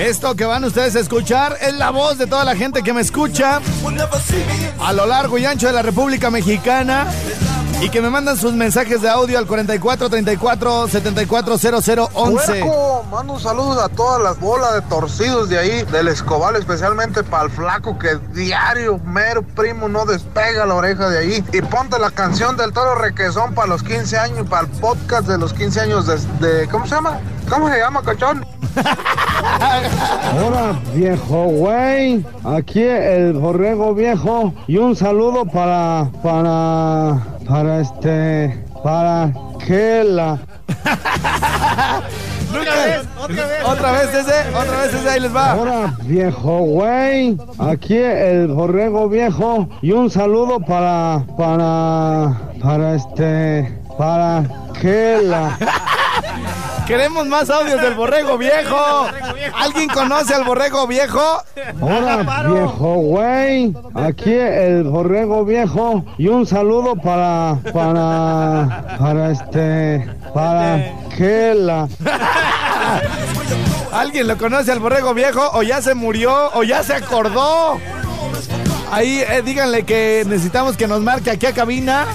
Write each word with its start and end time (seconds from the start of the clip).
Esto 0.00 0.34
que 0.34 0.46
van 0.46 0.64
ustedes 0.64 0.96
a 0.96 1.00
escuchar 1.00 1.58
es 1.60 1.74
la 1.74 1.90
voz 1.90 2.16
de 2.16 2.26
toda 2.26 2.44
la 2.44 2.56
gente 2.56 2.82
que 2.82 2.92
me 2.94 3.02
escucha 3.02 3.60
a 4.80 4.92
lo 4.94 5.04
largo 5.06 5.36
y 5.36 5.44
ancho 5.44 5.66
de 5.66 5.74
la 5.74 5.82
República 5.82 6.30
Mexicana 6.30 7.06
y 7.82 7.90
que 7.90 8.00
me 8.00 8.08
mandan 8.08 8.36
sus 8.38 8.54
mensajes 8.54 9.02
de 9.02 9.10
audio 9.10 9.38
al 9.38 9.46
44 9.46 10.08
34 10.08 10.88
74 10.88 11.58
0011. 11.58 12.46
Puerco, 12.60 13.04
mando 13.10 13.34
un 13.34 13.40
saludo 13.40 13.82
a 13.82 13.88
todas 13.90 14.22
las 14.22 14.38
bolas 14.40 14.72
de 14.74 14.80
torcidos 14.82 15.48
de 15.50 15.58
ahí, 15.58 15.82
del 15.84 16.08
Escobal, 16.08 16.56
especialmente 16.56 17.22
para 17.22 17.44
el 17.44 17.50
flaco 17.50 17.98
que 17.98 18.18
diario, 18.32 18.98
mero 19.04 19.42
primo, 19.42 19.88
no 19.88 20.06
despega 20.06 20.64
la 20.66 20.74
oreja 20.74 21.08
de 21.10 21.18
ahí. 21.18 21.44
Y 21.52 21.60
ponte 21.62 21.98
la 21.98 22.10
canción 22.10 22.56
del 22.56 22.72
toro 22.72 22.94
requesón 22.94 23.54
para 23.54 23.68
los 23.68 23.82
15 23.82 24.16
años, 24.18 24.48
para 24.48 24.62
el 24.66 24.68
podcast 24.72 25.26
de 25.28 25.36
los 25.38 25.52
15 25.52 25.80
años 25.80 26.06
de, 26.06 26.16
de- 26.46 26.68
¿cómo 26.68 26.86
se 26.86 26.94
llama? 26.94 27.18
¿Cómo 27.50 27.68
se 27.70 27.78
llama, 27.78 28.02
cachón? 28.02 28.46
Hola, 30.36 30.78
viejo 30.94 31.44
güey. 31.44 32.24
Aquí 32.44 32.82
el 32.82 33.32
borrego 33.34 33.94
viejo. 33.94 34.52
Y 34.66 34.78
un 34.78 34.96
saludo 34.96 35.44
para. 35.44 36.10
para. 36.22 37.20
para 37.46 37.80
este. 37.80 38.64
para 38.82 39.32
que 39.66 40.04
la. 40.04 40.38
Otra 42.50 42.74
vez, 42.74 43.06
otra 43.64 43.92
vez 43.92 44.12
ese, 44.12 44.48
otra 44.56 44.80
vez 44.82 44.92
ese, 44.92 45.08
ahí 45.08 45.20
les 45.20 45.34
va. 45.34 45.54
Hola, 45.54 45.94
viejo 46.02 46.58
güey. 46.58 47.38
Aquí 47.60 47.96
el 47.96 48.48
borrego 48.48 49.08
viejo. 49.08 49.68
Y 49.82 49.92
un 49.92 50.10
saludo 50.10 50.58
para. 50.58 51.24
para. 51.38 52.40
para 52.60 52.94
este. 52.96 53.78
para 53.96 54.42
que 54.80 55.20
la. 55.22 55.56
Queremos 56.90 57.24
más 57.28 57.48
audios 57.50 57.80
del 57.80 57.94
borrego 57.94 58.36
viejo. 58.36 59.06
¿Alguien 59.54 59.88
conoce 59.90 60.34
al 60.34 60.42
borrego 60.42 60.88
viejo? 60.88 61.22
Hola, 61.80 62.44
viejo 62.48 62.94
güey. 62.96 63.72
Aquí 63.94 64.32
el 64.32 64.82
borrego 64.82 65.44
viejo. 65.44 66.04
Y 66.18 66.26
un 66.26 66.44
saludo 66.46 66.96
para. 66.96 67.58
para. 67.72 68.96
para 68.98 69.30
este. 69.30 70.04
para 70.34 70.92
que 71.16 71.54
la. 71.54 71.88
¿Alguien 73.92 74.26
lo 74.26 74.36
conoce 74.36 74.72
al 74.72 74.80
borrego 74.80 75.14
viejo? 75.14 75.48
¿O 75.52 75.62
ya 75.62 75.80
se 75.80 75.94
murió? 75.94 76.50
¿O 76.54 76.64
ya 76.64 76.82
se 76.82 76.94
acordó? 76.94 77.78
Ahí 78.90 79.20
eh, 79.20 79.42
díganle 79.44 79.84
que 79.84 80.24
necesitamos 80.26 80.76
que 80.76 80.88
nos 80.88 81.02
marque 81.02 81.30
aquí 81.30 81.46
a 81.46 81.52
cabina. 81.52 82.08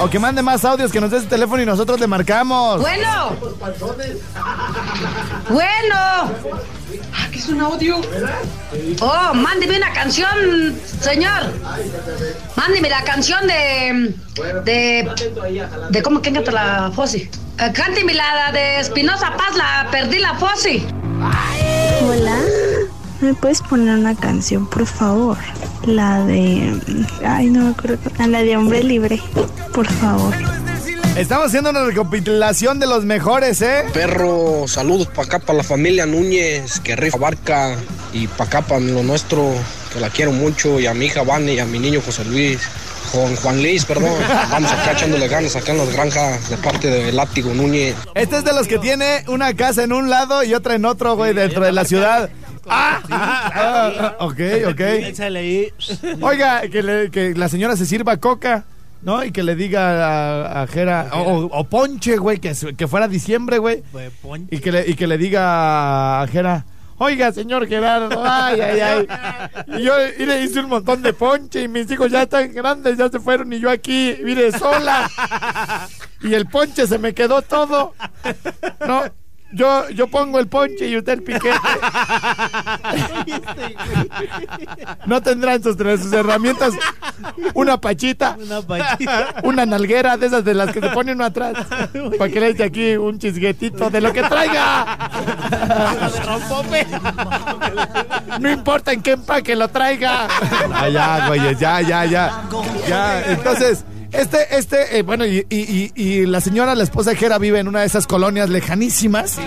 O 0.00 0.08
que 0.08 0.18
mande 0.18 0.42
más 0.42 0.64
audios, 0.64 0.92
que 0.92 1.00
nos 1.00 1.10
dé 1.10 1.20
su 1.20 1.26
teléfono 1.26 1.60
y 1.62 1.66
nosotros 1.66 1.98
le 1.98 2.06
marcamos. 2.06 2.80
Bueno. 2.80 3.36
Bueno. 5.48 5.94
Ah, 5.94 7.28
¿qué 7.32 7.38
es 7.38 7.48
un 7.48 7.60
audio? 7.60 8.00
Oh, 9.00 9.34
mándeme 9.34 9.76
una 9.76 9.92
canción, 9.92 10.78
señor. 11.00 11.52
Mándeme 12.54 12.88
la 12.88 13.02
canción 13.02 13.46
de. 13.46 14.14
de. 14.64 15.10
de 15.90 16.02
cómo 16.02 16.22
que 16.22 16.32
canta 16.32 16.52
la 16.52 16.92
Fossi. 16.94 17.28
Eh, 17.58 17.72
cánteme 17.74 18.14
la 18.14 18.52
de 18.52 18.78
Espinosa 18.78 19.36
Paz, 19.36 19.56
la 19.56 19.88
perdí 19.90 20.18
la 20.18 20.34
Fossi. 20.34 20.86
¿Me 23.20 23.34
puedes 23.34 23.62
poner 23.62 23.98
una 23.98 24.14
canción, 24.14 24.66
por 24.66 24.86
favor? 24.86 25.36
La 25.84 26.24
de... 26.24 26.80
Ay, 27.24 27.46
no 27.46 27.64
me 27.64 27.70
acuerdo. 27.70 27.98
La 28.26 28.42
de 28.42 28.56
Hombre 28.56 28.82
Libre, 28.82 29.20
por 29.72 29.86
favor. 29.86 30.34
Estamos 31.16 31.46
haciendo 31.46 31.70
una 31.70 31.84
recopilación 31.84 32.78
de 32.78 32.86
los 32.86 33.04
mejores, 33.04 33.60
¿eh? 33.60 33.84
Perro, 33.92 34.68
saludos 34.68 35.08
para 35.08 35.22
acá, 35.22 35.38
para 35.40 35.58
la 35.58 35.64
familia 35.64 36.06
Núñez, 36.06 36.78
que 36.78 36.94
rifa 36.94 37.18
barca, 37.18 37.76
y 38.12 38.28
para 38.28 38.44
acá, 38.44 38.62
para 38.62 38.80
lo 38.80 39.02
nuestro, 39.02 39.52
que 39.92 39.98
la 39.98 40.10
quiero 40.10 40.30
mucho, 40.30 40.78
y 40.78 40.86
a 40.86 40.94
mi 40.94 41.06
hija 41.06 41.24
Vane, 41.24 41.54
y 41.54 41.58
a 41.58 41.64
mi 41.64 41.80
niño 41.80 42.00
José 42.04 42.24
Luis, 42.24 42.60
Juan, 43.10 43.34
Juan 43.34 43.60
Luis, 43.60 43.84
perdón. 43.84 44.12
Vamos 44.50 44.70
acá 44.70 44.92
echándole 44.92 45.26
ganas 45.26 45.56
acá 45.56 45.72
en 45.72 45.78
las 45.78 45.92
granjas 45.92 46.50
de 46.50 46.56
parte 46.56 46.88
de 46.88 47.10
Látigo 47.10 47.52
Núñez. 47.52 47.96
Este 48.14 48.36
es 48.36 48.44
de 48.44 48.52
los 48.52 48.68
que 48.68 48.78
tiene 48.78 49.24
una 49.26 49.54
casa 49.54 49.82
en 49.82 49.92
un 49.92 50.10
lado 50.10 50.44
y 50.44 50.54
otra 50.54 50.76
en 50.76 50.84
otro, 50.84 51.16
güey, 51.16 51.34
dentro 51.34 51.64
de 51.64 51.72
la 51.72 51.84
ciudad. 51.84 52.30
Ah, 52.70 53.00
ah, 53.10 54.16
ok, 54.20 54.40
ok. 54.68 54.80
Oiga, 56.20 56.62
que, 56.68 56.82
le- 56.82 57.10
que 57.10 57.34
la 57.34 57.48
señora 57.48 57.76
se 57.76 57.86
sirva 57.86 58.16
coca, 58.18 58.64
¿no? 59.02 59.24
Y 59.24 59.30
que 59.32 59.42
le 59.42 59.54
diga 59.54 60.06
a, 60.50 60.62
a 60.62 60.66
Jera, 60.66 61.08
o, 61.12 61.44
o 61.46 61.64
ponche, 61.64 62.16
güey, 62.16 62.38
que, 62.38 62.54
fuera 62.88 63.08
diciembre, 63.08 63.58
güey. 63.58 63.82
Y 64.50 64.58
que, 64.58 64.72
le, 64.72 64.88
y 64.88 64.94
que 64.94 65.06
le 65.06 65.18
diga 65.18 66.22
a 66.22 66.26
Jera, 66.26 66.64
oiga, 66.98 67.30
señor 67.32 67.66
Gerardo, 67.68 68.22
ay, 68.24 68.60
ay, 68.60 68.80
ay. 68.80 69.08
Y 69.78 69.82
yo 69.84 69.92
y 70.18 70.26
le 70.26 70.42
hice 70.42 70.60
un 70.60 70.68
montón 70.68 71.00
de 71.02 71.12
ponche 71.12 71.62
y 71.62 71.68
mis 71.68 71.88
hijos 71.90 72.10
ya 72.10 72.22
están 72.22 72.52
grandes, 72.52 72.98
ya 72.98 73.08
se 73.08 73.20
fueron 73.20 73.52
y 73.52 73.60
yo 73.60 73.70
aquí, 73.70 74.16
mire, 74.24 74.50
sola. 74.52 75.08
Y 76.22 76.34
el 76.34 76.46
ponche 76.46 76.86
se 76.88 76.98
me 76.98 77.14
quedó 77.14 77.40
todo. 77.42 77.94
No, 78.86 79.04
yo, 79.52 79.88
yo 79.90 80.08
pongo 80.08 80.38
el 80.38 80.48
ponche 80.48 80.86
y 80.88 80.96
usted 80.96 81.14
el 81.14 81.22
piquete. 81.22 81.50
No 85.06 85.22
tendrán 85.22 85.62
sus, 85.62 85.76
sus 85.76 86.12
herramientas 86.12 86.74
una 87.54 87.80
pachita, 87.80 88.36
una 89.42 89.66
nalguera 89.66 90.16
de 90.16 90.26
esas 90.26 90.44
de 90.44 90.54
las 90.54 90.72
que 90.72 90.80
se 90.80 90.88
pone 90.90 91.12
uno 91.12 91.24
atrás. 91.24 91.54
Para 92.18 92.30
que 92.30 92.40
le 92.40 92.48
eche 92.48 92.64
aquí 92.64 92.96
un 92.96 93.18
chisguetito 93.18 93.90
de 93.90 94.00
lo 94.00 94.12
que 94.12 94.22
traiga. 94.22 95.10
No 98.40 98.50
importa 98.50 98.92
en 98.92 99.02
qué 99.02 99.12
empaque 99.12 99.56
lo 99.56 99.68
traiga. 99.68 100.28
Ah, 100.72 100.88
ya, 100.88 101.26
güey, 101.28 101.56
ya, 101.56 101.80
ya, 101.80 102.04
ya. 102.04 102.42
Ya, 102.86 103.22
entonces. 103.32 103.84
Este, 104.12 104.56
este, 104.58 104.98
eh, 104.98 105.02
bueno, 105.02 105.26
y, 105.26 105.46
y- 105.50 105.90
y- 105.94 106.02
y 106.02 106.26
la 106.26 106.40
señora, 106.40 106.74
la 106.74 106.82
esposa 106.84 107.10
de 107.10 107.16
Jera, 107.16 107.38
vive 107.38 107.58
en 107.58 107.68
una 107.68 107.80
de 107.80 107.86
esas 107.86 108.06
colonias 108.06 108.48
lejanísimas. 108.48 109.38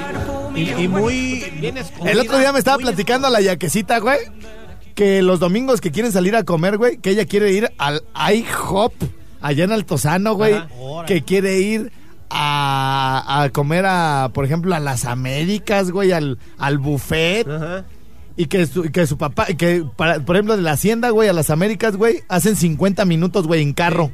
Y, 0.56 0.88
muy 0.88 1.50
bien 1.60 1.78
El 2.06 2.20
otro 2.20 2.38
día 2.38 2.52
me 2.54 2.60
estaba 2.60 2.78
platicando 2.78 3.28
a 3.28 3.30
la 3.32 3.42
yaquecita, 3.42 4.00
güey, 4.00 4.20
que 4.96 5.22
los 5.22 5.40
domingos 5.40 5.82
que 5.82 5.92
quieren 5.92 6.12
salir 6.12 6.36
a 6.36 6.44
comer, 6.44 6.78
güey, 6.78 6.98
que 6.98 7.10
ella 7.10 7.26
quiere 7.26 7.52
ir 7.54 7.72
al 7.78 8.04
IHOP 8.34 8.94
allá 9.42 9.64
en 9.64 9.72
Altozano, 9.72 10.36
güey, 10.36 10.54
Ajá. 10.54 10.68
Que 11.08 11.24
quiere 11.24 11.60
ir 11.60 11.92
a, 12.30 13.42
a 13.44 13.50
comer 13.50 13.86
a, 13.88 14.30
por 14.34 14.46
ejemplo, 14.46 14.76
a 14.76 14.80
las 14.80 15.06
Américas, 15.06 15.90
güey, 15.92 16.12
al, 16.12 16.38
al 16.60 16.78
buffet. 16.78 17.48
Y 18.38 18.46
que 18.46 18.66
su, 18.66 18.84
que 18.84 19.06
su 19.08 19.18
papá, 19.18 19.48
y 19.50 19.56
que 19.56 19.84
para- 19.98 20.20
por 20.22 20.36
ejemplo 20.36 20.56
de 20.56 20.62
la 20.64 20.72
hacienda, 20.72 21.10
güey, 21.10 21.28
a 21.30 21.34
las 21.34 21.50
Américas, 21.50 21.96
güey, 21.98 22.22
hacen 22.30 22.56
50 22.56 23.04
minutos, 23.06 23.48
güey, 23.48 23.62
en 23.62 23.74
carro. 23.74 24.12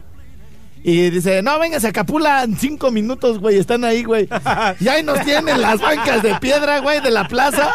Y 0.84 1.10
dice, 1.10 1.42
no, 1.42 1.60
véngase 1.60 1.88
a 1.88 1.92
Capula 1.92 2.44
en 2.44 2.58
cinco 2.58 2.92
minutos, 2.92 3.40
güey, 3.40 3.58
están 3.58 3.84
ahí, 3.84 4.04
güey. 4.04 4.28
Y 4.80 4.88
ahí 4.88 5.04
nos 5.04 5.22
tienen 5.22 5.62
las 5.62 5.80
bancas 5.80 6.24
de 6.24 6.36
piedra, 6.36 6.80
güey, 6.80 7.02
de 7.02 7.12
la 7.12 7.28
plaza. 7.28 7.72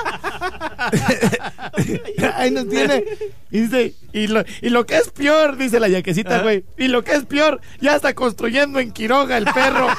ahí 2.37 2.51
nos 2.51 2.69
tiene. 2.69 3.05
Y 3.51 3.61
dice, 3.61 3.95
y 4.13 4.27
lo, 4.29 4.43
y 4.61 4.71
lo 4.71 4.87
que 4.87 4.97
es 4.97 5.11
peor, 5.11 5.57
dice 5.57 5.79
la 5.79 5.89
yaquecita, 5.89 6.39
güey. 6.43 6.65
Y 6.79 6.89
lo 6.89 7.05
que 7.05 7.13
es 7.13 7.25
peor, 7.25 7.61
ya 7.81 7.97
está 7.97 8.15
construyendo 8.15 8.79
en 8.81 8.93
Quiroga 8.93 9.37
el 9.37 9.45
perro. 9.45 9.89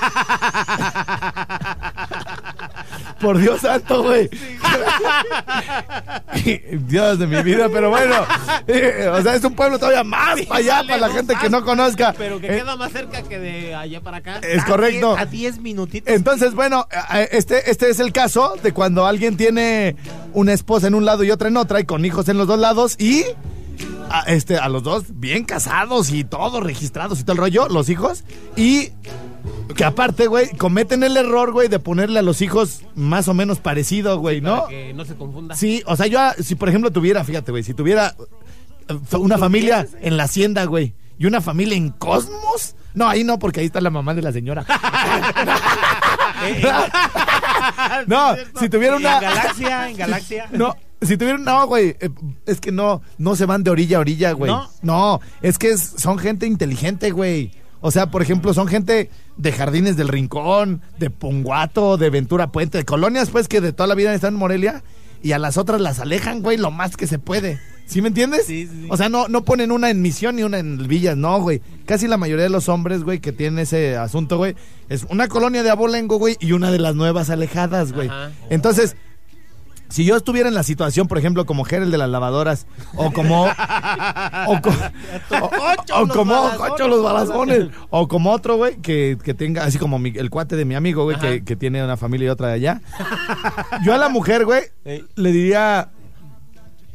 Por 3.22 3.38
Dios 3.38 3.62
santo, 3.62 4.04
güey. 4.04 4.30
Dios 6.88 7.20
de 7.20 7.28
mi 7.28 7.42
vida, 7.44 7.70
pero 7.72 7.90
bueno. 7.90 8.26
o 9.12 9.22
sea, 9.22 9.36
es 9.36 9.44
un 9.44 9.56
pueblo 9.56 9.78
todavía 9.78 10.04
más 10.04 10.42
para 10.42 10.60
allá, 10.60 10.82
para 10.88 10.98
la 10.98 11.10
gente 11.10 11.36
que 11.40 11.50
no 11.50 11.64
conozca. 11.64 12.14
Pero 12.18 12.42
que 12.42 12.48
queda 12.48 12.76
más 12.76 12.93
cerca 12.94 13.24
que 13.24 13.40
de 13.40 13.76
allá 13.76 14.02
para 14.02 14.18
acá. 14.18 14.40
Es 14.40 14.64
correcto. 14.64 15.18
A 15.18 15.26
10 15.26 15.60
minutitos. 15.60 16.14
Entonces, 16.14 16.54
bueno, 16.54 16.88
este, 17.32 17.70
este 17.70 17.90
es 17.90 18.00
el 18.00 18.14
caso 18.14 18.56
de 18.62 18.72
cuando 18.72 19.06
alguien 19.06 19.36
tiene 19.36 19.96
una 20.34 20.54
esposa 20.54 20.88
en 20.88 20.96
un 20.96 21.04
lado 21.04 21.24
y 21.24 21.32
otra 21.32 21.50
en 21.50 21.58
otra 21.58 21.80
y 21.82 21.86
con 21.86 22.06
hijos 22.06 22.30
en 22.30 22.38
los 22.38 22.48
dos 22.48 22.60
lados 22.60 22.96
y 23.00 23.24
a, 24.10 24.22
este, 24.28 24.58
a 24.58 24.70
los 24.70 24.84
dos 24.84 25.06
bien 25.20 25.44
casados 25.44 26.12
y 26.12 26.24
todo 26.24 26.62
registrados 26.62 27.20
y 27.20 27.24
todo 27.24 27.34
el 27.34 27.40
rollo, 27.40 27.68
los 27.68 27.90
hijos, 27.90 28.24
y 28.56 28.90
que 29.76 29.84
aparte, 29.84 30.28
güey, 30.28 30.50
cometen 30.56 31.04
el 31.04 31.18
error, 31.18 31.52
güey, 31.52 31.68
de 31.68 31.80
ponerle 31.80 32.20
a 32.20 32.22
los 32.22 32.42
hijos 32.42 32.82
más 32.96 33.28
o 33.28 33.34
menos 33.34 33.60
parecido, 33.60 34.20
güey, 34.20 34.40
¿no? 34.40 34.64
Para 34.64 34.70
que 34.70 34.94
no 34.94 35.06
se 35.06 35.16
confunda. 35.16 35.56
Sí, 35.56 35.82
o 35.88 35.96
sea, 35.96 36.08
yo, 36.08 36.20
ah, 36.20 36.36
si 36.40 36.56
por 36.56 36.70
ejemplo 36.70 36.92
tuviera, 36.92 37.24
fíjate, 37.24 37.52
güey, 37.52 37.64
si 37.64 37.74
tuviera 37.74 38.16
eh, 38.88 39.16
una 39.18 39.38
familia 39.38 39.88
en 40.02 40.18
la 40.18 40.26
hacienda, 40.26 40.66
güey, 40.66 40.94
y 41.18 41.26
una 41.26 41.42
familia 41.42 41.76
en 41.76 41.90
Cosmos, 41.90 42.76
No, 42.94 43.08
ahí 43.10 43.24
no, 43.24 43.40
porque 43.40 43.60
ahí 43.62 43.66
está 43.66 43.82
la 43.82 43.90
mamá 43.90 44.14
de 44.14 44.22
la 44.22 44.32
señora. 44.32 44.66
no, 48.08 48.36
si 48.60 48.70
tuviera 48.70 48.96
una. 48.98 49.16
En 49.16 49.22
Galaxia, 49.22 49.90
en 49.90 49.98
Galaxia. 49.98 50.48
No, 50.52 50.76
si 51.02 51.18
tuvieran, 51.18 51.44
no, 51.44 51.68
güey, 51.68 51.96
eh, 52.00 52.10
es 52.46 52.62
que 52.62 52.72
no, 52.72 53.02
no 53.18 53.36
se 53.36 53.46
van 53.46 53.64
de 53.64 53.72
orilla 53.72 53.98
a 53.98 54.02
orilla, 54.02 54.32
güey. 54.32 54.52
¿No? 54.82 55.20
es 55.42 55.58
que 55.58 55.72
es- 55.72 55.96
son 55.98 56.18
gente 56.18 56.46
inteligente, 56.46 57.12
güey. 57.12 57.52
O 57.82 57.92
sea, 57.92 58.08
por 58.10 58.22
ejemplo, 58.22 58.54
son 58.54 58.68
gente 58.68 59.10
de 59.36 59.52
Jardines 59.52 59.98
del 59.98 60.08
Rincón, 60.08 60.82
de 61.00 61.10
Ponguato, 61.10 61.98
de 61.98 62.10
Ventura 62.10 62.48
Puente, 62.52 62.78
de 62.78 62.86
colonias, 62.86 63.30
pues, 63.30 63.50
que 63.50 63.60
de 63.60 63.74
toda 63.74 63.88
la 63.88 63.96
vida 63.96 64.14
están 64.14 64.36
en 64.36 64.40
Morelia, 64.40 64.84
y 65.22 65.34
a 65.34 65.40
las 65.40 65.58
otras 65.58 65.82
las 65.82 66.00
alejan, 66.00 66.42
güey, 66.42 66.56
lo 66.58 66.72
más 66.72 66.96
que 66.96 67.08
se 67.08 67.20
puede. 67.20 67.60
¿Sí 67.86 68.02
me 68.02 68.08
entiendes? 68.08 68.46
Sí, 68.46 68.68
sí. 68.68 68.88
O 68.90 68.98
sea, 68.98 69.10
no, 69.10 69.28
no 69.28 69.44
ponen 69.44 69.72
una 69.72 69.90
en 69.90 70.02
Misión 70.02 70.36
ni 70.38 70.44
una 70.44 70.58
en 70.58 70.88
Villas, 70.88 71.18
no, 71.18 71.40
güey. 71.42 71.62
Casi 71.86 72.08
la 72.08 72.18
mayoría 72.18 72.44
de 72.44 72.50
los 72.50 72.70
hombres, 72.70 73.04
güey, 73.04 73.20
que 73.20 73.32
tienen 73.32 73.60
ese 73.60 73.98
asunto, 73.98 74.38
güey, 74.38 74.56
es 74.90 75.06
una 75.10 75.28
colonia 75.28 75.64
de 75.64 75.70
abolengo, 75.70 76.18
güey, 76.18 76.38
y 76.40 76.54
una 76.54 76.72
de 76.72 76.80
las 76.80 76.96
nuevas 76.96 77.30
alejadas, 77.30 77.92
güey. 77.92 78.08
Ajá. 78.08 78.32
Entonces, 78.50 78.96
si 79.90 80.06
yo 80.06 80.16
estuviera 80.16 80.50
en 80.50 80.56
la 80.56 80.64
situación, 80.64 81.08
por 81.08 81.20
ejemplo, 81.20 81.46
como 81.46 81.66
Gerel 81.66 81.92
de 81.92 81.98
las 82.00 82.10
lavadoras, 82.10 82.66
o 82.96 83.12
como. 83.12 83.44
o, 84.48 84.62
co- 84.62 84.72
o- 85.40 86.02
o 86.04 86.08
como 86.08 86.52
los 86.88 87.04
balazones, 87.04 87.68
o 87.92 88.08
como 88.08 88.32
otro, 88.32 88.56
güey, 88.56 88.78
que, 88.78 89.18
que 89.24 89.34
tenga, 89.36 89.66
así 89.66 89.78
como 89.78 90.00
mi- 90.00 90.14
el 90.16 90.30
cuate 90.32 90.56
de 90.56 90.66
mi 90.66 90.74
amigo, 90.74 91.04
güey, 91.04 91.20
que, 91.20 91.44
que 91.44 91.56
tiene 91.56 91.84
una 91.84 91.98
familia 91.98 92.28
y 92.28 92.30
otra 92.30 92.48
de 92.48 92.54
allá. 92.54 92.82
Yo 93.86 93.94
a 93.94 93.98
la 93.98 94.10
mujer, 94.10 94.46
güey, 94.46 94.64
Ey. 94.86 95.06
le 95.16 95.32
diría. 95.32 95.92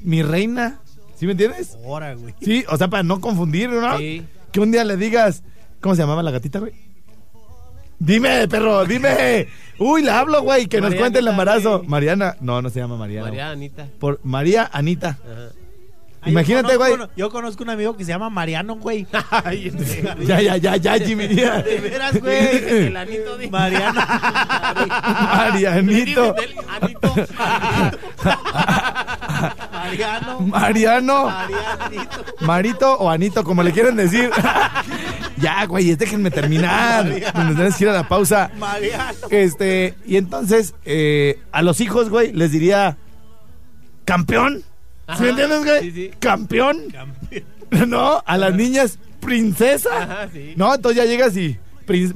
Mi 0.02 0.22
reina. 0.22 0.80
¿Sí 1.16 1.26
me 1.26 1.32
entiendes? 1.32 1.76
Ahora, 1.84 2.14
güey. 2.14 2.34
Sí, 2.40 2.64
o 2.68 2.76
sea, 2.76 2.88
para 2.88 3.02
no 3.02 3.20
confundir, 3.20 3.68
¿no? 3.70 3.98
Sí. 3.98 4.24
Que 4.52 4.60
un 4.60 4.70
día 4.70 4.84
le 4.84 4.96
digas. 4.96 5.42
¿Cómo 5.80 5.94
se 5.94 6.02
llamaba 6.02 6.22
la 6.22 6.30
gatita, 6.30 6.58
güey? 6.60 6.72
Dime, 7.98 8.46
perro, 8.48 8.84
dime. 8.84 9.48
Uy, 9.78 10.02
le 10.02 10.10
hablo, 10.10 10.42
güey, 10.42 10.66
que 10.66 10.80
nos 10.80 10.94
cuente 10.94 11.18
el 11.18 11.28
embarazo. 11.28 11.78
güey. 11.78 11.88
Mariana, 11.88 12.36
no, 12.40 12.62
no 12.62 12.70
se 12.70 12.80
llama 12.80 12.96
Mariana. 12.96 13.28
María. 13.28 13.50
Anita. 13.50 13.88
Por 13.98 14.20
María 14.22 14.70
Anita. 14.72 15.18
Ajá. 15.24 15.50
Imagínate, 16.26 16.72
yo 16.72 16.78
güey. 16.78 16.94
Yo 17.16 17.30
conozco 17.30 17.62
un 17.62 17.70
amigo 17.70 17.96
que 17.96 18.04
se 18.04 18.10
llama 18.10 18.28
Mariano, 18.28 18.76
güey. 18.76 19.06
Ay, 19.30 19.68
este, 19.78 20.02
Ya, 20.26 20.40
ya, 20.40 20.56
ya, 20.56 20.76
ya, 20.76 20.98
Jimmy. 20.98 21.28
ya. 21.34 21.62
De 21.62 21.78
veras, 21.78 22.20
güey. 22.20 22.86
El 22.86 22.96
anito 22.96 23.36
de. 23.38 23.48
Mariano. 23.48 24.00
Marianito. 25.52 26.34
Anito. 26.80 27.14
Mariano. 29.88 30.40
Mariano. 30.40 31.24
Marianito. 31.26 32.24
Marito 32.40 32.98
o 32.98 33.10
Anito, 33.10 33.44
como 33.44 33.62
le 33.62 33.72
quieren 33.72 33.96
decir. 33.96 34.30
ya, 35.36 35.64
güey, 35.66 35.94
déjenme 35.94 36.30
terminar. 36.30 37.06
Nos 37.06 37.54
tenemos 37.54 37.76
que 37.76 37.84
ir 37.84 37.90
a 37.90 37.94
la 37.94 38.08
pausa. 38.08 38.50
Mariano. 38.58 39.28
Este, 39.30 39.94
y 40.06 40.16
entonces, 40.16 40.74
eh, 40.84 41.40
a 41.52 41.62
los 41.62 41.80
hijos, 41.80 42.10
güey, 42.10 42.32
les 42.32 42.52
diría, 42.52 42.96
campeón. 44.04 44.58
¿Sí 44.58 44.64
Ajá, 45.06 45.28
entiendes, 45.28 45.64
güey? 45.64 45.80
sí, 45.80 45.92
sí. 45.92 46.10
Campeón. 46.18 46.84
No, 47.86 48.22
a 48.24 48.38
las 48.38 48.54
niñas, 48.54 48.98
princesa. 49.20 49.90
Ajá, 50.02 50.28
sí. 50.32 50.54
No, 50.56 50.74
entonces 50.74 51.04
ya 51.04 51.04
llegas 51.04 51.36
y, 51.36 51.58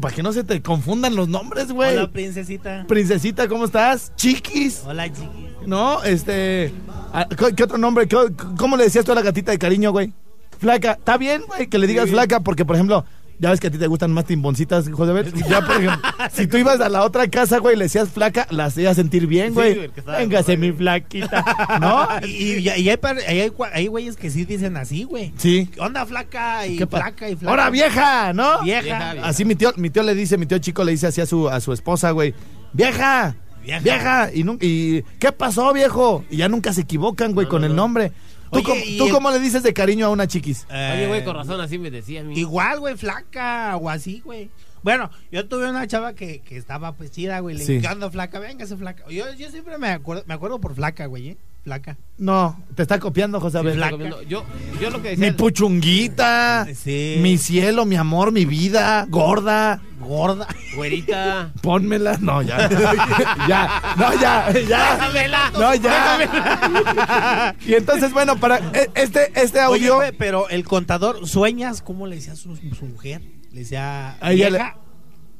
para 0.01 0.15
que 0.15 0.23
no 0.23 0.33
se 0.33 0.45
te 0.45 0.63
confundan 0.63 1.15
los 1.15 1.29
nombres, 1.29 1.71
güey. 1.73 1.97
Hola, 1.97 2.11
princesita. 2.11 2.87
Princesita, 2.89 3.49
¿cómo 3.49 3.67
estás? 3.67 4.13
Chiquis. 4.17 4.83
Hola, 4.87 5.13
chiqui. 5.13 5.52
No, 5.67 6.03
este. 6.03 6.73
ah, 7.13 7.27
¿Qué 7.29 7.55
qué 7.55 7.63
otro 7.65 7.79
nombre? 7.79 8.07
¿Qué- 8.09 8.33
¿Cómo 8.59 8.77
le 8.77 8.85
decías 8.85 9.05
tú 9.05 9.13
a 9.13 9.15
la 9.15 9.23
gatita 9.23 9.53
de 9.53 9.59
cariño, 9.59 9.91
güey? 9.93 10.13
Flaca. 10.59 10.93
Está 10.93 11.17
bien, 11.19 11.43
güey, 11.47 11.67
que 11.67 11.79
le 11.79 11.87
digas 11.87 12.09
flaca, 12.11 12.41
porque, 12.41 12.65
por 12.65 12.77
ejemplo, 12.77 13.05
ya 13.41 13.51
ves 13.51 13.59
que 13.59 13.67
a 13.67 13.71
ti 13.73 13.79
te 13.79 13.89
gustan 13.89 14.13
más 14.13 14.27
timboncitas, 14.27 14.87
hijo 14.87 15.05
de 15.07 15.13
ver. 15.13 15.33
Ya, 15.49 15.61
por 15.67 15.77
ejemplo, 15.83 15.99
si 16.33 16.47
tú 16.47 16.57
ibas 16.59 16.81
a 16.81 16.89
la 16.89 17.03
otra 17.03 17.27
casa, 17.29 17.59
güey, 17.59 17.75
y 17.75 17.79
le 17.79 17.87
decías 17.87 18.09
flaca, 18.11 18.47
la 18.51 18.67
hacías 18.67 18.95
sentir 18.95 19.27
bien, 19.27 19.49
Sí, 19.49 19.55
güey. 19.55 19.91
estaba 19.97 20.19
Véngase, 20.19 20.57
mi 20.57 20.71
flaquita. 20.71 21.45
¿No? 21.81 22.07
Y, 22.25 22.59
y- 22.59 22.69
y 22.69 22.89
hay, 22.91 22.97
par- 22.97 23.19
hay, 23.27 23.51
hay 23.73 23.87
güeyes 23.89 24.17
que 24.17 24.31
sí 24.31 24.45
dicen 24.45 24.77
así, 24.77 25.03
güey. 25.03 25.33
Sí. 25.37 25.69
¿Qué 25.75 25.81
onda, 25.81 26.07
flaca? 26.07 26.65
Y 26.69 26.77
¿Qué 26.77 26.87
pa- 26.87 26.99
flaca 26.99 27.29
y 27.29 27.35
flaca. 27.35 27.53
¡Hora 27.53 27.71
vieja! 27.71 28.33
¿no? 28.33 28.63
Vieja. 28.63 28.83
Vieja, 28.83 29.13
vieja. 29.15 29.29
Así 29.29 29.45
mi 29.45 29.57
tío, 29.57 29.73
mi 29.77 29.91
tío 29.91 30.05
le 30.05 30.15
dice, 30.15 30.39
mi 30.39 30.47
tío 30.47 30.59
chico 30.59 30.85
le 30.85 30.93
dice 30.93 31.09
así 31.09 31.21
a 31.21 31.27
su, 31.27 31.49
a 31.49 31.59
su 31.61 31.73
esposa, 31.73 32.13
güey. 32.13 32.35
¡Vieja! 32.73 33.35
Vieja. 33.63 33.81
¡Vieja! 33.81 34.31
Y, 34.35 34.45
y 34.67 35.03
¿qué 35.19 35.33
pasó, 35.33 35.73
viejo? 35.73 36.25
Y 36.31 36.39
ya 36.39 36.49
nunca 36.49 36.73
se 36.73 36.83
equivocan, 36.83 37.33
güey, 37.33 37.47
No, 37.47 37.51
con 37.51 37.61
no, 37.63 37.67
el 37.69 37.73
no. 37.77 37.83
nombre. 37.83 38.11
¿Tú, 38.51 38.59
Oye, 38.59 38.65
cómo, 38.65 38.81
y 38.85 38.99
tú 38.99 39.07
el- 39.07 39.13
cómo 39.13 39.31
le 39.31 39.39
dices 39.39 39.63
de 39.63 39.73
cariño 39.73 40.07
a 40.07 40.11
una 40.11 40.27
chiquis? 40.27 40.67
Eh, 40.71 40.93
Oye, 40.95 41.07
güey, 41.07 41.25
con 41.25 41.35
razón, 41.37 41.61
así 41.61 41.79
me 41.79 41.91
decía 41.91 42.21
a 42.21 42.25
mí. 42.25 42.39
Igual, 42.39 42.81
güey, 42.81 42.97
flaca 42.97 43.77
o 43.79 43.89
así, 43.89 44.21
güey. 44.25 44.51
Bueno, 44.83 45.11
yo 45.31 45.47
tuve 45.49 45.71
una 45.71 45.87
chava 45.87 46.13
que, 46.15 46.41
que 46.41 46.57
estaba 46.59 46.93
pues 46.93 47.11
chida, 47.13 47.39
güey. 47.41 47.57
Le 47.57 47.65
Sí. 47.65 47.75
dije, 47.75 47.87
¿qué 47.87 47.93
onda, 47.95 48.11
flaca? 48.11 48.41
Véngase, 48.41 48.77
flaca. 48.77 49.05
Yo, 49.09 49.33
yo 49.35 49.51
siempre 49.51 49.79
me 49.79 49.89
acuerdo, 49.89 50.25
me 50.27 50.35
acuerdo 50.35 50.61
por 50.61 50.75
flaca, 50.75 51.07
güey, 51.07 51.31
¿eh? 51.31 51.37
Flaca. 51.65 51.97
No, 52.19 52.61
te 52.75 52.83
está 52.83 52.99
copiando, 52.99 53.41
José 53.41 53.61
Sí, 53.61 53.67
Abel. 53.69 53.91
comiendo. 53.91 54.23
Yo, 54.23 54.45
yo 54.81 54.91
lo 54.91 55.01
que 55.01 55.11
decía. 55.11 55.27
Mi 55.27 55.33
puchunguita, 55.33 56.67
Sí. 56.75 57.17
mi 57.21 57.39
cielo, 57.39 57.85
mi 57.85 57.95
amor, 57.97 58.33
mi 58.33 58.45
vida, 58.45 59.07
gorda, 59.09 59.81
Gorda. 60.01 60.49
Güerita. 60.75 61.53
pónmela. 61.63 62.19
No, 62.21 62.43
ya. 62.43 62.69
ya, 63.49 63.95
no, 63.97 64.13
ya, 64.21 64.53
ya. 64.53 64.95
Déjamela. 64.97 65.51
No, 65.53 65.75
ya. 65.77 67.55
y 67.67 67.75
entonces, 67.75 68.13
bueno, 68.13 68.37
para 68.39 68.59
e- 68.73 68.91
este, 68.95 69.31
este 69.41 69.61
audio. 69.61 70.01
pero 70.19 70.49
el 70.49 70.65
contador, 70.65 71.29
¿sueñas? 71.29 71.83
¿Cómo 71.83 72.09
le 72.09 72.17
decía 72.17 72.33
a 72.33 72.37
su, 72.37 72.57
su 72.57 72.87
mujer? 72.87 73.23
Le 73.53 73.61
decía, 73.61 74.17
A 74.21 74.33
ella 74.33 74.49
vieja, 74.49 74.77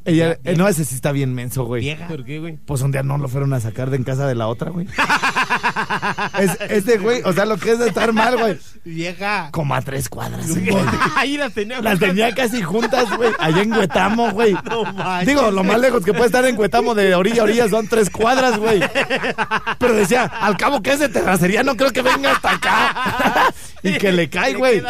ella- 0.05 0.39
eh, 0.45 0.55
no, 0.57 0.69
ese 0.69 0.85
sí 0.85 0.95
está 0.95 1.13
bien 1.13 1.35
menso, 1.35 1.65
güey. 1.65 1.83
vieja. 1.83 2.09
¿Por 2.09 2.25
qué, 2.25 2.39
güey? 2.39 2.59
Pues 2.65 2.83
un 2.83 2.93
día 2.93 3.03
no 3.03 3.19
lo 3.19 3.29
fueron 3.29 3.53
a 3.53 3.61
sacar 3.61 3.91
de 3.91 3.97
en 3.97 4.05
casa 4.05 4.27
de 4.27 4.35
la 4.35 4.49
otra, 4.49 4.71
güey. 4.71 4.87
es, 6.39 6.59
este 6.69 6.99
güey, 6.99 7.23
o 7.25 7.33
sea, 7.33 7.45
lo 7.45 7.57
que 7.57 7.73
es 7.73 7.79
de 7.79 7.89
estar 7.89 8.13
mal, 8.13 8.37
güey. 8.37 8.59
Vieja. 8.85 9.49
Como 9.53 9.75
a 9.75 9.83
tres 9.83 10.09
cuadras. 10.09 10.47
Ahí 11.17 11.37
las 11.37 11.53
tenía. 11.53 11.81
Las 11.81 11.99
tenía 11.99 12.35
casi 12.35 12.63
juntas, 12.63 13.17
güey. 13.17 13.31
Allá 13.39 13.63
en 13.63 13.73
Huetamo, 13.73 14.31
güey. 14.33 14.55
No 14.69 14.85
manches. 14.85 15.29
Digo, 15.29 15.51
lo 15.51 15.65
más 15.65 15.81
lejos 15.81 16.05
que 16.05 16.13
puede 16.13 16.27
estar 16.27 16.45
en 16.45 16.59
Huetamo 16.59 16.95
de 16.95 17.15
orilla 17.15 17.43
a 17.43 17.45
orilla 17.45 17.69
son 17.69 17.87
tres 17.89 18.11
cuadras, 18.11 18.59
güey. 18.59 18.81
Pero 19.79 19.95
decía, 19.95 20.25
al 20.25 20.57
cabo 20.57 20.83
que 20.83 20.93
es 20.93 20.99
de 20.99 21.09
terracería, 21.09 21.63
no 21.63 21.77
creo 21.77 21.91
que 21.91 22.03
venga 22.03 22.33
hasta 22.33 22.53
acá. 22.53 23.55
y 23.83 23.93
que 23.99 24.13
le 24.13 24.29
cae, 24.29 24.55
güey. 24.55 24.83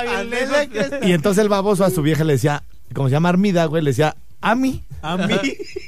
Y 1.02 1.12
entonces 1.12 1.42
el 1.42 1.48
baboso 1.48 1.84
a 1.84 1.90
su 1.90 2.02
vieja 2.02 2.24
le 2.24 2.34
decía, 2.34 2.62
como 2.94 3.08
se 3.08 3.12
llama 3.12 3.28
Armida, 3.28 3.64
güey, 3.66 3.82
le 3.82 3.90
decía, 3.90 4.16
Ami. 4.42 4.84
A 5.00 5.16
mí. 5.16 5.34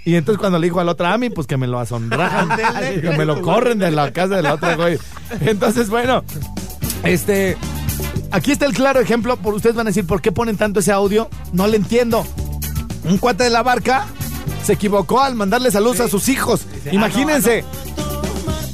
Y 0.05 0.17
entonces 0.17 0.41
cuando 0.41 0.59
le 0.59 0.67
dijo 0.67 0.81
a 0.81 0.85
la 0.85 0.93
otra 0.93 1.13
Ami, 1.13 1.31
pues 1.31 1.47
que 1.47 1.57
me 1.57 1.67
lo. 1.67 1.79
Ándale. 1.79 3.01
que 3.03 3.11
me 3.17 3.25
lo 3.25 3.43
corren 3.43 3.79
de 3.79 3.91
la 3.91 4.13
casa 4.13 4.37
de 4.37 4.43
la 4.43 4.55
otra, 4.55 4.77
güey. 4.77 4.99
Entonces, 5.41 5.91
bueno, 5.91 6.25
este. 7.03 7.57
Aquí 8.31 8.51
está 8.51 8.67
el 8.67 8.75
claro 8.75 9.01
ejemplo. 9.01 9.37
Por, 9.37 9.55
ustedes 9.55 9.77
van 9.77 9.87
a 9.87 9.91
decir, 9.91 10.07
¿por 10.07 10.21
qué 10.21 10.33
ponen 10.33 10.57
tanto 10.57 10.81
ese 10.81 10.91
audio? 10.91 11.29
No 11.53 11.67
le 11.67 11.77
entiendo. 11.77 12.25
Un 13.05 13.19
cuate 13.19 13.45
de 13.45 13.51
la 13.51 13.63
barca 13.63 14.07
se 14.65 14.73
equivocó 14.73 15.21
al 15.21 15.35
mandarle 15.35 15.71
saludos 15.71 16.01
a 16.01 16.09
sus 16.09 16.29
hijos. 16.29 16.67
Dice, 16.73 16.95
Imagínense. 16.95 17.65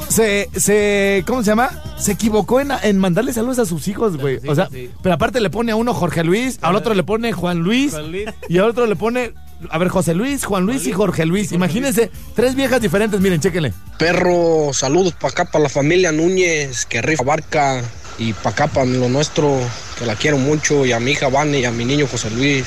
Se, 0.09 0.49
se, 0.57 1.23
¿cómo 1.27 1.43
se 1.43 1.51
llama? 1.51 1.71
Se 1.97 2.13
equivocó 2.13 2.61
en, 2.61 2.73
en 2.83 2.99
mandarle 2.99 3.33
saludos 3.33 3.61
a 3.61 3.67
sus 3.67 3.87
hijos, 3.87 4.17
güey. 4.17 4.41
O 4.49 4.55
sea, 4.55 4.69
sí. 4.69 4.91
pero 5.03 5.15
aparte 5.15 5.41
le 5.41 5.51
pone 5.51 5.71
a 5.71 5.77
uno 5.77 5.95
Jorge 5.95 6.25
Luis, 6.25 6.59
al 6.63 6.75
otro 6.75 6.95
le 6.95 7.05
pone 7.05 7.33
Juan 7.33 7.61
Luis, 7.61 7.93
Juan 7.93 8.11
Luis. 8.11 8.25
y 8.49 8.59
al 8.59 8.71
otro 8.71 8.87
le 8.87 8.97
pone, 8.97 9.35
a 9.69 9.79
ver, 9.79 9.89
José 9.89 10.15
Luis, 10.15 10.45
Juan 10.45 10.65
Luis 10.65 10.87
y 10.87 10.93
Jorge 10.93 11.27
Luis. 11.27 11.53
Imagínense, 11.53 12.11
tres 12.35 12.55
viejas 12.55 12.81
diferentes, 12.81 13.21
miren, 13.21 13.41
chéquenle. 13.41 13.73
Perro, 13.99 14.73
saludos 14.73 15.15
para 15.15 15.33
acá, 15.33 15.45
para 15.45 15.65
la 15.65 15.69
familia 15.69 16.13
Núñez, 16.13 16.87
que 16.87 17.03
rifa 17.03 17.25
barca, 17.25 17.83
y 18.19 18.33
para 18.33 18.51
acá, 18.51 18.67
para 18.69 18.87
lo 18.87 19.09
nuestro, 19.09 19.59
que 19.99 20.07
la 20.07 20.15
quiero 20.15 20.39
mucho, 20.39 20.87
y 20.87 20.93
a 20.93 21.01
mi 21.01 21.13
hija 21.13 21.29
Vane, 21.29 21.61
y 21.61 21.65
a 21.65 21.71
mi 21.71 21.85
niño 21.85 22.07
José 22.07 22.31
Luis, 22.31 22.67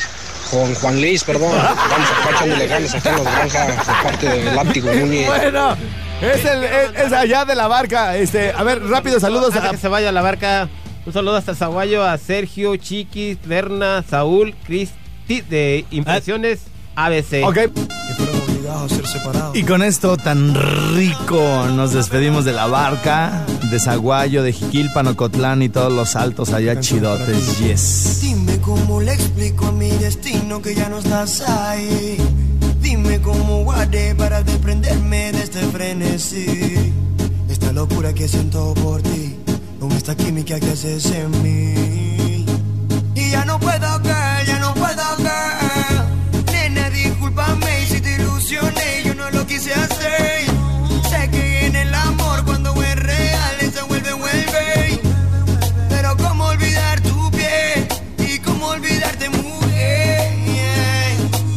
Juan, 0.52 0.74
Juan 0.76 1.02
Luis, 1.02 1.24
perdón, 1.24 1.52
vamos 1.58 2.10
acá 2.12 2.36
echándole 2.36 2.68
ganas 2.68 2.94
acá 2.94 3.10
en 3.10 3.24
las 3.24 3.34
granjas, 3.34 3.88
de 3.88 3.94
parte 4.04 4.30
del 4.30 4.56
látigo 4.56 4.94
Núñez. 4.94 5.28
Bueno, 5.28 5.78
es, 6.22 6.46
el, 6.46 6.64
es, 6.64 7.06
es 7.06 7.14
allá 7.14 7.46
de 7.46 7.56
la 7.56 7.68
barca. 7.68 8.18
Este, 8.18 8.52
a 8.52 8.64
ver, 8.64 8.84
rápido, 8.84 9.20
saludos 9.20 9.56
Antes 9.56 9.70
a. 9.70 9.72
que 9.72 9.78
se 9.78 9.88
vaya 9.88 10.10
a 10.10 10.12
la 10.12 10.22
barca, 10.22 10.70
un 11.06 11.14
saludo 11.14 11.38
hasta 11.38 11.56
Zaguayo, 11.56 12.04
a 12.04 12.18
Sergio, 12.18 12.76
Chiquis, 12.76 13.38
Berna, 13.46 14.04
Saúl, 14.08 14.56
Cristi 14.66 15.42
de 15.42 15.86
Impresiones 15.90 16.73
ABC. 16.96 17.44
Ok. 17.46 17.58
Y 19.54 19.64
con 19.64 19.84
esto 19.84 20.18
tan 20.18 20.56
rico 20.96 21.68
nos 21.76 21.94
despedimos 21.94 22.44
de 22.44 22.54
la 22.54 22.66
barca, 22.66 23.46
de 23.70 23.80
Zaguayo, 23.80 24.42
de 24.44 24.52
Jiquilpan, 24.52 25.08
Ocotlán 25.08 25.62
y 25.62 25.70
todos 25.70 25.92
los 25.92 26.16
altos 26.16 26.54
allá 26.54 26.80
chidotes. 26.80 27.60
Yes. 27.60 28.22
Dime 28.22 28.60
cómo 28.60 29.02
le 29.02 29.14
explico 29.14 29.68
a 29.68 29.72
mi 29.72 29.90
destino 29.90 30.62
que 30.62 30.74
ya 30.76 30.90
no 30.90 31.00
estás 31.00 31.42
ahí. 31.42 32.18
Dime 32.82 33.22
cómo 33.22 33.64
guardé 33.64 34.16
para 34.16 34.42
desprenderme 34.44 35.32
de 35.32 35.44
este 35.44 35.60
frenesí. 35.60 36.94
Esta 37.50 37.72
locura 37.72 38.14
que 38.14 38.28
siento 38.28 38.74
por 38.74 39.02
ti, 39.02 39.36
con 39.80 39.92
esta 39.92 40.16
química 40.16 40.60
que 40.60 40.72
haces 40.72 41.06
en 41.12 41.44
mí. 41.44 42.46
Y 43.16 43.30
ya 43.30 43.46
no 43.46 43.60
puedo, 43.60 44.00
girl, 44.02 44.33
quise 49.54 49.74
hacer. 49.74 50.46
Sé 51.10 51.30
que 51.30 51.66
en 51.68 51.76
el 51.76 51.94
amor 51.94 52.44
cuando 52.46 52.74
es 52.84 52.96
real 52.96 53.56
se 53.60 53.82
vuelve, 53.84 54.14
vuelve. 54.14 55.00
Pero 55.90 56.18
cómo 56.18 56.46
olvidar 56.46 57.02
tu 57.02 57.32
piel 57.32 57.88
y 58.18 58.40
cómo 58.40 58.68
olvidarte 58.68 59.30
mujer. 59.30 60.32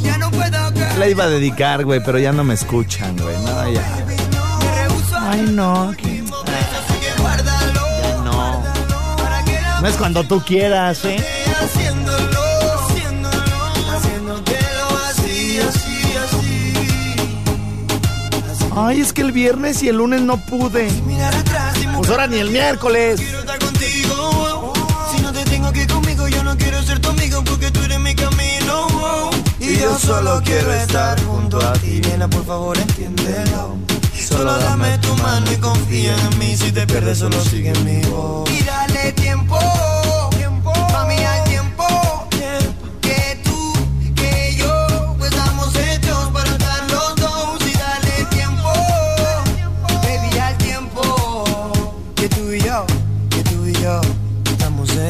Ya 0.03 0.19
no 0.19 0.31
puedo 0.31 0.75
caer. 0.75 0.99
La 0.99 1.09
iba 1.09 1.25
a 1.25 1.29
dedicar, 1.29 1.85
güey, 1.85 2.01
pero 2.05 2.19
ya 2.19 2.33
no 2.33 2.45
me 2.45 2.55
escuchan, 2.55 3.17
güey. 3.17 3.37
No, 3.45 3.71
ya. 3.71 3.83
Ay, 5.29 5.43
no. 5.43 5.95
guárdalo. 7.19 7.87
Ya 8.03 8.17
no. 8.25 8.63
No 9.81 9.89
es 9.89 9.97
cuando 9.97 10.25
tú 10.25 10.43
quieras, 10.45 11.05
¿eh? 11.05 11.46
Ay, 18.79 19.01
es 19.01 19.15
que 19.15 19.23
el 19.23 19.33
viernes 19.33 19.83
y 19.83 19.89
el 19.89 19.97
lunes 19.97 20.21
no 20.21 20.37
pude. 20.37 20.89
Pues 21.97 22.11
ahora 22.11 22.27
ni 22.27 22.37
el 22.37 22.51
miércoles. 22.51 23.19
quiero 23.19 23.39
estar 23.39 23.59
contigo. 23.59 24.73
Si 25.11 25.23
no 25.23 25.33
te 25.33 25.45
tengo 25.45 25.69
aquí 25.69 25.87
conmigo, 25.87 26.29
yo 26.29 26.45
no 26.45 26.55
quiero 26.59 26.83
ser 26.83 27.01
tu 27.01 27.09
amigo 27.09 27.43
porque 27.43 27.71
tú 27.71 27.81
eres 27.81 27.99
mi 28.01 28.15
camino. 28.15 28.87
Y 29.59 29.79
yo 29.79 29.99
solo 29.99 30.43
quiero 30.45 30.75
estar 30.75 31.19
junto 31.25 31.59
a 31.59 31.73
ti. 31.73 32.03
Nena, 32.03 32.29
por 32.29 32.45
favor, 32.45 32.77
entiéndelo. 32.77 33.77
Solo 34.15 34.59
dame 34.59 34.99
tu 34.99 35.15
mano 35.17 35.51
y 35.51 35.57
confía 35.57 36.15
en 36.15 36.39
mí. 36.39 36.55
Si 36.55 36.71
te 36.71 36.87
pierdes, 36.87 37.19
solo 37.19 37.43
sigue 37.43 37.73
mi 37.81 38.03
voz. 38.11 38.47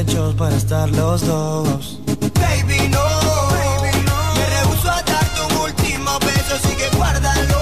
Hechos 0.00 0.34
para 0.34 0.56
estar 0.56 0.88
los 0.90 1.26
dos. 1.26 1.98
Baby, 2.06 2.88
no, 2.88 3.04
baby, 3.56 3.92
no. 4.04 4.34
Me 4.36 4.46
rehuso 4.56 4.90
a 4.90 5.02
darte 5.02 5.40
un 5.48 5.56
último 5.62 6.18
beso, 6.20 6.54
así 6.54 6.76
que 6.76 6.96
guárdalo, 6.96 7.58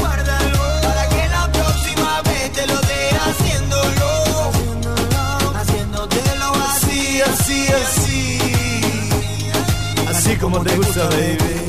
guárdalo. 0.00 0.58
Para 0.82 1.08
que 1.08 1.28
la 1.28 1.52
próxima 1.52 2.22
vez 2.22 2.52
te 2.52 2.66
lo 2.66 2.80
dé 2.80 3.10
haciéndolo, 3.26 4.08
haciéndotelo 5.54 6.54
así, 6.70 7.20
así, 7.22 7.66
así. 7.82 8.38
Así 10.08 10.36
como 10.36 10.60
te 10.62 10.76
gusta. 10.76 11.04
Baby, 11.08 11.65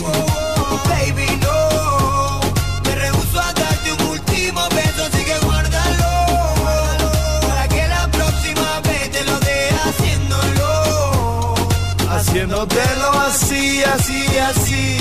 así, 13.27 13.83
así, 13.83 14.25
así. 14.37 14.97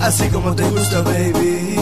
Así 0.00 0.28
como 0.28 0.54
te 0.54 0.62
gusta, 0.70 1.00
baby. 1.02 1.76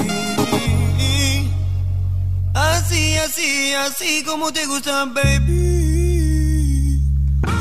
Así, 2.55 3.17
así, 3.19 3.73
así 3.75 4.25
como 4.25 4.53
te 4.53 4.67
gusta, 4.67 5.05
baby. 5.07 7.01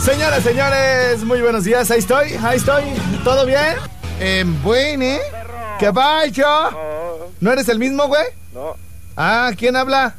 Señoras, 0.04 0.44
señores, 0.44 1.24
muy 1.24 1.42
buenos 1.42 1.64
días. 1.64 1.90
Ahí 1.92 2.00
estoy, 2.00 2.34
ahí 2.44 2.58
estoy. 2.58 2.84
¿Todo 3.24 3.46
bien? 3.46 3.76
En 4.20 4.62
buen, 4.64 5.02
¿eh? 5.02 5.20
¿Qué 5.80 5.92
pasa? 5.94 6.72
¿No 7.40 7.52
eres 7.52 7.70
el 7.70 7.80
mismo, 7.80 8.08
güey? 8.08 8.24
No, 8.54 8.76
Ah, 9.16 9.52
¿quién 9.58 9.76
habla? 9.76 10.16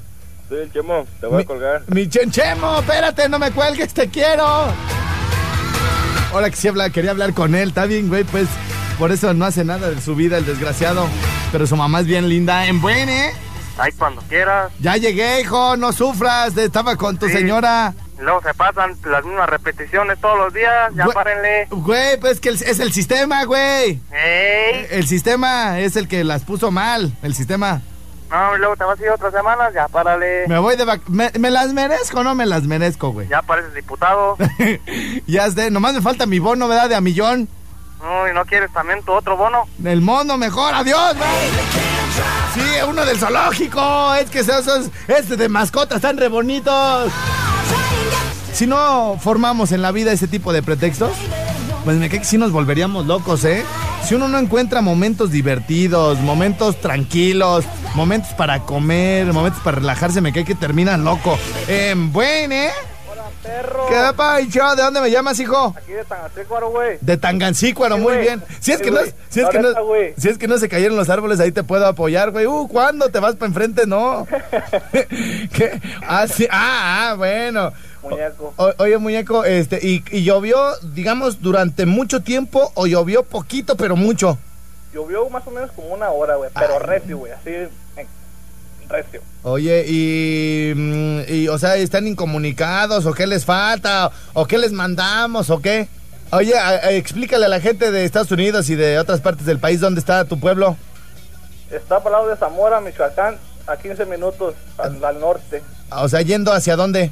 soy 0.48 0.60
el 0.60 0.72
Chemo, 0.72 1.06
te 1.20 1.26
voy 1.26 1.36
Mi- 1.38 1.42
a 1.42 1.46
colgar. 1.46 1.82
Mi 1.86 2.08
chenchemo, 2.08 2.80
espérate, 2.80 3.28
no 3.28 3.38
me 3.38 3.50
cuelgues, 3.52 3.92
te 3.94 4.08
quiero. 4.08 4.66
Ahora 6.32 6.48
que 6.50 6.56
sí 6.56 6.68
habla, 6.68 6.90
quería 6.90 7.10
hablar 7.10 7.34
con 7.34 7.54
él, 7.54 7.68
está 7.68 7.86
bien, 7.86 8.08
güey, 8.08 8.24
pues 8.24 8.46
por 8.98 9.10
eso 9.10 9.34
no 9.34 9.44
hace 9.44 9.64
nada 9.64 9.90
de 9.90 10.00
su 10.00 10.14
vida, 10.14 10.38
el 10.38 10.46
desgraciado. 10.46 11.08
Pero 11.50 11.66
su 11.66 11.76
mamá 11.76 12.00
es 12.00 12.06
bien 12.06 12.28
linda, 12.28 12.66
en 12.66 12.80
buen, 12.80 13.08
¿eh? 13.08 13.32
Ay, 13.78 13.90
cuando 13.98 14.20
quieras. 14.22 14.70
Ya 14.78 14.96
llegué, 14.96 15.40
hijo, 15.40 15.76
no 15.76 15.92
sufras, 15.92 16.56
estaba 16.56 16.96
con 16.96 17.18
tu 17.18 17.26
Sí. 17.26 17.32
señora. 17.32 17.94
Luego 18.20 18.42
se 18.42 18.52
pasan 18.54 18.94
las 19.10 19.24
mismas 19.24 19.48
repeticiones 19.48 20.20
todos 20.20 20.38
los 20.38 20.52
días, 20.52 20.92
ya 20.94 21.04
Güey. 21.04 21.14
párenle. 21.14 21.66
Güey, 21.70 22.20
pues 22.20 22.38
que 22.38 22.50
el- 22.50 22.62
es 22.62 22.78
el 22.78 22.92
sistema, 22.92 23.44
güey. 23.44 23.98
¡Ey! 24.12 24.86
El 24.90 25.06
sistema 25.08 25.80
es 25.80 25.96
el 25.96 26.06
que 26.06 26.22
las 26.22 26.42
puso 26.44 26.70
mal, 26.70 27.16
el 27.22 27.34
sistema. 27.34 27.80
No, 28.30 28.56
y 28.56 28.58
luego 28.58 28.76
te 28.76 28.84
vas 28.84 28.98
a 28.98 29.02
ir 29.02 29.10
otras 29.10 29.32
semanas, 29.32 29.74
ya 29.74 29.88
párale. 29.88 30.46
Me 30.46 30.58
voy 30.58 30.76
de 30.76 30.84
vac... 30.84 31.00
¿Me, 31.08 31.30
me 31.38 31.50
las 31.50 31.72
merezco 31.72 32.20
o 32.20 32.24
no 32.24 32.34
me 32.34 32.46
las 32.46 32.62
merezco, 32.62 33.10
güey? 33.10 33.28
Ya 33.28 33.42
pareces 33.42 33.74
diputado. 33.74 34.36
ya 35.26 35.50
sé, 35.50 35.70
nomás 35.70 35.94
me 35.94 36.00
falta 36.00 36.26
mi 36.26 36.38
bono, 36.38 36.68
¿verdad? 36.68 36.88
De 36.88 36.94
a 36.94 37.00
millón. 37.00 37.48
No, 38.00 38.28
y 38.28 38.32
no 38.32 38.44
quieres 38.44 38.72
también 38.72 39.02
tu 39.02 39.12
otro 39.12 39.36
bono. 39.36 39.64
El 39.84 40.00
mono 40.00 40.38
mejor, 40.38 40.74
adiós, 40.74 41.16
güey. 41.16 41.30
Sí, 42.54 42.60
uno 42.88 43.04
del 43.04 43.18
zoológico. 43.18 44.14
Es 44.14 44.30
que 44.30 44.40
esos, 44.40 44.66
esos 44.66 44.90
este 45.08 45.36
de 45.36 45.48
mascotas 45.48 45.96
están 45.96 46.16
re 46.16 46.28
bonitos. 46.28 47.12
Si 48.52 48.66
no 48.66 49.16
formamos 49.20 49.72
en 49.72 49.82
la 49.82 49.92
vida 49.92 50.12
ese 50.12 50.28
tipo 50.28 50.52
de 50.52 50.62
pretextos, 50.62 51.12
pues 51.84 51.96
me 51.96 52.08
cae 52.08 52.20
que 52.20 52.24
sí 52.24 52.38
nos 52.38 52.52
volveríamos 52.52 53.06
locos, 53.06 53.44
¿eh? 53.44 53.64
Si 54.04 54.14
uno 54.14 54.28
no 54.28 54.38
encuentra 54.38 54.80
momentos 54.80 55.30
divertidos, 55.30 56.18
momentos 56.20 56.80
tranquilos, 56.80 57.64
momentos 57.94 58.32
para 58.34 58.60
comer, 58.60 59.26
momentos 59.32 59.60
para 59.62 59.78
relajarse, 59.78 60.20
me 60.20 60.32
cae 60.32 60.44
que 60.44 60.54
termina 60.54 60.96
loco. 60.96 61.38
Eh, 61.68 61.94
buen, 61.96 62.52
¿eh? 62.52 62.70
Perro. 63.42 63.86
¿Qué 63.88 64.12
pacho? 64.16 64.76
¿De 64.76 64.82
dónde 64.82 65.00
me 65.00 65.10
llamas, 65.10 65.38
hijo? 65.40 65.74
Aquí 65.74 65.92
de 65.92 66.04
Tangancícuaro, 66.04 66.70
güey. 66.70 66.98
De 67.00 67.16
Tangancícuaro, 67.16 67.96
Sí, 67.96 68.02
muy 68.02 68.16
bien. 68.18 68.42
Si 68.60 68.72
es, 68.72 68.78
Sí, 68.78 68.84
que 68.84 68.90
no, 68.90 68.98
si, 69.30 69.40
es 69.40 69.48
que 69.48 69.58
no, 69.60 69.68
si 70.18 70.28
es 70.28 70.36
que 70.36 70.46
no 70.48 70.58
se 70.58 70.68
cayeron 70.68 70.96
los 70.96 71.08
árboles, 71.08 71.40
ahí 71.40 71.50
te 71.50 71.62
puedo 71.62 71.86
apoyar, 71.86 72.32
güey. 72.32 72.44
Uh, 72.46 72.68
¿cuándo 72.68 73.08
te 73.08 73.18
vas 73.18 73.36
para 73.36 73.46
enfrente? 73.48 73.86
No. 73.86 74.26
¿Qué? 75.54 75.80
Ah, 76.06 76.26
sí. 76.26 76.46
Ah, 76.50 77.10
ah, 77.10 77.14
bueno. 77.16 77.72
Muñeco. 78.02 78.52
O- 78.56 78.74
oye, 78.78 78.98
muñeco, 78.98 79.44
este, 79.44 79.78
y, 79.86 80.04
y 80.10 80.22
llovió, 80.22 80.58
digamos, 80.94 81.40
durante 81.40 81.86
mucho 81.86 82.20
tiempo 82.22 82.70
o 82.74 82.86
llovió 82.86 83.22
poquito, 83.22 83.74
pero 83.76 83.96
mucho. 83.96 84.38
Llovió 84.92 85.28
más 85.30 85.46
o 85.46 85.50
menos 85.50 85.70
como 85.72 85.88
una 85.88 86.10
hora, 86.10 86.34
güey, 86.36 86.50
pero 86.54 86.78
recio, 86.78 87.18
güey, 87.18 87.32
así, 87.32 87.50
recio. 88.90 89.22
Oye, 89.42 89.84
y, 89.88 90.72
mm, 90.76 91.20
y, 91.28 91.48
o 91.48 91.58
sea, 91.58 91.76
¿están 91.76 92.06
incomunicados 92.06 93.06
o 93.06 93.12
qué 93.14 93.26
les 93.26 93.44
falta 93.44 94.10
o 94.34 94.46
qué 94.46 94.58
les 94.58 94.72
mandamos 94.72 95.48
o 95.50 95.60
qué? 95.60 95.88
Oye, 96.32 96.56
a- 96.58 96.68
a- 96.68 96.90
explícale 96.92 97.46
a 97.46 97.48
la 97.48 97.60
gente 97.60 97.90
de 97.90 98.04
Estados 98.04 98.30
Unidos 98.30 98.68
y 98.70 98.74
de 98.76 98.98
otras 98.98 99.20
partes 99.20 99.46
del 99.46 99.58
país 99.58 99.80
dónde 99.80 100.00
está 100.00 100.24
tu 100.26 100.38
pueblo. 100.38 100.76
Está 101.70 102.02
para 102.02 102.18
lado 102.18 102.28
de 102.28 102.36
Zamora, 102.36 102.80
Michoacán, 102.80 103.36
a 103.66 103.76
15 103.76 104.04
minutos 104.06 104.54
al, 104.78 105.02
al 105.04 105.18
norte, 105.20 105.62
O 105.90 106.08
sea, 106.08 106.20
yendo 106.22 106.52
hacia 106.52 106.76
dónde? 106.76 107.10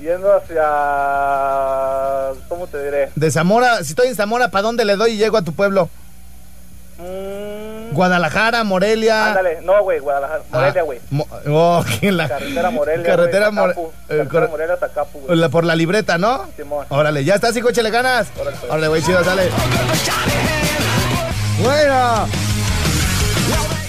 yendo 0.00 0.28
hacia, 0.34 0.62
¿cómo 2.48 2.66
te 2.66 2.82
diré? 2.84 3.10
De 3.14 3.30
Zamora, 3.30 3.78
si 3.84 3.90
estoy 3.90 4.08
en 4.08 4.14
Zamora, 4.16 4.50
¿para 4.50 4.62
dónde 4.62 4.84
le 4.84 4.96
doy 4.96 5.12
y 5.12 5.16
llego 5.16 5.36
a 5.36 5.42
tu 5.42 5.52
pueblo? 5.52 5.88
Mm, 6.98 7.92
Guadalajara, 7.94 8.64
Morelia. 8.64 9.28
ándale, 9.28 9.58
no, 9.62 9.82
güey, 9.82 9.98
Guadalajara, 10.00 10.42
Morelia, 10.52 10.82
güey. 10.82 11.00
Mo- 11.10 11.26
oh, 11.48 11.84
la- 12.02 12.28
Carretera 12.28 12.70
Morelia, 12.70 13.04
Carretera 13.06 13.46
güey, 13.48 13.54
More- 13.58 13.74
Zacapu. 13.74 13.92
eh, 14.08 14.16
Carretera 14.16 14.48
Morelia, 14.48 14.76
Zacapu, 14.78 15.20
güey. 15.20 15.38
la- 15.38 15.48
por 15.48 15.64
la 15.64 15.74
libreta, 15.76 16.18
¿no? 16.18 16.46
Simón. 16.56 16.86
Órale, 16.88 17.24
ya 17.24 17.34
estás, 17.36 17.56
hijo, 17.56 17.68
échale 17.70 17.90
ganas. 17.90 18.28
Órale, 18.40 18.56
pues. 18.58 18.70
Órale, 18.72 18.88
güey, 18.88 19.02
chido, 19.02 19.22
dale. 19.22 19.48
Bueno. 21.62 22.26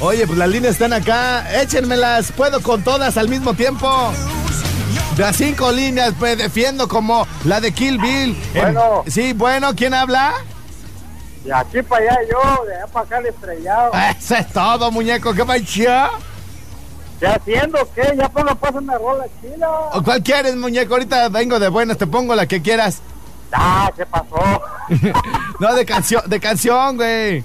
Oye, 0.01 0.27
pues 0.27 0.37
las 0.37 0.49
líneas 0.49 0.73
están 0.73 0.93
acá. 0.93 1.61
Échenmelas. 1.61 2.31
Puedo 2.31 2.61
con 2.61 2.83
todas 2.83 3.17
al 3.17 3.29
mismo 3.29 3.53
tiempo. 3.53 3.87
A 5.23 5.33
cinco 5.33 5.71
líneas, 5.71 6.13
me 6.19 6.35
defiendo 6.35 6.87
como 6.89 7.25
la 7.45 7.61
de 7.61 7.71
Kill 7.73 7.97
Bill. 7.99 8.35
Bueno. 8.53 9.03
Sí, 9.07 9.31
bueno, 9.33 9.73
¿quién 9.75 9.93
habla? 9.93 10.33
De 11.45 11.53
aquí 11.53 11.81
para 11.83 12.03
allá 12.03 12.17
yo, 12.31 12.65
de 12.65 12.75
allá 12.75 12.87
para 12.87 13.05
acá 13.05 13.17
el 13.19 13.27
estrellado. 13.27 13.91
Eso 14.19 14.35
es 14.35 14.47
todo, 14.51 14.91
muñeco. 14.91 15.33
¿Qué 15.33 15.45
pacha? 15.45 16.09
¿Qué 17.19 17.27
haciendo? 17.27 17.79
¿Qué? 17.93 18.13
Ya 18.17 18.27
pongo 18.29 18.53
pues 18.55 18.73
una 18.75 18.97
rola 18.97 19.25
chila. 19.41 19.69
¿O 19.93 20.03
¿Cuál 20.03 20.21
quieres, 20.23 20.55
muñeco? 20.55 20.95
Ahorita 20.95 21.29
vengo 21.29 21.59
de 21.59 21.69
buenas, 21.69 21.97
te 21.97 22.07
pongo 22.07 22.35
la 22.35 22.45
que 22.47 22.61
quieras. 22.61 23.01
Ah, 23.53 23.89
¿qué 23.95 24.05
pasó? 24.05 24.61
no, 25.59 25.73
de 25.75 25.85
canción, 25.85 26.23
de 26.27 26.39
canción, 26.39 26.97
güey. 26.97 27.43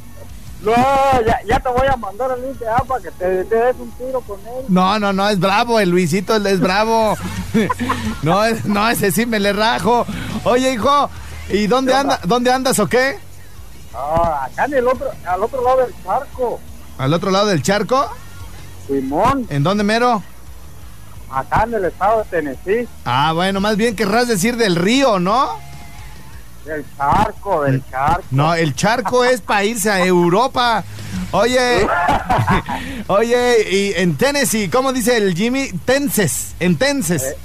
No, 0.62 0.72
ya, 1.24 1.40
ya 1.46 1.60
te 1.60 1.68
voy 1.68 1.86
a 1.86 1.96
mandar 1.96 2.30
el 2.36 2.42
link 2.42 2.58
de 2.58 2.68
APA 2.68 2.84
para 2.84 3.02
que 3.02 3.10
te, 3.12 3.44
te 3.44 3.54
des 3.54 3.76
un 3.78 3.90
tiro 3.92 4.20
con 4.22 4.40
él. 4.40 4.64
No, 4.68 4.98
no, 4.98 5.12
no, 5.12 5.28
es 5.28 5.38
bravo, 5.38 5.78
el 5.78 5.88
Luisito 5.90 6.34
es 6.36 6.60
bravo. 6.60 7.16
no, 8.22 8.44
es- 8.44 8.64
no, 8.64 8.88
ese 8.88 9.12
sí 9.12 9.24
me 9.24 9.38
le 9.40 9.52
rajo. 9.52 10.04
Oye, 10.44 10.72
hijo, 10.72 11.08
¿y 11.48 11.66
dónde, 11.66 11.94
anda, 11.94 12.18
dónde 12.24 12.50
andas 12.52 12.78
o 12.78 12.86
qué? 12.88 13.18
Ah, 13.94 14.48
acá 14.50 14.64
en 14.66 14.74
el 14.74 14.86
otro, 14.88 15.10
al 15.26 15.42
otro 15.42 15.64
lado 15.64 15.78
del 15.86 15.94
charco. 16.04 16.60
¿Al 16.98 17.12
otro 17.12 17.30
lado 17.30 17.46
del 17.46 17.62
charco? 17.62 18.10
Simón. 18.86 19.46
¿En 19.50 19.62
dónde 19.62 19.84
mero? 19.84 20.22
Acá 21.30 21.64
en 21.64 21.74
el 21.74 21.84
estado 21.84 22.18
de 22.18 22.24
Tennessee. 22.24 22.88
Ah, 23.04 23.32
bueno, 23.32 23.60
más 23.60 23.76
bien 23.76 23.94
querrás 23.94 24.28
decir 24.28 24.56
del 24.56 24.76
río, 24.76 25.18
¿no? 25.18 25.58
Del 26.64 26.84
charco, 26.96 27.62
del 27.62 27.82
charco. 27.88 28.24
No, 28.30 28.54
el 28.54 28.74
charco 28.74 29.24
es 29.24 29.40
para 29.40 29.64
irse 29.64 29.90
a 29.90 30.04
Europa. 30.04 30.84
Oye, 31.32 31.86
oye, 33.06 33.70
y 33.70 33.92
en 33.96 34.16
Tennessee, 34.16 34.68
¿cómo 34.68 34.92
dice 34.92 35.16
el 35.16 35.34
Jimmy? 35.34 35.70
Tenses, 35.84 36.54
en 36.58 36.76
Tenses. 36.76 37.22
Eh, 37.22 37.36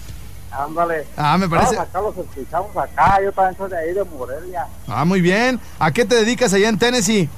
ándale. 0.57 1.07
Ah, 1.17 1.38
me 1.38 1.47
parece- 1.50 1.75
Todos 1.75 1.88
acá 1.88 2.01
los 2.01 2.17
escuchamos 2.17 2.77
acá. 2.77 3.19
Yo 3.24 3.31
también 3.31 3.57
soy 3.57 3.69
de 3.69 3.77
ahí, 3.77 3.93
de 3.93 4.03
Morelia. 4.03 4.67
Ah, 4.88 5.05
muy 5.05 5.21
bien. 5.21 5.59
¿A 5.79 5.91
qué 5.91 6.05
te 6.05 6.15
dedicas 6.15 6.53
allá 6.53 6.69
en 6.69 6.77
Tennessee? 6.79 7.29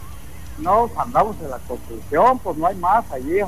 No, 0.57 0.89
andamos 0.97 1.36
en 1.43 1.50
la 1.50 1.57
construcción, 1.59 2.39
pues 2.39 2.57
no 2.57 2.67
hay 2.67 2.75
más 2.75 3.03
allí. 3.12 3.39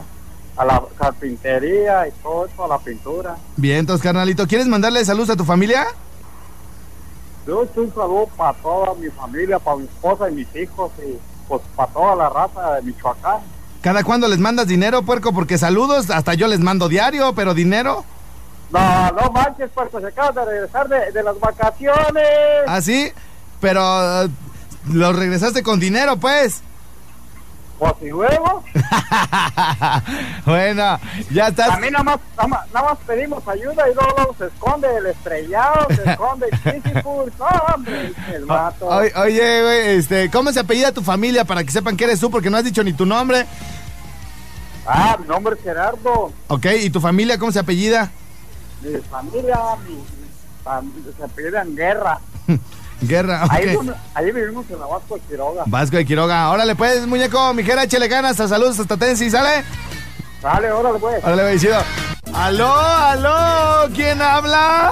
A 0.57 0.65
la 0.65 0.83
carpintería 0.97 2.07
y 2.07 2.11
todo 2.21 2.45
eso, 2.45 2.65
a 2.65 2.67
la 2.67 2.77
pintura. 2.79 3.38
Bien, 3.55 3.77
entonces, 3.77 4.03
carnalito, 4.03 4.45
¿quieres 4.45 4.67
mandarle 4.67 5.05
saludos 5.05 5.29
a 5.29 5.35
tu 5.38 5.45
familia? 5.45 5.88
Yo 7.47 7.63
estoy 7.63 7.85
un 7.85 7.93
saludo 7.95 8.27
para 8.38 8.53
toda 8.59 8.93
mi 8.95 9.07
familia, 9.09 9.57
para 9.59 9.77
mi 9.77 9.85
esposa 9.85 10.29
y 10.29 10.33
mis 10.35 10.55
hijos 10.55 10.91
y 10.99 11.17
pues 11.47 11.61
para 11.75 11.91
toda 11.91 12.15
la 12.15 12.29
raza 12.29 12.73
de 12.75 12.81
Michoacán. 12.83 13.39
¿Cada 13.81 14.03
cuándo 14.03 14.27
les 14.27 14.39
mandas 14.39 14.67
dinero, 14.67 15.01
puerco? 15.03 15.31
Porque 15.33 15.57
saludos, 15.57 16.09
hasta 16.09 16.33
yo 16.33 16.47
les 16.47 16.59
mando 16.59 16.89
diario, 16.89 17.33
pero 17.33 17.53
dinero. 17.53 18.03
No, 18.71 19.11
no 19.11 19.31
manches, 19.31 19.69
puerco, 19.71 19.99
se 19.99 20.07
acaba 20.07 20.31
de 20.31 20.45
regresar 20.51 20.88
de, 20.88 21.11
de 21.11 21.23
las 21.23 21.39
vacaciones. 21.39 22.23
¿Ah, 22.67 22.81
sí? 22.81 23.11
Pero 23.59 24.23
eh, 24.25 24.29
los 24.91 25.15
regresaste 25.15 25.63
con 25.63 25.79
dinero, 25.79 26.17
pues. 26.17 26.61
Pues 27.79 27.93
y 28.01 28.09
luego, 28.09 28.61
bueno, 30.45 30.99
ya 31.31 31.47
estás. 31.47 31.69
a 31.69 31.77
mí 31.77 31.89
nada 31.89 32.03
más, 32.03 32.19
nada 32.35 32.47
más, 32.49 32.71
nada 32.73 32.89
más 32.89 32.97
pedimos 33.07 33.47
ayuda 33.47 33.89
y 33.89 33.93
luego, 33.95 34.13
luego 34.17 34.35
se 34.38 34.45
esconde 34.47 34.88
el 34.97 35.05
estrellado, 35.05 35.88
se 35.95 36.11
esconde 36.11 36.47
el. 36.65 36.83
No, 37.39 37.45
hombre, 37.73 38.11
el 38.33 38.45
vato. 38.45 38.85
O- 38.85 39.21
oye, 39.21 39.61
güey, 39.63 39.88
este, 39.97 40.29
¿cómo 40.29 40.51
se 40.51 40.59
apellida 40.59 40.91
tu 40.91 41.01
familia 41.01 41.45
para 41.45 41.63
que 41.63 41.71
sepan 41.71 41.95
que 41.95 42.03
eres 42.03 42.19
tú? 42.19 42.29
Porque 42.29 42.49
no 42.49 42.57
has 42.57 42.65
dicho 42.65 42.83
ni 42.83 42.91
tu 42.91 43.05
nombre. 43.05 43.45
Ah, 44.85 45.15
mi 45.19 45.27
nombre 45.27 45.55
es 45.55 45.63
Gerardo. 45.63 46.33
Ok, 46.49 46.65
¿y 46.81 46.89
tu 46.89 46.99
familia 46.99 47.38
cómo 47.38 47.51
se 47.53 47.59
apellida? 47.59 48.11
Mi 48.81 48.98
familia, 49.09 49.57
mi, 49.88 49.95
mi 49.95 50.03
fam- 50.63 50.91
se 51.17 51.24
apellidan 51.24 51.75
Guerra. 51.75 52.19
Guerra, 53.01 53.45
ok. 53.45 53.51
Ahí, 53.51 53.65
vivimos- 53.65 53.95
ahí 54.13 54.31
vivimos 54.31 54.65
en 54.69 54.79
la 54.79 54.86
Vasco 54.86 55.15
de 55.15 55.21
Quiroga. 55.21 55.63
Vasco 55.67 55.95
de 55.98 56.05
Quiroga. 56.05 56.50
Órale, 56.50 56.75
pues, 56.75 57.07
muñeco, 57.07 57.53
mijera, 57.53 57.83
échale 57.83 58.07
ganas. 58.07 58.39
A 58.39 58.48
saludos 58.48 58.79
hasta 58.79 58.98
Tennessee, 58.98 59.29
¿sale? 59.29 59.63
Dale, 60.41 60.71
órale, 60.71 61.00
pues. 61.00 61.24
Órale, 61.24 61.43
bendecido. 61.43 61.77
¡Aló, 62.33 62.74
aló! 62.79 63.89
¿Quién 63.95 64.21
habla? 64.21 64.91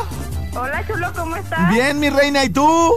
Hola, 0.55 0.83
chulo, 0.87 1.11
¿cómo 1.15 1.35
estás? 1.35 1.69
Bien, 1.69 1.99
mi 1.99 2.09
reina, 2.09 2.43
¿y 2.43 2.49
tú? 2.49 2.95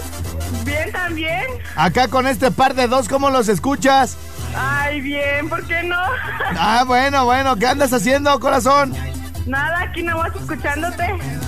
Bien, 0.64 0.90
también. 0.92 1.44
Acá 1.76 2.09
con 2.09 2.26
este 2.26 2.50
par 2.50 2.75
de 2.75 2.87
dos, 2.88 3.09
¿cómo 3.09 3.30
los 3.30 3.49
escuchas? 3.49 4.16
Ay, 4.56 5.00
bien, 5.00 5.49
¿por 5.49 5.64
qué 5.66 5.82
no? 5.82 5.97
Ah, 6.59 6.85
bueno, 6.87 7.25
bueno, 7.25 7.56
¿qué 7.56 7.66
andas 7.66 7.92
haciendo, 7.92 8.38
corazón? 8.40 8.94
Nada, 9.50 9.83
aquí 9.83 10.04
nomás 10.04 10.30
escuchándote. 10.37 11.04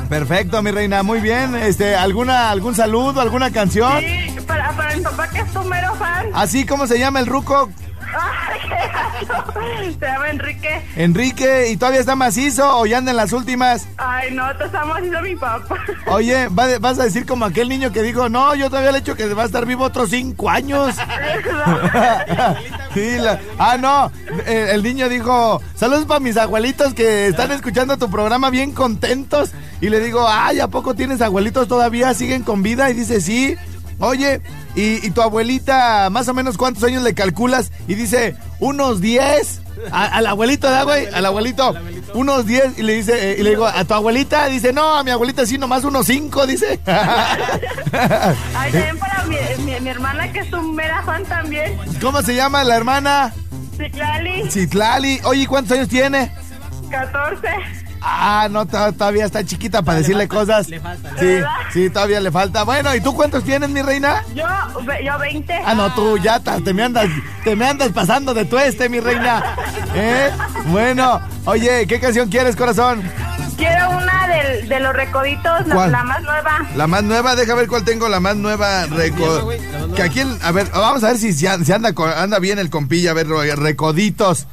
Perfecto, 0.08 0.60
mi 0.60 0.72
reina, 0.72 1.04
muy 1.04 1.20
bien. 1.20 1.54
Este, 1.54 1.94
¿alguna, 1.94 2.50
algún 2.50 2.74
saludo, 2.74 3.20
alguna 3.20 3.52
canción? 3.52 4.00
Sí, 4.00 4.40
para, 4.44 4.72
para 4.72 4.96
mi 4.96 5.02
papá 5.02 5.28
que 5.28 5.38
es 5.38 5.52
tu 5.52 5.62
mero 5.62 5.94
fan. 5.94 6.26
Así 6.34 6.66
como 6.66 6.88
se 6.88 6.98
llama 6.98 7.20
el 7.20 7.26
ruco, 7.26 7.70
Ay. 8.14 9.94
Se 9.98 10.06
llama 10.06 10.28
Enrique. 10.30 10.82
Enrique, 10.96 11.70
¿y 11.70 11.76
todavía 11.76 12.00
está 12.00 12.16
macizo 12.16 12.78
o 12.78 12.86
ya 12.86 12.98
anda 12.98 13.10
en 13.12 13.16
las 13.16 13.32
últimas? 13.32 13.86
Ay, 13.96 14.30
no, 14.32 14.54
te 14.56 14.64
estamos 14.64 14.96
haciendo 14.96 15.20
mi 15.22 15.36
papá. 15.36 15.76
Oye, 16.06 16.48
va- 16.48 16.78
vas 16.78 16.98
a 16.98 17.04
decir 17.04 17.24
como 17.26 17.44
aquel 17.44 17.68
niño 17.68 17.92
que 17.92 18.02
dijo, 18.02 18.28
no, 18.28 18.54
yo 18.54 18.68
todavía 18.68 18.90
le 18.92 18.98
he 18.98 19.00
hecho 19.00 19.14
que 19.16 19.32
va 19.34 19.42
a 19.44 19.46
estar 19.46 19.64
vivo 19.66 19.84
otros 19.84 20.10
cinco 20.10 20.50
años. 20.50 20.94
Sí, 22.94 23.16
la- 23.18 23.40
ah, 23.58 23.76
no, 23.78 24.12
el 24.46 24.82
niño 24.82 25.08
dijo, 25.08 25.62
saludos 25.74 26.04
para 26.04 26.20
mis 26.20 26.36
abuelitos 26.36 26.94
que 26.94 27.28
están 27.28 27.50
escuchando 27.52 27.96
tu 27.96 28.10
programa 28.10 28.50
bien 28.50 28.72
contentos. 28.72 29.52
Y 29.80 29.88
le 29.88 30.00
digo, 30.00 30.26
ay, 30.28 30.60
¿a 30.60 30.68
poco 30.68 30.94
tienes 30.94 31.20
abuelitos 31.20 31.66
todavía? 31.68 32.12
¿Siguen 32.14 32.42
con 32.42 32.62
vida? 32.62 32.90
Y 32.90 32.94
dice, 32.94 33.20
sí. 33.20 33.56
Oye, 33.98 34.40
¿y, 34.74 35.06
y 35.06 35.10
tu 35.10 35.22
abuelita 35.22 36.08
más 36.10 36.28
o 36.28 36.34
menos 36.34 36.56
cuántos 36.56 36.82
años 36.84 37.02
le 37.02 37.14
calculas? 37.14 37.70
Y 37.88 37.94
dice, 37.94 38.36
unos 38.60 39.00
10. 39.00 39.60
A- 39.90 40.06
Al 40.06 40.26
abuelito, 40.26 40.70
¿da, 40.70 40.84
güey? 40.84 41.06
Al 41.12 41.26
abuelito. 41.26 41.74
Unos 42.14 42.46
10. 42.46 42.78
Y 42.78 42.82
le 42.82 42.92
dice, 42.94 43.32
eh, 43.32 43.36
y 43.38 43.42
le 43.42 43.50
digo, 43.50 43.66
¿a 43.66 43.84
tu 43.84 43.94
abuelita? 43.94 44.46
Dice, 44.46 44.72
no, 44.72 44.96
a 44.98 45.02
mi 45.04 45.10
abuelita 45.10 45.44
sí, 45.46 45.58
nomás 45.58 45.82
unos 45.84 46.06
5, 46.06 46.46
dice. 46.46 46.78
Ay, 46.86 48.72
también 48.72 48.98
para 48.98 49.24
mi, 49.24 49.36
mi, 49.64 49.80
mi 49.80 49.88
hermana 49.90 50.30
que 50.32 50.40
es 50.40 50.50
tu 50.50 50.60
mera 50.62 51.02
fan 51.02 51.24
también. 51.24 51.76
¿Cómo 52.00 52.22
se 52.22 52.34
llama 52.34 52.64
la 52.64 52.76
hermana? 52.76 53.32
Citlali, 53.76 54.50
Citlali. 54.50 55.20
Oye, 55.24 55.42
¿y 55.42 55.46
¿cuántos 55.46 55.76
años 55.76 55.88
tiene? 55.88 56.30
14. 56.90 57.48
Ah, 58.04 58.48
no, 58.50 58.66
to- 58.66 58.92
todavía 58.94 59.24
está 59.24 59.44
chiquita 59.44 59.82
para 59.82 59.98
decirle 59.98 60.26
cosas. 60.26 60.68
le 60.68 60.80
falta, 60.80 61.10
sí, 61.20 61.38
sí, 61.72 61.90
todavía 61.90 62.20
le 62.20 62.30
falta. 62.32 62.64
Bueno, 62.64 62.94
¿y 62.96 63.00
tú 63.00 63.14
cuántos 63.14 63.44
tienes, 63.44 63.70
mi 63.70 63.80
reina? 63.82 64.24
Yo, 64.34 64.44
yo 65.04 65.18
20. 65.18 65.54
Ah, 65.64 65.74
no, 65.74 65.94
tú 65.94 66.18
ya 66.18 66.40
te 66.40 66.74
me 66.74 66.82
andas, 66.82 67.06
te 67.44 67.54
me 67.54 67.66
andas 67.66 67.90
pasando 67.90 68.34
de 68.34 68.44
tueste, 68.44 68.88
mi 68.88 68.98
reina. 69.00 69.42
¿Eh? 69.94 70.30
Bueno, 70.66 71.20
oye, 71.44 71.86
¿qué 71.86 72.00
canción 72.00 72.28
quieres, 72.28 72.56
corazón? 72.56 73.02
Quiero 73.56 73.90
una 73.90 74.26
del- 74.26 74.68
de 74.68 74.80
los 74.80 74.92
recoditos, 74.94 75.66
la, 75.68 75.74
¿Cuál? 75.74 75.92
la 75.92 76.02
más 76.02 76.22
nueva. 76.22 76.58
La 76.74 76.86
más 76.88 77.02
nueva, 77.04 77.36
deja 77.36 77.54
ver 77.54 77.68
cuál 77.68 77.84
tengo, 77.84 78.08
la 78.08 78.18
más 78.18 78.34
nueva. 78.36 78.86
reco- 78.86 79.94
que 79.94 80.02
aquí, 80.02 80.20
el- 80.20 80.38
a 80.42 80.50
ver, 80.50 80.68
vamos 80.72 81.04
a 81.04 81.08
ver 81.08 81.18
si, 81.18 81.32
si 81.32 81.46
an- 81.46 81.64
si 81.64 81.72
anda, 81.72 81.92
anda 82.16 82.38
bien 82.40 82.58
el 82.58 82.68
compilla, 82.70 83.12
a 83.12 83.14
ver, 83.14 83.28
recoditos. 83.28 84.48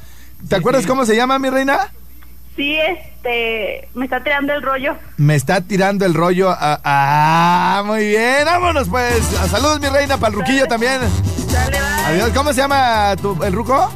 ¿Te 0.48 0.54
acuerdas 0.56 0.86
cómo 0.86 1.04
se 1.04 1.16
llama, 1.16 1.38
mi 1.40 1.50
reina? 1.50 1.88
Sí, 2.56 2.76
este, 2.78 3.88
me 3.94 4.04
está 4.04 4.22
tirando 4.22 4.52
el 4.52 4.60
rollo. 4.62 4.94
Me 5.16 5.34
está 5.34 5.60
tirando 5.60 6.04
el 6.04 6.14
rollo. 6.14 6.50
a- 6.50 6.80
ah, 6.84 7.82
muy 7.86 8.08
bien. 8.08 8.44
Vámonos, 8.44 8.88
pues. 8.88 9.22
A 9.40 9.48
Saludos, 9.48 9.80
mi 9.80 9.88
reina, 9.88 10.18
para 10.18 10.32
el 10.34 10.40
ruquillo 10.40 10.66
también. 10.66 11.00
Dale. 11.50 11.78
Adiós. 12.06 12.30
¿Cómo 12.34 12.52
se 12.52 12.60
llama 12.60 13.14
tu, 13.20 13.42
el 13.44 13.52
ruco? 13.52 13.90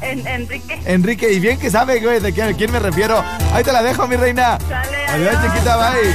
En- 0.00 0.26
Enrique. 0.26 0.80
Enrique. 0.86 1.32
Y 1.32 1.38
bien 1.38 1.58
que 1.60 1.70
sabe, 1.70 2.00
güey, 2.00 2.18
de 2.18 2.32
quién, 2.32 2.48
a 2.48 2.52
quién 2.54 2.72
me 2.72 2.80
refiero. 2.80 3.22
Ahí 3.54 3.62
te 3.62 3.72
la 3.72 3.82
dejo, 3.82 4.08
mi 4.08 4.16
reina. 4.16 4.58
Dale, 4.68 5.06
Adiós, 5.06 5.36
adiós. 5.36 5.52
chiquita. 5.52 5.76
Bye. 5.76 6.12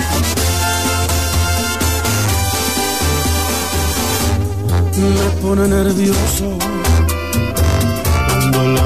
me 4.98 5.30
pone 5.42 5.68
nervioso 5.68 6.58
cuando 8.28 8.63
la 8.74 8.82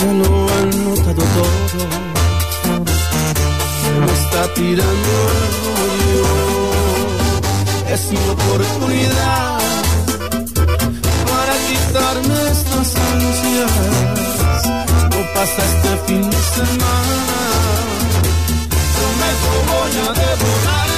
Ya 0.00 0.12
lo 0.14 0.48
han 0.54 0.70
notado 0.84 1.22
todo. 1.36 1.82
Se 3.82 3.90
me 4.00 4.12
está 4.12 4.42
tirando 4.54 5.12
el 5.36 5.48
rollo. 5.64 6.28
Es 7.94 8.02
mi 8.10 8.18
oportunidad 8.30 9.58
para 11.30 11.54
quitarme 11.68 12.36
estas 12.50 12.88
ansias. 13.12 13.74
No 15.10 15.20
pasa 15.34 15.60
este 15.72 15.92
fin 16.06 16.24
de 16.30 16.40
semana. 16.56 17.38
Prometo 18.96 19.50
voy 19.68 19.94
a 20.00 20.12
devorarla. 20.20 20.89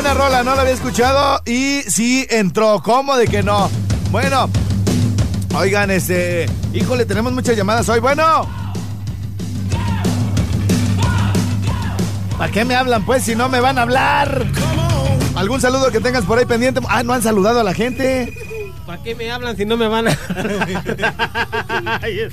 Buena, 0.00 0.14
rola, 0.14 0.44
no 0.44 0.54
la 0.54 0.62
había 0.62 0.74
escuchado 0.74 1.42
y 1.44 1.82
sí 1.88 2.24
entró, 2.30 2.80
¿cómo 2.84 3.16
de 3.16 3.26
que 3.26 3.42
no? 3.42 3.68
Bueno, 4.12 4.48
oigan, 5.56 5.90
este, 5.90 6.46
híjole, 6.72 7.04
tenemos 7.04 7.32
muchas 7.32 7.56
llamadas 7.56 7.88
hoy, 7.88 7.98
bueno. 7.98 8.48
¿Para 12.38 12.52
qué 12.52 12.64
me 12.64 12.76
hablan 12.76 13.04
pues 13.04 13.24
si 13.24 13.34
no 13.34 13.48
me 13.48 13.58
van 13.58 13.76
a 13.76 13.82
hablar? 13.82 14.46
¿Algún 15.34 15.60
saludo 15.60 15.90
que 15.90 15.98
tengas 15.98 16.24
por 16.24 16.38
ahí 16.38 16.44
pendiente? 16.44 16.80
Ah, 16.88 17.02
no 17.02 17.12
han 17.12 17.22
saludado 17.22 17.58
a 17.58 17.64
la 17.64 17.74
gente. 17.74 18.32
¿Para 18.86 19.02
qué 19.02 19.16
me 19.16 19.32
hablan 19.32 19.56
si 19.56 19.64
no 19.66 19.76
me 19.76 19.88
van 19.88 20.06
a.? 20.06 20.12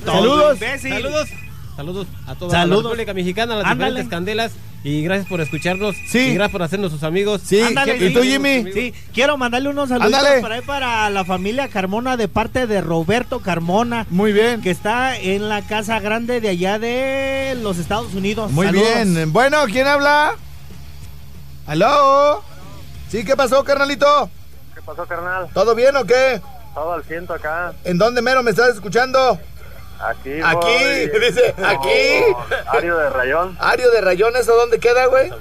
Saludos. 0.06 0.60
Saludos. 0.60 1.30
Saludos 1.76 2.08
a 2.28 2.36
toda 2.36 2.52
Saludos. 2.52 2.84
la 2.84 2.90
República 2.90 3.14
Mexicana, 3.16 3.54
a 3.56 3.58
las 3.58 3.66
Ándale. 3.66 3.90
diferentes 4.04 4.12
candelas. 4.12 4.52
Y 4.88 5.02
gracias 5.02 5.28
por 5.28 5.42
escucharnos. 5.42 5.96
Sí. 6.08 6.20
Y 6.20 6.34
gracias 6.36 6.52
por 6.52 6.62
hacernos 6.62 6.92
sus 6.92 7.02
amigos. 7.02 7.42
Sí, 7.44 7.60
Ándale, 7.60 7.98
¿y 7.98 8.14
tú. 8.14 8.22
Jimmy? 8.22 8.72
Sí, 8.72 8.94
quiero 9.16 9.36
mandarle 9.36 9.70
unos 9.70 9.90
saludos 9.90 10.14
Ándale. 10.14 10.42
para 10.42 10.56
ahí 10.56 10.62
para 10.62 11.10
la 11.10 11.26
familia 11.26 11.68
Carmona 11.70 12.18
de 12.18 12.28
parte 12.28 12.68
de 12.68 12.82
Roberto 12.82 13.40
Carmona, 13.40 14.06
Muy 14.12 14.32
bien. 14.32 14.62
que 14.62 14.70
está 14.70 15.18
en 15.18 15.50
la 15.50 15.64
casa 15.64 16.00
grande 16.00 16.40
de 16.40 16.50
allá 16.50 16.78
de 16.78 17.58
los 17.64 17.80
Estados 17.80 18.14
Unidos. 18.14 18.52
Muy 18.52 18.68
Saludos. 18.68 18.88
bien. 18.94 19.34
Bueno, 19.34 19.58
¿quién 19.66 19.88
habla? 19.88 20.36
¿Aló? 21.66 22.44
¿Sí? 23.10 23.26
¿Qué 23.26 23.36
pasó, 23.36 23.64
carnalito? 23.64 24.30
¿Qué 24.76 24.84
pasó, 24.84 25.04
carnal? 25.08 25.48
¿Todo 25.52 25.74
bien 25.74 25.96
o 25.96 26.06
qué? 26.06 26.40
Todo 26.76 26.94
al 26.94 27.04
ciento 27.06 27.34
acá. 27.34 27.74
¿En 27.86 27.98
dónde 27.98 28.22
mero 28.22 28.44
me 28.44 28.52
estás 28.52 28.76
escuchando? 28.76 29.40
Aquí. 30.00 30.42
Aquí, 30.44 31.10
voy. 31.10 31.20
dice, 31.20 31.56
aquí. 31.66 32.24
Ario 32.68 32.98
de 32.98 33.10
Rayón. 33.10 33.58
Ario 33.60 33.92
de 33.92 34.02
Rayón, 34.02 34.36
¿eso 34.36 34.56
dónde 34.56 34.80
queda, 34.80 35.06
güey? 35.08 35.32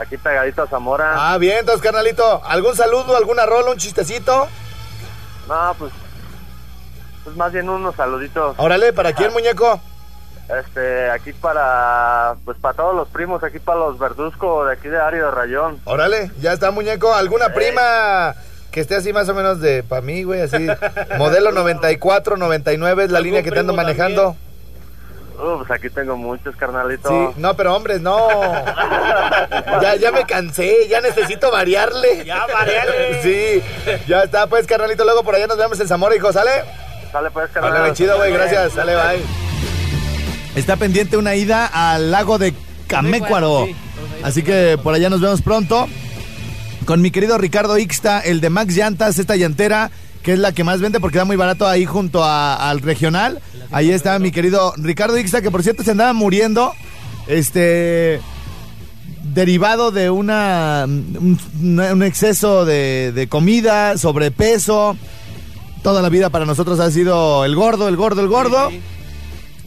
Aquí 0.00 0.16
pegadito 0.16 0.62
a 0.62 0.66
Zamora. 0.66 1.14
Ah, 1.16 1.38
bien, 1.38 1.58
entonces, 1.58 1.82
carnalito. 1.82 2.42
¿Algún 2.44 2.76
saludo, 2.76 3.16
alguna 3.16 3.46
rola, 3.46 3.70
un 3.70 3.78
chistecito? 3.78 4.46
No, 5.48 5.74
pues. 5.78 5.92
Pues 7.24 7.36
más 7.36 7.52
bien 7.52 7.68
unos 7.68 7.94
saluditos. 7.94 8.54
Órale, 8.58 8.92
¿para 8.92 9.12
quién, 9.12 9.32
muñeco? 9.32 9.80
Este, 10.48 11.10
aquí 11.10 11.32
para. 11.32 12.36
Pues 12.44 12.56
para 12.58 12.74
todos 12.74 12.94
los 12.94 13.08
primos, 13.08 13.42
aquí 13.42 13.58
para 13.58 13.80
los 13.80 13.98
Verduzco 13.98 14.64
de 14.66 14.74
aquí 14.74 14.88
de 14.88 14.98
Ario 14.98 15.26
de 15.26 15.30
Rayón. 15.30 15.80
Órale, 15.84 16.30
ya 16.40 16.52
está, 16.52 16.70
muñeco. 16.70 17.12
¿Alguna 17.12 17.52
prima 17.52 18.34
que 18.78 18.82
esté 18.82 18.94
así 18.94 19.12
más 19.12 19.28
o 19.28 19.34
menos 19.34 19.60
de, 19.60 19.82
para 19.82 20.02
mí, 20.02 20.22
güey, 20.22 20.40
así? 20.40 20.64
Modelo 21.18 21.50
94, 21.50 22.36
99 22.36 23.04
es 23.06 23.10
la 23.10 23.18
línea 23.18 23.42
que 23.42 23.50
te 23.50 23.58
ando 23.58 23.74
manejando. 23.74 24.36
Uh, 25.36 25.58
pues 25.58 25.70
aquí 25.72 25.90
tengo 25.90 26.16
muchos, 26.16 26.54
carnalitos. 26.54 27.10
Sí, 27.10 27.40
no, 27.40 27.54
pero 27.54 27.74
hombres, 27.74 28.00
no. 28.00 28.28
Ya, 29.82 29.96
ya 29.96 30.12
me 30.12 30.24
cansé, 30.26 30.86
ya 30.88 31.00
necesito 31.00 31.50
variarle. 31.50 32.24
Ya, 32.24 32.46
variarle. 32.46 33.20
Sí, 33.20 33.62
ya 34.06 34.22
está, 34.22 34.46
pues, 34.46 34.64
carnalito. 34.68 35.02
Luego 35.02 35.24
por 35.24 35.34
allá 35.34 35.48
nos 35.48 35.58
vemos 35.58 35.80
en 35.80 35.88
Zamora, 35.88 36.14
hijo, 36.14 36.32
¿sale? 36.32 36.50
Sale 37.10 37.32
pues, 37.32 37.50
carnal. 37.50 37.72
Órale, 37.72 37.94
chido, 37.94 38.16
güey, 38.16 38.32
gracias. 38.32 38.74
Sale, 38.74 38.94
bye. 38.94 39.24
Está 40.54 40.76
pendiente 40.76 41.16
una 41.16 41.34
ida 41.34 41.66
al 41.66 42.12
lago 42.12 42.38
de 42.38 42.54
Camécuaro. 42.86 43.66
Así 44.22 44.44
que 44.44 44.78
por 44.80 44.94
allá 44.94 45.10
nos 45.10 45.20
vemos 45.20 45.42
pronto. 45.42 45.88
Con 46.88 47.02
mi 47.02 47.10
querido 47.10 47.36
Ricardo 47.36 47.76
Ixta, 47.76 48.20
el 48.20 48.40
de 48.40 48.48
Max 48.48 48.74
Llantas, 48.74 49.18
esta 49.18 49.36
llantera, 49.36 49.90
que 50.22 50.32
es 50.32 50.38
la 50.38 50.52
que 50.52 50.64
más 50.64 50.80
vende 50.80 51.00
porque 51.00 51.18
da 51.18 51.26
muy 51.26 51.36
barato 51.36 51.68
ahí 51.68 51.84
junto 51.84 52.24
a- 52.24 52.70
al 52.70 52.80
regional. 52.80 53.40
Ahí 53.70 53.90
está 53.90 54.18
mi 54.18 54.30
querido 54.30 54.72
Ricardo 54.78 55.18
Ixta, 55.18 55.42
que 55.42 55.50
por 55.50 55.62
cierto 55.62 55.82
se 55.82 55.90
andaba 55.90 56.14
muriendo. 56.14 56.72
Este. 57.26 58.22
Derivado 59.34 59.90
de 59.90 60.08
una. 60.08 60.86
un, 60.86 61.38
un 61.60 62.02
exceso 62.02 62.64
de, 62.64 63.12
de 63.14 63.28
comida, 63.28 63.98
sobrepeso. 63.98 64.96
Toda 65.82 66.00
la 66.00 66.08
vida 66.08 66.30
para 66.30 66.46
nosotros 66.46 66.80
ha 66.80 66.90
sido 66.90 67.44
el 67.44 67.54
gordo, 67.54 67.88
el 67.88 67.96
gordo, 67.96 68.22
el 68.22 68.28
gordo. 68.28 68.70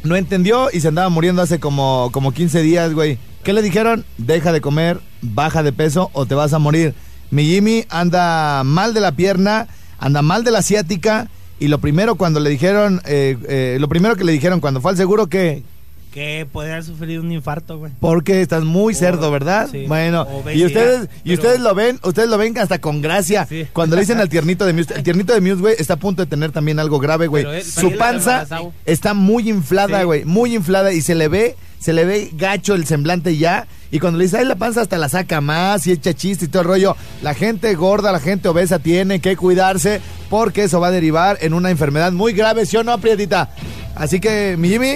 No 0.02 0.16
entendió 0.16 0.70
y 0.74 0.82
se 0.82 0.88
andaba 0.88 1.10
muriendo 1.10 1.44
hace 1.44 1.60
como, 1.60 2.10
como 2.12 2.32
15 2.32 2.64
días, 2.64 2.96
güey. 2.96 3.20
¿Qué 3.44 3.54
le 3.54 3.62
dijeron? 3.62 4.06
Deja 4.18 4.52
de 4.52 4.60
comer, 4.62 5.00
baja 5.22 5.62
de 5.62 5.72
peso 5.72 6.10
o 6.14 6.26
te 6.26 6.34
vas 6.34 6.54
a 6.54 6.58
morir. 6.60 6.96
Mi 7.32 7.46
Jimmy 7.46 7.86
anda 7.90 8.64
mal 8.64 8.94
de 8.94 9.00
la 9.02 9.14
pierna, 9.14 9.68
anda 10.00 10.22
mal 10.22 10.44
de 10.44 10.52
la 10.52 10.60
asiática 10.60 11.30
y 11.60 11.68
lo 11.68 11.80
primero 11.80 12.16
cuando 12.16 12.40
le 12.40 12.50
dijeron, 12.50 13.02
eh, 13.06 13.38
eh, 13.48 13.78
lo 13.80 13.88
primero 13.88 14.16
que 14.16 14.24
le 14.24 14.32
dijeron 14.32 14.60
cuando 14.60 14.82
fue 14.82 14.92
al 14.92 14.98
seguro 14.98 15.28
que, 15.28 15.64
Que 16.12 16.46
puede 16.52 16.72
haber 16.72 16.84
sufrido 16.84 17.22
un 17.22 17.32
infarto, 17.32 17.78
güey. 17.78 17.94
porque 18.02 18.42
estás 18.42 18.64
muy 18.66 18.94
cerdo, 18.94 19.32
¿verdad? 19.32 19.70
sí. 19.72 19.86
Bueno, 19.88 20.28
y 20.54 20.66
ustedes, 20.66 21.08
y 21.24 21.30
pero- 21.30 21.34
ustedes 21.36 21.60
lo 21.62 21.74
ven, 21.74 22.00
ustedes 22.04 22.28
lo 22.28 22.38
ven 22.38 22.58
hasta 22.58 22.80
con 22.80 23.02
gracia. 23.02 23.46
Sí. 23.48 23.66
Cuando 23.72 23.96
le 23.96 24.02
dicen 24.02 24.20
al 24.20 24.28
tiernito 24.28 24.66
de 24.66 24.74
Muse, 24.74 24.94
el 24.94 25.04
tiernito 25.04 25.34
de 25.34 25.40
Muse, 25.40 25.62
güey, 25.62 25.76
está 25.80 25.94
a 25.94 25.98
punto 25.98 26.22
de 26.24 26.26
tener 26.30 26.52
también 26.52 26.80
algo 26.80 27.00
grave, 27.00 27.28
güey. 27.28 27.46
Él- 27.46 27.64
Su 27.64 27.96
panza 27.96 28.46
está 28.86 29.14
muy 29.14 29.50
inflada, 29.50 30.00
Sí. 30.00 30.06
güey, 30.06 30.26
muy 30.26 30.54
inflada 30.54 30.92
y 30.92 31.02
se 31.02 31.16
le 31.16 31.30
ve, 31.30 31.56
se 31.80 31.94
le 31.94 32.04
ve 32.04 32.30
gacho 32.34 32.74
el 32.76 32.86
semblante 32.86 33.38
ya. 33.38 33.68
Y 33.94 34.00
cuando 34.00 34.18
le 34.20 34.24
dice, 34.26 34.38
ay, 34.38 34.46
la 34.46 34.56
panza 34.56 34.82
hasta 34.82 34.98
la 34.98 35.10
saca 35.10 35.42
más 35.42 35.86
y 35.86 35.92
echa 35.92 36.14
chiste 36.14 36.46
y 36.46 36.48
todo 36.48 36.62
el 36.62 36.68
rollo. 36.70 36.96
La 37.22 37.34
gente 37.34 37.74
gorda, 37.76 38.12
la 38.14 38.20
gente 38.22 38.48
obesa 38.48 38.80
tiene 38.80 39.20
que 39.20 39.36
cuidarse 39.36 40.00
porque 40.30 40.64
eso 40.64 40.80
va 40.80 40.88
a 40.88 40.92
derivar 40.92 41.38
en 41.42 41.54
una 41.54 41.70
enfermedad 41.72 42.14
muy 42.14 42.32
grave, 42.32 42.66
¿sí 42.66 42.78
o 42.78 42.84
no, 42.86 42.98
Prietita? 43.00 43.50
Así 43.96 44.22
que, 44.22 44.56
mi 44.58 44.70
Jimmy, 44.70 44.96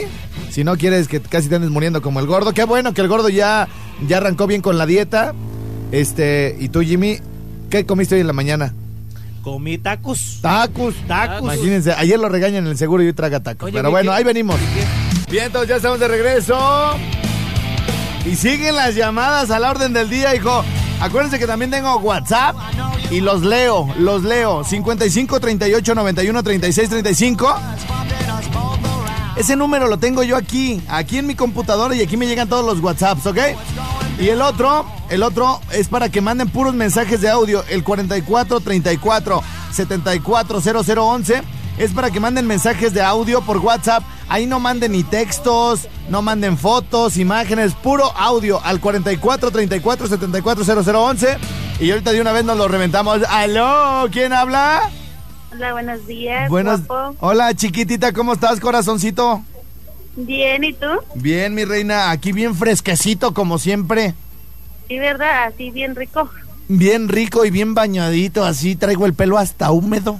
si 0.49 0.63
no 0.63 0.77
quieres 0.77 1.09
que 1.09 1.19
casi 1.19 1.49
te 1.49 1.55
andes 1.55 1.71
muriendo 1.71 2.01
como 2.01 2.21
el 2.21 2.25
gordo, 2.25 2.53
qué 2.53 2.63
bueno 2.63 2.93
que 2.93 3.01
el 3.01 3.09
gordo 3.09 3.27
ya, 3.27 3.67
ya 4.07 4.17
arrancó 4.17 4.47
bien 4.47 4.61
con 4.61 4.77
la 4.77 4.85
dieta. 4.85 5.33
Este, 5.91 6.55
y 6.59 6.69
tú, 6.69 6.79
Jimmy, 6.81 7.19
¿qué 7.69 7.85
comiste 7.85 8.15
hoy 8.15 8.21
en 8.21 8.27
la 8.27 8.33
mañana? 8.33 8.73
Comí 9.43 9.77
tacos. 9.77 10.39
Tacos. 10.41 10.95
Tacos. 11.07 11.41
Imagínense, 11.43 11.91
ayer 11.91 12.17
lo 12.17 12.29
regañan 12.29 12.63
en 12.65 12.71
el 12.71 12.77
seguro 12.77 13.03
y 13.03 13.07
hoy 13.07 13.13
traga 13.13 13.41
tacos. 13.41 13.65
Oye, 13.67 13.73
Pero 13.77 13.89
¿qué- 13.89 13.91
bueno, 13.91 14.11
qué- 14.11 14.17
ahí 14.17 14.23
venimos. 14.23 14.55
Bien, 15.29 15.45
entonces 15.47 15.69
ya 15.69 15.75
estamos 15.75 15.99
de 15.99 16.07
regreso. 16.07 16.55
Y 18.25 18.35
siguen 18.35 18.75
las 18.75 18.95
llamadas 18.95 19.51
a 19.51 19.59
la 19.59 19.69
orden 19.69 19.93
del 19.93 20.09
día, 20.09 20.35
hijo. 20.35 20.63
Acuérdense 20.99 21.37
que 21.37 21.45
también 21.45 21.69
tengo 21.69 21.97
WhatsApp 21.97 22.55
y 23.11 23.21
los 23.21 23.43
leo, 23.43 23.87
los 23.99 24.23
leo. 24.23 24.63
55 24.63 25.39
38 25.39 25.95
91 25.95 26.43
36 26.43 26.89
35. 26.89 27.55
Ese 29.35 29.55
número 29.55 29.87
lo 29.87 29.97
tengo 29.97 30.23
yo 30.23 30.37
aquí, 30.37 30.81
aquí 30.87 31.17
en 31.17 31.27
mi 31.27 31.35
computadora 31.35 31.93
y 31.93 32.01
aquí 32.01 32.15
me 32.17 32.25
llegan 32.25 32.47
todos 32.47 32.65
los 32.65 32.81
WhatsApps, 32.81 33.25
¿ok? 33.25 33.37
Y 34.19 34.29
el 34.29 34.41
otro, 34.41 34.85
el 35.09 35.23
otro 35.23 35.59
es 35.71 35.89
para 35.89 36.09
que 36.09 36.21
manden 36.21 36.49
puros 36.49 36.73
mensajes 36.73 37.19
de 37.19 37.29
audio, 37.29 37.63
el 37.67 37.83
44 37.83 38.61
34 38.61 39.43
74 39.71 40.61
0011 40.61 41.43
es 41.77 41.91
para 41.91 42.09
que 42.11 42.19
manden 42.19 42.47
mensajes 42.47 42.93
de 42.93 43.01
audio 43.01 43.41
por 43.41 43.57
WhatsApp. 43.57 44.03
Ahí 44.29 44.45
no 44.45 44.59
manden 44.59 44.93
ni 44.93 45.03
textos, 45.03 45.87
no 46.09 46.21
manden 46.21 46.57
fotos, 46.57 47.17
imágenes, 47.17 47.73
puro 47.73 48.05
audio 48.15 48.61
al 48.63 48.79
44 48.79 49.51
34 49.51 50.07
74 50.07 50.83
0011 50.83 51.37
y 51.79 51.91
ahorita 51.91 52.11
de 52.11 52.21
una 52.21 52.31
vez 52.31 52.45
nos 52.45 52.57
lo 52.57 52.67
reventamos. 52.67 53.21
¿Aló? 53.29 54.07
¿Quién 54.11 54.33
habla? 54.33 54.89
Hola, 55.51 55.73
buenos 55.73 56.07
días. 56.07 56.49
Guapo. 56.49 57.15
Hola, 57.19 57.53
chiquitita, 57.53 58.13
¿cómo 58.13 58.33
estás, 58.33 58.59
corazoncito? 58.59 59.43
Bien, 60.15 60.63
¿y 60.63 60.73
tú? 60.73 60.87
Bien, 61.15 61.53
mi 61.53 61.65
reina, 61.65 62.11
aquí 62.11 62.31
bien 62.31 62.55
fresquecito 62.55 63.33
como 63.33 63.57
siempre. 63.57 64.15
Sí, 64.87 64.97
¿verdad? 64.97 65.45
Así 65.45 65.71
bien 65.71 65.95
rico. 65.95 66.29
Bien 66.67 67.09
rico 67.09 67.45
y 67.45 67.51
bien 67.51 67.75
bañadito, 67.75 68.43
así 68.43 68.75
traigo 68.75 69.05
el 69.05 69.13
pelo 69.13 69.37
hasta 69.37 69.71
húmedo 69.71 70.19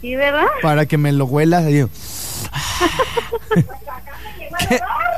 Sí, 0.00 0.14
¿verdad? 0.14 0.46
para 0.62 0.86
que 0.86 0.96
me 0.96 1.12
lo 1.12 1.24
huelas. 1.24 1.68
y 1.68 1.78
yo, 1.78 1.88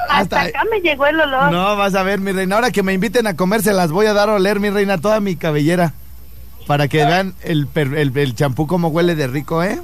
Hasta 0.09 0.43
acá 0.43 0.63
me 0.71 0.81
llegó 0.81 1.07
el 1.07 1.21
olor. 1.21 1.51
No, 1.53 1.77
vas 1.77 1.95
a 1.95 2.03
ver, 2.03 2.21
mi 2.21 2.33
reina. 2.33 2.57
Ahora 2.57 2.71
que 2.71 2.83
me 2.83 2.93
inviten 2.93 3.27
a 3.27 3.37
comer, 3.37 3.63
se 3.63 3.73
las 3.73 3.91
voy 3.91 4.07
a 4.07 4.13
dar 4.13 4.29
a 4.29 4.35
oler, 4.35 4.59
mi 4.61 4.71
reina, 4.71 4.99
toda 4.99 5.21
mi 5.21 5.37
cabellera. 5.37 5.93
Para 6.67 6.89
que 6.89 7.05
vean 7.05 7.35
el 7.43 7.67
per- 7.67 7.95
el 7.97 8.17
el 8.17 8.35
champú 8.35 8.67
como 8.67 8.89
huele 8.89 9.15
de 9.15 9.27
rico, 9.27 9.63
¿eh? 9.63 9.81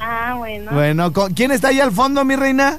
Ah, 0.00 0.34
bueno. 0.36 0.70
Bueno, 0.72 1.12
¿con- 1.12 1.34
¿quién 1.34 1.50
está 1.50 1.68
ahí 1.68 1.80
al 1.80 1.92
fondo, 1.92 2.24
mi 2.24 2.36
reina? 2.36 2.78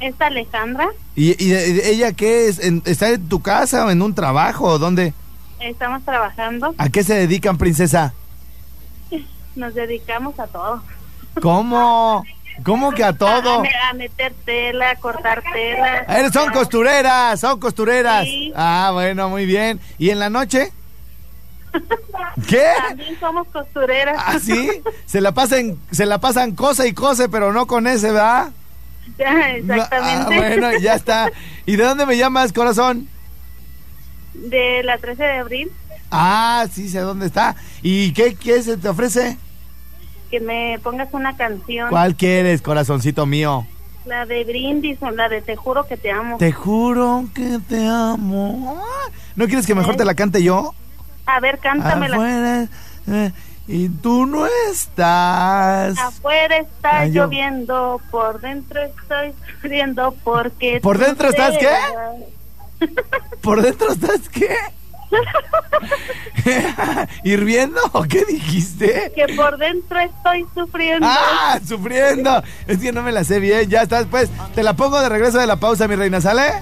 ¿Esta 0.00 0.26
Alejandra? 0.26 0.88
¿Y, 1.14 1.30
y- 1.42 1.52
y 1.52 1.80
ella 1.84 2.12
qué 2.12 2.48
es? 2.48 2.58
¿En- 2.58 2.82
¿Está 2.86 3.10
en 3.10 3.28
tu 3.28 3.40
casa 3.42 3.84
o 3.86 3.90
en 3.90 4.02
un 4.02 4.14
trabajo? 4.14 4.64
o 4.66 4.78
¿Dónde? 4.78 5.14
Estamos 5.60 6.04
trabajando. 6.04 6.74
¿A 6.78 6.88
qué 6.90 7.02
se 7.02 7.14
dedican, 7.14 7.58
princesa? 7.58 8.14
Nos 9.56 9.74
dedicamos 9.74 10.38
a 10.38 10.46
todo. 10.46 10.82
¿Cómo? 11.42 12.24
¿Cómo 12.62 12.92
que 12.92 13.04
a 13.04 13.12
todo? 13.18 13.60
A, 13.60 13.62
me- 13.62 13.70
a 13.90 13.92
meter 13.94 14.32
tela, 14.44 14.90
a 14.90 14.96
cortar 14.96 15.42
tela. 15.52 15.98
Eh, 16.08 16.30
son 16.32 16.50
costureras, 16.52 17.40
son 17.40 17.58
costureras. 17.60 18.24
Sí. 18.24 18.52
Ah, 18.54 18.90
bueno, 18.92 19.28
muy 19.28 19.44
bien. 19.46 19.80
¿Y 19.98 20.10
en 20.10 20.18
la 20.18 20.30
noche? 20.30 20.72
¿Qué? 22.48 22.64
También 22.88 23.18
somos 23.20 23.46
costureras. 23.48 24.16
¿Ah, 24.24 24.38
sí? 24.38 24.70
Se 25.06 25.20
la 25.20 25.32
pasan, 25.32 25.76
se 25.90 26.06
la 26.06 26.18
pasan 26.18 26.52
cosa 26.54 26.86
y 26.86 26.92
cose, 26.94 27.28
pero 27.28 27.52
no 27.52 27.66
con 27.66 27.86
ese, 27.86 28.12
¿verdad? 28.12 28.50
Ya, 29.18 29.50
Exactamente. 29.56 30.34
Ah, 30.34 30.36
bueno, 30.36 30.78
ya 30.78 30.94
está. 30.94 31.30
¿Y 31.66 31.76
de 31.76 31.84
dónde 31.84 32.06
me 32.06 32.16
llamas, 32.16 32.52
corazón? 32.52 33.08
De 34.34 34.82
la 34.82 34.98
13 34.98 35.22
de 35.22 35.38
abril, 35.38 35.72
Ah, 36.10 36.66
sí, 36.72 36.88
sé 36.88 37.00
dónde 37.00 37.26
está. 37.26 37.56
¿Y 37.82 38.12
qué, 38.12 38.34
qué 38.36 38.62
se 38.62 38.76
te 38.76 38.88
ofrece? 38.88 39.38
Que 40.30 40.40
me 40.40 40.78
pongas 40.82 41.08
una 41.12 41.36
canción. 41.36 41.88
¿Cuál 41.90 42.14
quieres, 42.16 42.62
corazoncito 42.62 43.26
mío? 43.26 43.66
La 44.04 44.24
de 44.26 44.44
Brindis 44.44 44.98
o 45.02 45.10
la 45.10 45.28
de 45.28 45.42
Te 45.42 45.56
juro 45.56 45.86
que 45.86 45.96
te 45.96 46.10
amo. 46.12 46.36
Te 46.38 46.52
juro 46.52 47.24
que 47.34 47.58
te 47.68 47.86
amo. 47.86 48.80
¿No 49.34 49.46
quieres 49.46 49.66
que 49.66 49.74
mejor 49.74 49.96
te 49.96 50.04
la 50.04 50.14
cante 50.14 50.42
yo? 50.42 50.74
A 51.26 51.40
ver, 51.40 51.58
cántamela. 51.58 52.14
Afuera, 52.16 52.68
eh, 53.08 53.32
y 53.66 53.88
tú 53.88 54.26
no 54.26 54.46
estás. 54.70 55.98
Afuera 55.98 56.56
está 56.58 57.00
Ah, 57.00 57.06
yo- 57.06 57.24
lloviendo, 57.24 58.00
por 58.12 58.40
dentro 58.40 58.80
estoy 58.82 59.32
sufriendo 59.54 60.14
porque... 60.22 60.78
¿Por 60.80 60.98
dentro 60.98 61.28
estás 61.28 61.58
qué? 61.58 61.68
¿Por 63.42 63.62
dentro 63.62 63.90
estás 63.90 64.28
qué? 64.28 64.48
¿Hirviendo 67.24 67.80
qué 68.08 68.24
dijiste? 68.24 69.12
Que 69.14 69.34
por 69.34 69.58
dentro 69.58 69.98
estoy 69.98 70.46
sufriendo. 70.54 71.06
¡Ah! 71.08 71.58
Sufriendo. 71.66 72.42
Es 72.66 72.78
que 72.78 72.92
no 72.92 73.02
me 73.02 73.12
la 73.12 73.24
sé 73.24 73.40
bien. 73.40 73.68
Ya 73.68 73.82
estás, 73.82 74.06
pues. 74.10 74.30
Te 74.54 74.62
la 74.62 74.74
pongo 74.74 75.00
de 75.00 75.08
regreso 75.08 75.38
de 75.38 75.46
la 75.46 75.56
pausa, 75.56 75.88
mi 75.88 75.96
reina. 75.96 76.20
¿Sale? 76.20 76.52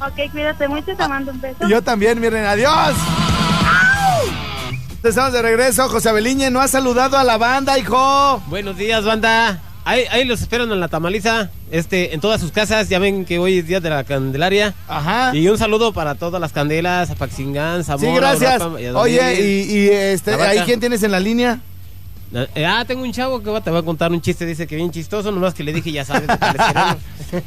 Ok, 0.00 0.30
cuídate 0.32 0.66
mucho, 0.68 0.96
te 0.96 1.08
mando 1.08 1.30
un 1.32 1.40
beso. 1.40 1.68
Yo 1.68 1.82
también, 1.82 2.20
mi 2.20 2.28
reina. 2.28 2.52
¡Adiós! 2.52 2.94
Estamos 5.02 5.32
de 5.32 5.42
regreso. 5.42 5.88
José 5.88 6.10
Abeliñe 6.10 6.50
no 6.50 6.60
ha 6.60 6.68
saludado 6.68 7.16
a 7.16 7.24
la 7.24 7.38
banda, 7.38 7.78
hijo. 7.78 8.42
Buenos 8.46 8.76
días, 8.76 9.04
banda. 9.04 9.60
Ahí, 9.84 10.04
ahí 10.10 10.24
los 10.24 10.40
esperan 10.42 10.70
en 10.72 10.78
la 10.80 10.88
tamaliza, 10.88 11.50
este, 11.70 12.14
en 12.14 12.20
todas 12.20 12.40
sus 12.40 12.52
casas. 12.52 12.88
Ya 12.88 12.98
ven 12.98 13.24
que 13.24 13.38
hoy 13.38 13.58
es 13.58 13.66
día 13.66 13.80
de 13.80 13.88
la 13.90 14.04
Candelaria. 14.04 14.74
Ajá. 14.86 15.34
Y 15.34 15.48
un 15.48 15.56
saludo 15.58 15.92
para 15.92 16.14
todas 16.14 16.40
las 16.40 16.52
candelas, 16.52 17.10
a 17.10 17.14
Paxingán, 17.14 17.82
Zamora, 17.84 18.10
Sí, 18.12 18.16
gracias. 18.16 18.52
Europa, 18.60 18.74
Valladolid, 18.74 19.00
Oye, 19.18 19.40
y, 19.42 19.72
y, 19.78 19.88
este. 19.88 20.34
¿ahí 20.34 20.60
quién 20.66 20.80
tienes 20.80 21.02
en 21.02 21.12
la 21.12 21.20
línea? 21.20 21.60
Eh, 22.54 22.64
ah, 22.64 22.84
tengo 22.86 23.02
un 23.02 23.12
chavo 23.12 23.42
que 23.42 23.50
va- 23.50 23.60
te 23.60 23.70
va 23.72 23.80
a 23.80 23.82
contar 23.82 24.12
un 24.12 24.20
chiste, 24.20 24.46
dice 24.46 24.66
que 24.68 24.76
bien 24.76 24.92
chistoso, 24.92 25.32
nomás 25.32 25.52
que 25.54 25.64
le 25.64 25.72
dije, 25.72 25.90
ya 25.90 26.04
sabes. 26.04 26.28
de 26.28 27.42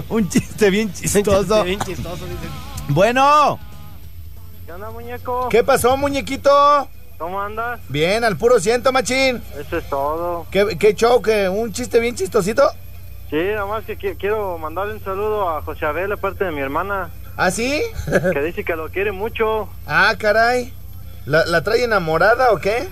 un 0.08 0.28
chiste 0.28 0.70
bien 0.70 0.92
chistoso. 0.92 1.30
Un 1.30 1.44
chiste 1.44 1.62
bien 1.64 1.80
chistoso, 1.80 2.24
dice. 2.24 2.48
Bueno, 2.88 3.58
¿Qué 4.66 4.72
onda, 4.72 4.90
muñeco? 4.90 5.48
¿qué 5.50 5.62
pasó, 5.62 5.96
muñequito? 5.96 6.50
¿Cómo 7.18 7.40
andas? 7.42 7.80
Bien, 7.88 8.22
al 8.24 8.36
puro 8.36 8.60
ciento, 8.60 8.92
machín. 8.92 9.42
Eso 9.58 9.78
es 9.78 9.88
todo. 9.90 10.46
¿Qué, 10.52 10.78
qué 10.78 10.94
show? 10.94 11.20
¿Qué, 11.20 11.48
¿Un 11.48 11.72
chiste 11.72 11.98
bien 11.98 12.14
chistosito? 12.14 12.70
Sí, 13.28 13.36
nada 13.36 13.66
más 13.66 13.84
que 13.84 13.98
qui- 13.98 14.16
quiero 14.16 14.56
mandarle 14.58 14.94
un 14.94 15.04
saludo 15.04 15.48
a 15.50 15.60
José 15.62 15.84
Abel, 15.84 16.10
de 16.10 16.16
parte 16.16 16.44
de 16.44 16.52
mi 16.52 16.60
hermana. 16.60 17.10
¿Ah, 17.36 17.50
sí? 17.50 17.82
que 18.32 18.42
dice 18.42 18.64
que 18.64 18.76
lo 18.76 18.88
quiere 18.90 19.10
mucho. 19.12 19.68
Ah, 19.86 20.14
caray. 20.18 20.72
¿La, 21.26 21.44
la 21.46 21.62
trae 21.62 21.82
enamorada 21.84 22.52
o 22.52 22.58
qué? 22.58 22.88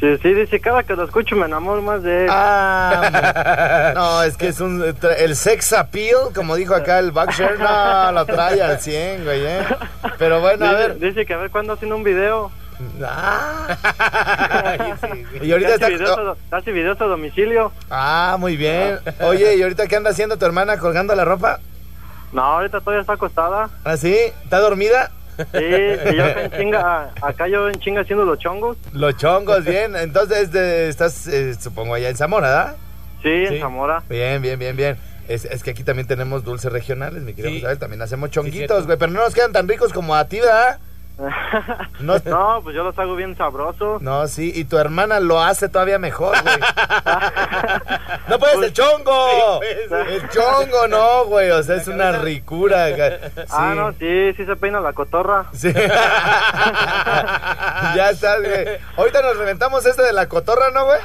Sí, 0.00 0.06
sí, 0.22 0.32
dice, 0.32 0.60
cada 0.60 0.84
que 0.84 0.94
lo 0.94 1.04
escucho 1.04 1.34
me 1.36 1.46
enamoro 1.46 1.82
más 1.82 2.02
de 2.02 2.24
él. 2.24 2.30
Ah, 2.32 3.92
no, 3.94 4.22
es 4.22 4.36
que 4.36 4.48
es 4.48 4.60
un... 4.60 4.82
El 5.18 5.36
sex 5.36 5.72
appeal, 5.72 6.32
como 6.34 6.54
dijo 6.56 6.74
acá 6.74 6.98
el 7.00 7.10
Buckshare, 7.10 7.58
no, 7.58 8.12
lo 8.12 8.24
trae 8.24 8.62
al 8.62 8.80
100, 8.80 9.24
güey, 9.24 9.44
¿eh? 9.44 9.60
Pero 10.18 10.40
bueno, 10.40 10.64
a 10.66 10.70
dice, 10.70 10.88
ver. 10.88 10.98
dice 10.98 11.26
que 11.26 11.34
a 11.34 11.36
ver 11.36 11.50
cuándo 11.50 11.72
hacen 11.74 11.92
un 11.92 12.04
video. 12.04 12.50
Y 15.42 15.52
ahorita 15.52 15.74
está- 15.74 15.88
videos, 15.88 16.36
a, 16.50 16.56
hace 16.56 16.72
videos 16.72 17.00
a 17.00 17.04
domicilio. 17.04 17.72
Ah, 17.90 18.36
muy 18.38 18.56
bien. 18.56 18.98
Oye, 19.20 19.56
¿y 19.56 19.62
ahorita 19.62 19.86
qué 19.86 19.96
anda 19.96 20.10
haciendo 20.10 20.36
tu 20.36 20.44
hermana 20.46 20.78
colgando 20.78 21.14
la 21.14 21.24
ropa? 21.24 21.60
No, 22.32 22.42
ahorita 22.42 22.80
todavía 22.80 23.00
está 23.00 23.14
acostada. 23.14 23.70
¿Ah, 23.84 23.96
sí? 23.96 24.16
¿Está 24.44 24.58
dormida? 24.60 25.10
Sí, 25.36 25.64
y 26.12 26.16
yo 26.16 26.24
acá 26.24 26.44
en 26.44 26.50
chinga, 26.50 27.10
acá 27.22 27.48
yo 27.48 27.68
en 27.68 27.78
chinga 27.80 28.00
haciendo 28.02 28.24
los 28.24 28.38
chongos. 28.38 28.76
Los 28.92 29.16
chongos, 29.16 29.64
bien. 29.64 29.94
Entonces, 29.96 30.50
de- 30.52 30.88
estás, 30.88 31.26
eh, 31.28 31.54
supongo, 31.54 31.94
allá 31.94 32.08
en 32.08 32.16
Zamora, 32.16 32.48
¿verdad? 32.48 32.76
Sí, 33.22 33.54
en 33.54 33.60
Zamora. 33.60 34.02
Bien, 34.08 34.42
bien, 34.42 34.58
bien, 34.58 34.76
bien. 34.76 34.96
Es, 35.28 35.44
es 35.44 35.62
que 35.62 35.70
aquí 35.70 35.84
también 35.84 36.08
tenemos 36.08 36.42
dulces 36.42 36.72
regionales, 36.72 37.22
mi 37.22 37.34
querido 37.34 37.50
Sí. 37.50 37.56
José 37.56 37.66
Abel, 37.66 37.78
También 37.78 38.02
hacemos 38.02 38.30
chonguitos, 38.30 38.86
güey, 38.86 38.98
pero 38.98 39.12
no 39.12 39.20
nos 39.20 39.34
quedan 39.34 39.52
tan 39.52 39.68
ricos 39.68 39.92
como 39.92 40.14
a 40.16 40.24
ti, 40.26 40.40
¿verdad? 40.40 40.78
No, 42.00 42.16
No, 42.24 42.60
pues 42.62 42.76
yo 42.76 42.84
los 42.84 42.96
hago 42.98 43.16
bien 43.16 43.36
sabrosos. 43.36 44.00
no, 44.02 44.26
sí, 44.28 44.52
y 44.54 44.64
tu 44.64 44.78
hermana 44.78 45.18
lo 45.20 45.40
hace 45.42 45.68
todavía 45.68 45.98
mejor, 45.98 46.36
güey. 46.42 46.56
no 48.28 48.38
puedes 48.38 48.62
el 48.62 48.72
chongo. 48.72 49.60
El 49.62 50.28
chongo, 50.30 50.86
no, 50.88 51.24
güey. 51.24 51.50
O 51.50 51.62
sea, 51.62 51.76
es 51.76 51.88
una 51.88 52.12
ricura. 52.12 52.86
Sí. 52.88 53.42
Ah, 53.50 53.72
no, 53.74 53.92
sí, 53.92 54.32
sí 54.36 54.44
se 54.44 54.56
peina 54.56 54.80
la 54.80 54.92
cotorra. 54.92 55.46
Sí. 55.52 55.72
ya 57.96 58.10
estás, 58.10 58.38
güey. 58.40 58.78
Ahorita 58.96 59.22
nos 59.22 59.36
reventamos 59.38 59.84
este 59.86 60.02
de 60.02 60.12
la 60.12 60.28
cotorra, 60.28 60.70
¿no, 60.70 60.84
güey? 60.86 60.98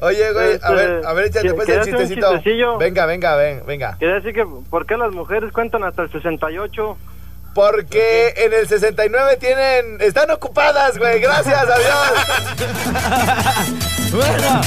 Oye, 0.00 0.32
güey, 0.32 0.46
a 0.52 0.54
Este, 0.54 0.74
ver, 0.74 1.02
a 1.06 1.12
ver, 1.12 1.24
échate 1.26 1.48
¿qué- 1.48 1.54
pues 1.54 1.68
el 1.68 1.78
un 1.78 1.84
chistecito. 1.84 2.30
chistecillo? 2.36 2.78
Venga, 2.78 3.06
venga, 3.06 3.36
ven, 3.36 3.62
venga. 3.66 3.96
Quiere 3.98 4.14
decir 4.14 4.32
que, 4.34 4.46
¿por 4.70 4.86
qué 4.86 4.96
las 4.96 5.12
mujeres 5.12 5.50
cuentan 5.52 5.82
hasta 5.84 6.02
el 6.02 6.12
68? 6.12 6.96
Porque 7.54 8.34
en 8.36 8.52
el 8.52 8.68
69 8.68 9.36
tienen. 9.38 10.00
Están 10.00 10.30
ocupadas, 10.30 10.96
güey. 10.98 11.20
Gracias, 11.20 11.58
adiós. 11.58 12.08
bueno, 14.12 14.60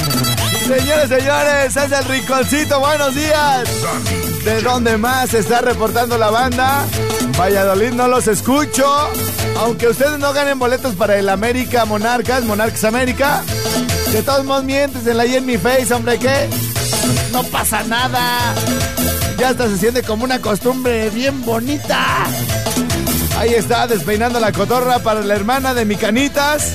señores, 0.66 1.08
señores, 1.08 1.76
es 1.76 1.92
el 1.92 2.04
rinconcito. 2.04 2.80
Buenos 2.80 3.14
días. 3.14 3.68
¿De 4.44 4.60
dónde 4.60 4.96
más 4.98 5.30
se 5.30 5.38
está 5.38 5.60
reportando 5.60 6.18
la 6.18 6.30
banda? 6.30 6.84
Valladolid 7.38 7.92
no 7.92 8.08
los 8.08 8.26
escucho. 8.26 8.84
Aunque 9.58 9.88
ustedes 9.88 10.18
no 10.18 10.32
ganen 10.32 10.58
boletos 10.58 10.94
para 10.94 11.16
el 11.16 11.28
América 11.28 11.84
Monarcas, 11.84 12.44
Monarcas 12.44 12.84
América. 12.84 13.42
De 14.12 14.22
todos 14.22 14.44
modos, 14.44 14.64
miéntesela 14.64 15.22
ahí 15.22 15.36
en 15.36 15.46
mi 15.46 15.56
face, 15.56 15.94
hombre, 15.94 16.18
¿qué? 16.18 16.48
No 17.32 17.42
pasa 17.44 17.82
nada. 17.84 18.54
Ya 19.38 19.50
hasta 19.50 19.68
se 19.68 19.78
siente 19.78 20.02
como 20.02 20.24
una 20.24 20.40
costumbre 20.40 21.08
bien 21.10 21.44
bonita. 21.44 22.26
Ahí 23.42 23.54
está, 23.54 23.88
despeinando 23.88 24.38
la 24.38 24.52
cotorra 24.52 25.00
para 25.00 25.20
la 25.20 25.34
hermana 25.34 25.74
de 25.74 25.84
mi 25.84 25.96
canitas. 25.96 26.74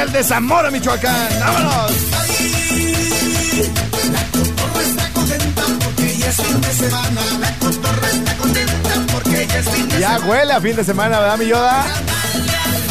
El 0.00 0.10
de 0.12 0.24
Zamora, 0.24 0.70
Michoacán. 0.70 1.14
¡Vámonos! 1.40 1.92
Ya 9.98 10.18
huele 10.20 10.52
a 10.52 10.60
fin 10.60 10.76
de 10.76 10.84
semana, 10.84 11.18
¿verdad, 11.18 11.38
mi 11.38 11.46
Yoda? 11.46 11.84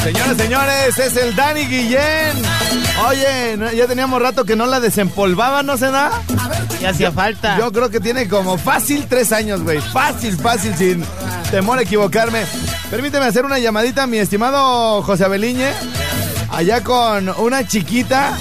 Señores, 0.04 0.38
señores, 0.38 1.00
es 1.00 1.18
el 1.18 1.36
Dani 1.36 1.62
Guillén. 1.66 2.34
Oye, 3.08 3.56
¿no- 3.58 3.72
ya 3.72 3.88
teníamos 3.88 4.22
rato 4.22 4.44
que 4.46 4.56
no 4.56 4.66
la 4.66 4.80
desempolvaba, 4.80 5.64
¿no 5.64 5.78
se 5.78 5.90
da? 5.90 6.12
Ya 6.82 6.90
hacía 6.90 7.12
falta. 7.12 7.58
Yo 7.58 7.72
creo 7.72 7.90
que 7.90 8.00
tiene 8.00 8.28
como 8.28 8.58
fácil 8.58 9.06
tres 9.10 9.32
años, 9.32 9.64
güey. 9.64 9.80
Fácil, 9.80 10.38
fácil, 10.38 10.76
sin 10.78 11.04
temor 11.50 11.80
a 11.80 11.82
equivocarme. 11.84 12.44
Permíteme 12.90 13.26
hacer 13.26 13.44
una 13.46 13.60
llamadita, 13.60 14.08
mi 14.08 14.18
estimado 14.18 15.02
José 15.04 15.26
Abeliñe. 15.26 15.72
Allá 16.50 16.84
con 16.84 17.28
una 17.40 17.68
chiquita, 17.68 18.38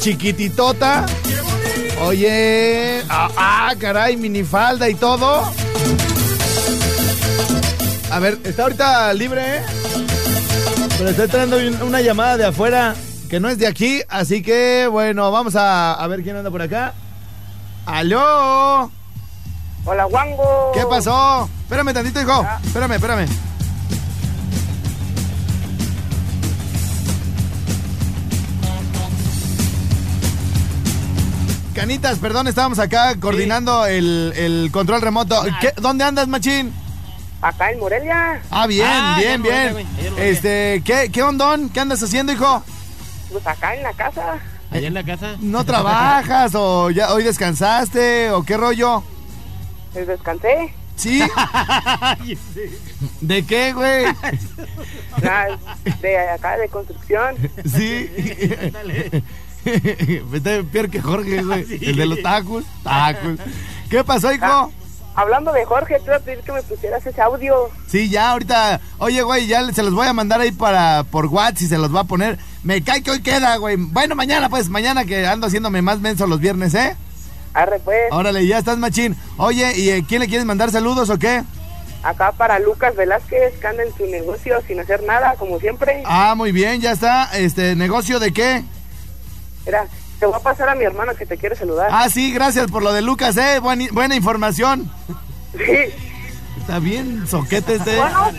chiquititota. 0.00 1.04
Oye, 2.02 3.02
ah, 3.08 3.28
ah, 3.36 3.74
caray, 3.78 4.16
minifalda 4.16 4.88
y 4.88 4.94
todo. 4.94 5.42
A 8.12 8.18
ver, 8.20 8.38
está 8.44 8.62
ahorita 8.64 9.12
libre, 9.12 9.56
¿eh? 9.58 9.62
Pero 10.98 11.10
estoy 11.10 11.28
trayendo 11.28 11.56
un- 11.58 11.82
una 11.88 12.00
llamada 12.00 12.36
de 12.36 12.46
afuera. 12.46 12.94
que 13.28 13.38
no 13.38 13.48
es 13.48 13.58
de 13.58 13.68
aquí, 13.68 14.02
así 14.08 14.42
que 14.42 14.88
bueno, 14.90 15.30
vamos 15.30 15.54
a, 15.54 15.92
a 15.92 16.06
ver 16.08 16.24
quién 16.24 16.34
anda 16.34 16.50
por 16.50 16.62
acá. 16.62 16.94
¡Aló! 17.86 18.90
Hola, 19.84 20.06
Wango. 20.08 20.72
¿Qué 20.74 20.82
pasó? 20.90 21.48
Espérame 21.62 21.92
tantito, 21.94 22.20
hijo. 22.20 22.44
Espérame, 22.64 22.92
espérame. 22.94 23.28
Canitas, 31.80 32.18
perdón, 32.18 32.46
estábamos 32.46 32.78
acá 32.78 33.14
coordinando 33.18 33.86
el, 33.86 34.34
el 34.36 34.68
control 34.70 35.00
remoto. 35.00 35.42
¿Qué- 35.62 35.72
¿Dónde 35.80 36.04
andas, 36.04 36.28
machín? 36.28 36.72
Acá 37.40 37.70
en 37.70 37.78
Morelia. 37.80 38.42
Ah, 38.50 38.66
bien, 38.66 38.86
Ah, 38.86 39.16
bien, 39.18 39.40
Morelia, 39.40 39.72
bien. 39.72 40.14
Este, 40.18 40.82
¿qué, 40.84 41.08
¿qué 41.10 41.22
ondón? 41.22 41.70
¿Qué 41.70 41.80
andas 41.80 42.02
haciendo, 42.02 42.32
hijo? 42.32 42.62
Pues 43.32 43.46
acá 43.46 43.74
en 43.74 43.82
la 43.82 43.94
casa. 43.94 44.38
¿Allá 44.70 44.88
en 44.88 44.92
la 44.94 45.02
casa? 45.04 45.36
¿No 45.40 45.64
trabajas 45.64 46.52
o 46.54 46.90
ya 46.90 47.14
hoy 47.14 47.24
descansaste 47.24 48.30
o 48.30 48.42
qué 48.42 48.58
rollo? 48.58 49.02
Pues 49.94 50.06
descansé. 50.06 50.74
¿Sí? 50.96 51.22
¿De 53.22 53.46
qué, 53.46 53.72
güey? 53.72 54.04
Ya, 55.22 55.46
de 56.02 56.18
acá 56.28 56.58
de 56.58 56.68
construcción. 56.68 57.36
Sí. 57.74 58.10
Vete 60.30 60.64
peor 60.64 60.90
que 60.90 61.00
Jorge, 61.00 61.42
güey. 61.42 61.66
El 61.82 61.96
de 61.96 62.06
los 62.06 62.22
tacos. 62.22 62.64
Tacos. 62.82 63.38
¿Qué 63.88 64.04
pasó, 64.04 64.32
hijo? 64.32 64.72
Hablando 65.16 65.52
de 65.52 65.64
Jorge, 65.64 65.98
te 65.98 66.04
iba 66.04 66.16
a 66.16 66.20
pedir 66.20 66.38
que 66.40 66.52
me 66.52 66.62
pusieras 66.62 67.04
ese 67.04 67.20
audio. 67.20 67.68
Sí, 67.88 68.08
ya 68.08 68.30
ahorita. 68.30 68.80
Oye, 68.98 69.22
güey, 69.22 69.46
ya 69.46 69.70
se 69.72 69.82
los 69.82 69.92
voy 69.92 70.06
a 70.06 70.12
mandar 70.12 70.40
ahí 70.40 70.52
para 70.52 71.04
por 71.10 71.26
WhatsApp 71.26 71.62
y 71.62 71.66
se 71.66 71.78
los 71.78 71.94
va 71.94 72.00
a 72.00 72.04
poner. 72.04 72.38
Me 72.62 72.82
cae 72.82 73.02
que 73.02 73.10
hoy 73.10 73.20
queda, 73.20 73.56
güey. 73.56 73.76
Bueno, 73.76 74.14
mañana, 74.14 74.48
pues, 74.48 74.68
mañana 74.68 75.04
que 75.04 75.26
ando 75.26 75.48
haciéndome 75.48 75.82
más 75.82 76.00
menso 76.00 76.26
los 76.26 76.40
viernes, 76.40 76.74
¿eh? 76.74 76.96
Arre, 77.52 77.80
pues. 77.80 78.12
Órale, 78.12 78.46
ya 78.46 78.58
estás, 78.58 78.78
machín. 78.78 79.16
Oye, 79.36 79.76
¿y 79.76 79.90
eh, 79.90 80.04
quién 80.08 80.20
le 80.20 80.28
quieres 80.28 80.46
mandar 80.46 80.70
saludos 80.70 81.10
o 81.10 81.18
qué? 81.18 81.42
Acá 82.02 82.32
para 82.32 82.58
Lucas 82.58 82.94
Velázquez, 82.96 83.58
que 83.60 83.66
anda 83.66 83.82
en 83.82 83.94
su 83.94 84.06
negocio 84.06 84.62
sin 84.66 84.80
hacer 84.80 85.02
nada, 85.02 85.34
como 85.38 85.58
siempre. 85.58 86.02
Ah, 86.06 86.34
muy 86.36 86.52
bien, 86.52 86.80
ya 86.80 86.92
está. 86.92 87.36
Este, 87.36 87.74
¿negocio 87.74 88.20
de 88.20 88.32
qué? 88.32 88.64
Mira, 89.66 89.86
te 90.18 90.26
voy 90.26 90.34
a 90.34 90.40
pasar 90.42 90.68
a 90.68 90.74
mi 90.74 90.84
hermano 90.84 91.14
que 91.14 91.26
te 91.26 91.36
quiere 91.36 91.56
saludar. 91.56 91.88
Ah, 91.92 92.08
sí, 92.08 92.32
gracias 92.32 92.70
por 92.70 92.82
lo 92.82 92.92
de 92.92 93.02
Lucas, 93.02 93.36
¿eh? 93.36 93.58
Buena, 93.60 93.86
buena 93.92 94.16
información. 94.16 94.90
Sí. 95.56 95.94
Está 96.58 96.78
bien, 96.78 97.26
soquete 97.28 97.74
este. 97.76 97.96
Bueno. 97.96 98.30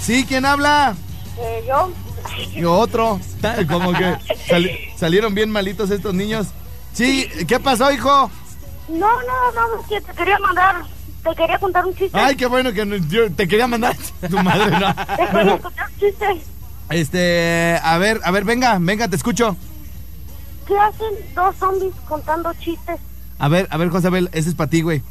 Sí, 0.00 0.24
¿quién 0.26 0.44
habla? 0.44 0.94
Eh, 1.38 1.64
yo. 1.66 1.92
Y 2.54 2.64
otro. 2.64 3.20
Como 3.68 3.92
que 3.92 4.16
sali- 4.48 4.78
salieron 4.96 5.34
bien 5.34 5.50
malitos 5.50 5.90
estos 5.90 6.12
niños. 6.14 6.48
Sí, 6.92 7.28
¿qué 7.46 7.60
pasó, 7.60 7.90
hijo? 7.92 8.30
No, 8.88 8.98
no, 9.22 9.52
no, 9.54 9.80
es 9.80 9.86
que 9.88 10.00
te 10.00 10.12
quería 10.12 10.38
mandar, 10.38 10.76
te 11.22 11.34
quería 11.36 11.58
contar 11.58 11.84
un 11.86 11.94
chiste. 11.94 12.18
Ay, 12.18 12.36
qué 12.36 12.46
bueno 12.46 12.72
que 12.72 12.84
no- 12.86 12.96
yo 12.96 13.30
te 13.32 13.46
quería 13.48 13.66
mandar 13.66 13.96
tu 14.30 14.38
madre, 14.42 14.78
¿no? 14.78 14.94
Te 14.94 15.26
quería 15.28 15.58
contar 15.58 15.88
un 15.92 15.98
chiste. 15.98 16.26
Este, 16.90 17.80
a 17.82 17.98
ver, 17.98 18.20
a 18.24 18.30
ver, 18.30 18.44
venga, 18.44 18.78
venga, 18.80 19.08
te 19.08 19.16
escucho. 19.16 19.56
¿Qué 20.66 20.78
hacen 20.78 21.14
dos 21.34 21.54
zombies 21.56 21.94
contando 22.08 22.52
chistes? 22.54 22.98
A 23.38 23.48
ver, 23.48 23.68
a 23.70 23.76
ver, 23.76 23.90
Josabel, 23.90 24.28
ese 24.32 24.48
es 24.50 24.54
para 24.54 24.70
ti, 24.70 24.82
güey. 24.82 25.02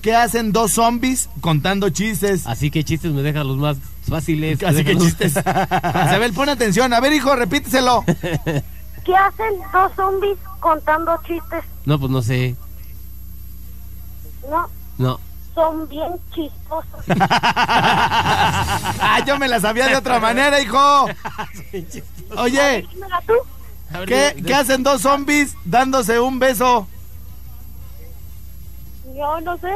¿Qué 0.00 0.14
hacen 0.16 0.52
dos 0.52 0.72
zombies 0.72 1.28
contando 1.40 1.88
chistes? 1.90 2.46
Así 2.46 2.70
que 2.70 2.82
chistes 2.82 3.12
me 3.12 3.22
dejan 3.22 3.46
los 3.46 3.56
más 3.56 3.76
fáciles. 4.08 4.62
Así 4.62 4.84
que 4.84 4.96
chistes. 4.96 5.34
Josabel, 5.34 6.32
pon 6.32 6.48
atención. 6.48 6.92
A 6.92 7.00
ver, 7.00 7.12
hijo, 7.12 7.34
repíteselo. 7.36 8.04
¿Qué 8.06 9.14
hacen 9.16 9.54
dos 9.72 9.92
zombies 9.94 10.38
contando 10.60 11.16
chistes? 11.26 11.62
No, 11.84 11.98
pues 12.00 12.10
no 12.10 12.22
sé. 12.22 12.56
No, 14.50 14.68
No. 14.98 15.20
son 15.54 15.88
bien 15.88 16.12
chistosos. 16.34 17.04
Ah, 19.04 19.20
yo 19.26 19.38
me 19.38 19.46
la 19.48 19.60
sabía 19.60 19.86
de 19.88 19.96
otra 19.96 20.18
manera, 20.20 20.60
hijo. 20.60 21.06
Oye, 22.36 22.86
Dímela 22.92 23.22
¿qué, 24.06 24.42
¿qué 24.46 24.54
hacen 24.54 24.82
dos 24.82 25.02
zombies 25.02 25.54
dándose 25.64 26.18
un 26.20 26.38
beso? 26.38 26.88
Yo 29.14 29.40
no 29.42 29.58
sé. 29.58 29.68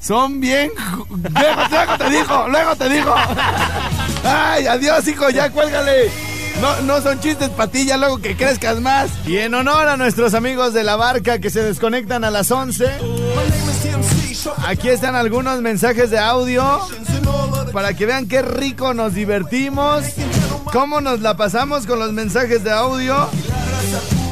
Son 0.00 0.40
bien... 0.40 0.70
luego 1.08 1.98
te 1.98 2.10
dijo, 2.10 2.48
luego 2.48 2.76
te 2.76 2.88
dijo. 2.88 3.14
Ay, 4.24 4.66
adiós, 4.66 5.06
hijo, 5.08 5.30
ya 5.30 5.50
cuélgale. 5.50 6.10
No, 6.60 6.80
no 6.82 7.00
son 7.00 7.18
chistes 7.20 7.48
para 7.50 7.70
ti, 7.70 7.86
ya 7.86 7.96
luego 7.96 8.18
que 8.18 8.36
crezcas 8.36 8.80
más. 8.80 9.10
Y 9.26 9.38
en 9.38 9.54
honor 9.54 9.88
a 9.88 9.96
nuestros 9.96 10.34
amigos 10.34 10.72
de 10.72 10.84
la 10.84 10.96
barca 10.96 11.40
que 11.40 11.50
se 11.50 11.62
desconectan 11.62 12.22
a 12.22 12.30
las 12.30 12.50
11, 12.50 12.86
aquí 14.64 14.88
están 14.88 15.16
algunos 15.16 15.60
mensajes 15.60 16.10
de 16.10 16.18
audio 16.18 16.80
para 17.72 17.94
que 17.94 18.06
vean 18.06 18.28
qué 18.28 18.42
rico 18.42 18.94
nos 18.94 19.14
divertimos, 19.14 20.04
cómo 20.72 21.00
nos 21.00 21.20
la 21.20 21.36
pasamos 21.36 21.86
con 21.86 21.98
los 21.98 22.12
mensajes 22.12 22.62
de 22.62 22.70
audio 22.70 23.28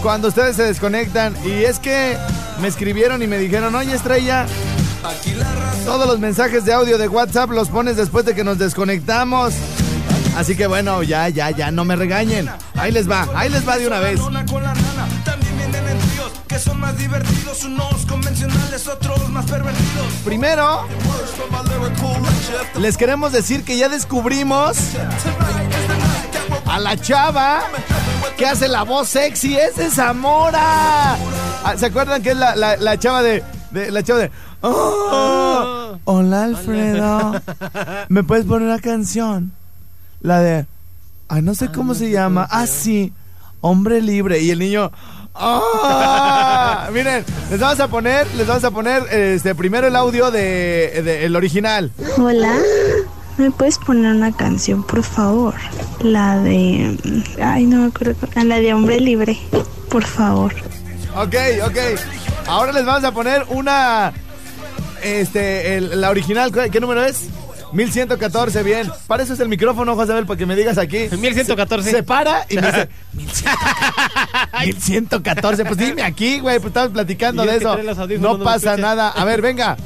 cuando 0.03 0.29
ustedes 0.29 0.57
se 0.57 0.65
desconectan. 0.65 1.35
Y 1.45 1.65
es 1.65 1.79
que 1.79 2.17
me 2.61 2.69
escribieron 2.69 3.23
y 3.23 3.27
me 3.27 3.39
dijeron, 3.39 3.75
oye 3.75 3.95
estrella, 3.95 4.47
todos 5.85 6.07
los 6.07 6.19
mensajes 6.19 6.65
de 6.65 6.73
audio 6.73 6.99
de 6.99 7.09
WhatsApp 7.09 7.51
los 7.51 7.69
pones 7.69 7.97
después 7.97 8.25
de 8.25 8.35
que 8.35 8.45
nos 8.45 8.59
desconectamos. 8.59 9.55
Así 10.37 10.57
que 10.57 10.67
bueno, 10.67 11.03
ya, 11.03 11.29
ya, 11.29 11.51
ya, 11.51 11.71
no 11.71 11.85
me 11.85 11.97
regañen. 11.97 12.49
Ahí 12.75 12.91
les 12.91 13.11
va, 13.11 13.29
ahí 13.35 13.51
les 13.51 13.69
va 13.69 13.77
de 13.77 13.87
una 13.87 14.01
vez. 14.01 14.19
con 14.21 14.33
la 14.35 14.73
rana. 14.73 15.09
También 15.25 15.57
vienen 15.59 15.89
en 15.89 15.99
tríos 15.99 16.33
que 16.49 16.59
son 16.59 16.81
más 16.81 16.97
divertidos, 16.97 17.65
unos 17.65 18.07
convencionales, 18.07 18.87
otros 18.87 19.29
más 19.29 19.45
pervertidos. 19.45 20.07
Primero, 20.25 20.87
les 22.79 22.97
queremos 22.97 23.33
decir 23.33 23.65
que 23.65 23.77
ya 23.77 23.89
descubrimos 23.89 24.77
a 26.73 26.79
la 26.81 26.97
chava 26.97 27.61
que 28.37 28.47
hace 28.47 28.67
la 28.69 28.83
voz 28.83 29.09
sexy. 29.09 29.57
¡Es 29.57 29.77
de 29.77 29.91
Zamora! 29.91 31.15
Ah, 31.65 31.75
¿Se 31.77 31.87
acuerdan 31.87 32.23
que 32.23 32.31
es 32.31 32.37
la, 32.37 32.57
la- 32.57 32.77
la 32.77 32.99
chava 32.99 33.23
de, 33.23 33.43
de- 33.71 33.91
La 33.91 34.03
chava 34.03 34.21
de. 34.21 34.31
"Oh, 34.63 35.99
hola, 36.05 36.45
Alfredo. 36.45 37.41
¿Me 38.09 38.23
puedes 38.23 38.45
poner 38.47 38.69
una 38.69 38.79
canción? 38.81 39.53
La 40.21 40.41
de. 40.41 40.67
Ay, 41.29 41.43
no 41.43 41.55
sé 41.55 41.71
cómo 41.71 41.95
se 41.95 42.11
llama. 42.11 42.47
Ah, 42.51 42.67
sí. 42.67 43.13
Hombre 43.61 44.01
libre. 44.03 44.41
Y 44.41 44.51
el 44.51 44.59
niño. 44.59 44.91
¡Ah! 45.35 46.89
Miren, 46.93 47.25
les 47.51 47.59
vamos 47.61 47.81
a 47.81 47.89
poner, 47.89 48.27
les 48.35 48.47
vamos 48.47 48.65
a 48.65 48.71
poner 48.71 49.03
este 49.13 49.55
primero 49.55 49.87
el 49.87 49.97
audio 49.97 50.31
de, 50.31 51.01
de- 51.05 51.25
el 51.25 51.37
original. 51.37 51.91
Hola, 52.19 52.55
¿me 53.39 53.51
puedes 53.51 53.79
poner 53.79 54.15
una 54.15 54.33
canción, 54.33 54.83
por 54.85 55.03
favor? 55.03 55.55
La 56.03 56.39
de... 56.39 56.97
Ay, 57.43 57.67
no 57.67 57.79
me 57.79 57.87
acuerdo. 57.87 58.15
La 58.45 58.57
de 58.61 58.75
Hombre 58.75 59.01
Libre, 59.01 59.39
por 59.89 60.05
favor. 60.05 60.55
Ok, 61.15 61.35
ok. 61.67 61.77
Ahora 62.47 62.73
les 62.73 62.85
vamos 62.85 63.05
a 63.05 63.13
poner 63.13 63.45
una. 63.51 64.13
Este, 65.03 65.77
el- 65.77 66.01
la 66.01 66.11
original, 66.11 66.53
¿qué, 66.71 66.81
número 66.81 67.05
es? 67.05 67.29
1114, 67.73 68.63
bien. 68.63 68.91
Para 69.07 69.23
eso 69.23 69.33
es 69.33 69.41
el 69.41 69.49
micrófono, 69.49 69.95
José 69.97 70.23
para 70.25 70.37
que 70.37 70.47
me 70.47 70.55
digas 70.55 70.77
aquí. 70.79 71.09
1114. 71.11 71.91
Se, 71.91 71.97
se 71.97 72.03
para 72.03 72.47
y 72.49 72.57
me 72.57 72.67
dice. 72.67 72.89
1114, 74.65 75.65
pues 75.65 75.79
dime 75.79 76.03
aquí, 76.03 76.41
güey, 76.41 76.59
pues 76.59 76.69
estamos 76.69 76.93
platicando 76.93 77.45
de 77.45 77.57
eso. 77.57 77.77
No 78.19 78.39
pasa 78.39 78.77
nada. 78.77 79.09
A 79.11 79.25
ver, 79.25 79.41
venga. 79.41 79.77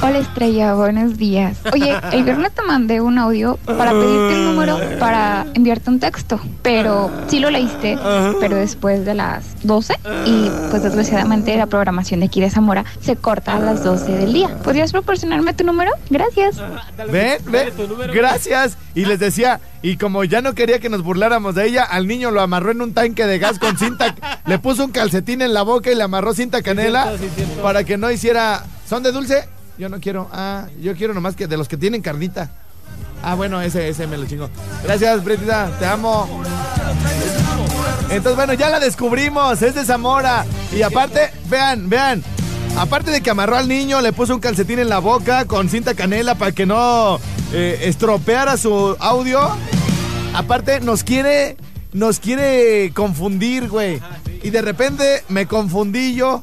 Hola 0.00 0.18
Estrella, 0.18 0.74
buenos 0.74 1.18
días. 1.18 1.58
Oye, 1.72 1.92
el 2.12 2.22
viernes 2.22 2.52
te 2.52 2.62
mandé 2.62 3.00
un 3.00 3.18
audio 3.18 3.58
para 3.64 3.90
pedirte 3.90 4.34
el 4.34 4.44
número 4.44 4.78
para 5.00 5.44
enviarte 5.54 5.90
un 5.90 5.98
texto, 5.98 6.40
pero 6.62 7.10
sí 7.26 7.40
lo 7.40 7.50
leíste, 7.50 7.98
pero 8.38 8.54
después 8.54 9.04
de 9.04 9.14
las 9.14 9.44
12 9.64 9.94
y 10.24 10.50
pues 10.70 10.84
desgraciadamente 10.84 11.56
la 11.56 11.66
programación 11.66 12.20
de 12.20 12.26
aquí 12.26 12.40
de 12.40 12.48
Zamora 12.48 12.84
se 13.00 13.16
corta 13.16 13.56
a 13.56 13.58
las 13.58 13.82
12 13.82 14.12
del 14.12 14.32
día. 14.32 14.56
¿Podrías 14.62 14.92
proporcionarme 14.92 15.52
tu 15.52 15.64
número? 15.64 15.90
Gracias. 16.10 16.62
Ven, 17.10 17.38
ven. 17.46 17.72
Gracias. 18.14 18.78
Y 18.94 19.04
les 19.04 19.18
decía, 19.18 19.60
y 19.82 19.96
como 19.96 20.22
ya 20.22 20.42
no 20.42 20.54
quería 20.54 20.78
que 20.78 20.88
nos 20.90 21.02
burláramos 21.02 21.56
de 21.56 21.66
ella, 21.66 21.82
al 21.82 22.06
niño 22.06 22.30
lo 22.30 22.40
amarró 22.40 22.70
en 22.70 22.82
un 22.82 22.94
tanque 22.94 23.26
de 23.26 23.40
gas 23.40 23.58
con 23.58 23.76
cinta, 23.76 24.14
le 24.46 24.58
puso 24.60 24.84
un 24.84 24.92
calcetín 24.92 25.42
en 25.42 25.52
la 25.52 25.62
boca 25.62 25.90
y 25.90 25.96
le 25.96 26.04
amarró 26.04 26.34
cinta 26.34 26.62
canela 26.62 27.12
sí, 27.18 27.28
para 27.62 27.82
que 27.82 27.96
no 27.96 28.10
hiciera. 28.12 28.64
¿Son 28.88 29.02
de 29.02 29.12
dulce? 29.12 29.57
Yo 29.78 29.88
no 29.88 30.00
quiero. 30.00 30.28
Ah, 30.32 30.66
yo 30.80 30.94
quiero 30.96 31.14
nomás 31.14 31.36
que 31.36 31.46
de 31.46 31.56
los 31.56 31.68
que 31.68 31.76
tienen 31.76 32.02
carnita. 32.02 32.50
Ah, 33.22 33.34
bueno, 33.34 33.60
ese, 33.60 33.88
ese 33.88 34.06
me 34.06 34.16
lo 34.18 34.26
chingo. 34.26 34.50
Gracias, 34.82 35.24
Britita, 35.24 35.70
te 35.78 35.86
amo. 35.86 36.42
Entonces, 38.10 38.36
bueno, 38.36 38.54
ya 38.54 38.70
la 38.70 38.80
descubrimos, 38.80 39.60
es 39.62 39.74
de 39.74 39.84
Zamora. 39.84 40.44
Y 40.72 40.82
aparte, 40.82 41.30
vean, 41.48 41.88
vean, 41.88 42.22
aparte 42.76 43.10
de 43.10 43.20
que 43.20 43.30
amarró 43.30 43.56
al 43.56 43.68
niño, 43.68 44.00
le 44.00 44.12
puso 44.12 44.34
un 44.34 44.40
calcetín 44.40 44.78
en 44.78 44.88
la 44.88 44.98
boca 44.98 45.44
con 45.44 45.68
cinta 45.68 45.94
canela 45.94 46.34
para 46.34 46.52
que 46.52 46.66
no 46.66 47.20
eh, 47.52 47.80
estropeara 47.82 48.56
su 48.56 48.96
audio. 48.98 49.40
Aparte, 50.34 50.80
nos 50.80 51.04
quiere, 51.04 51.56
nos 51.92 52.18
quiere 52.18 52.92
confundir, 52.94 53.68
güey. 53.68 54.00
Y 54.42 54.50
de 54.50 54.62
repente 54.62 55.24
me 55.28 55.46
confundí 55.46 56.14
yo. 56.14 56.42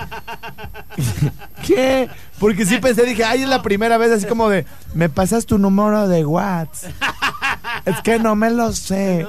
¿Qué? 1.66 2.08
Porque 2.38 2.64
sí 2.64 2.78
pensé, 2.78 3.04
dije, 3.04 3.24
ay, 3.24 3.42
es 3.42 3.48
la 3.48 3.62
primera 3.62 3.98
vez 3.98 4.10
así 4.10 4.26
como 4.26 4.48
de, 4.48 4.66
me 4.94 5.08
pasas 5.08 5.46
tu 5.46 5.58
número 5.58 6.08
de 6.08 6.24
WhatsApp. 6.24 6.90
Es 7.84 8.00
que 8.02 8.18
no 8.18 8.36
me 8.36 8.50
lo 8.50 8.72
sé. 8.72 9.26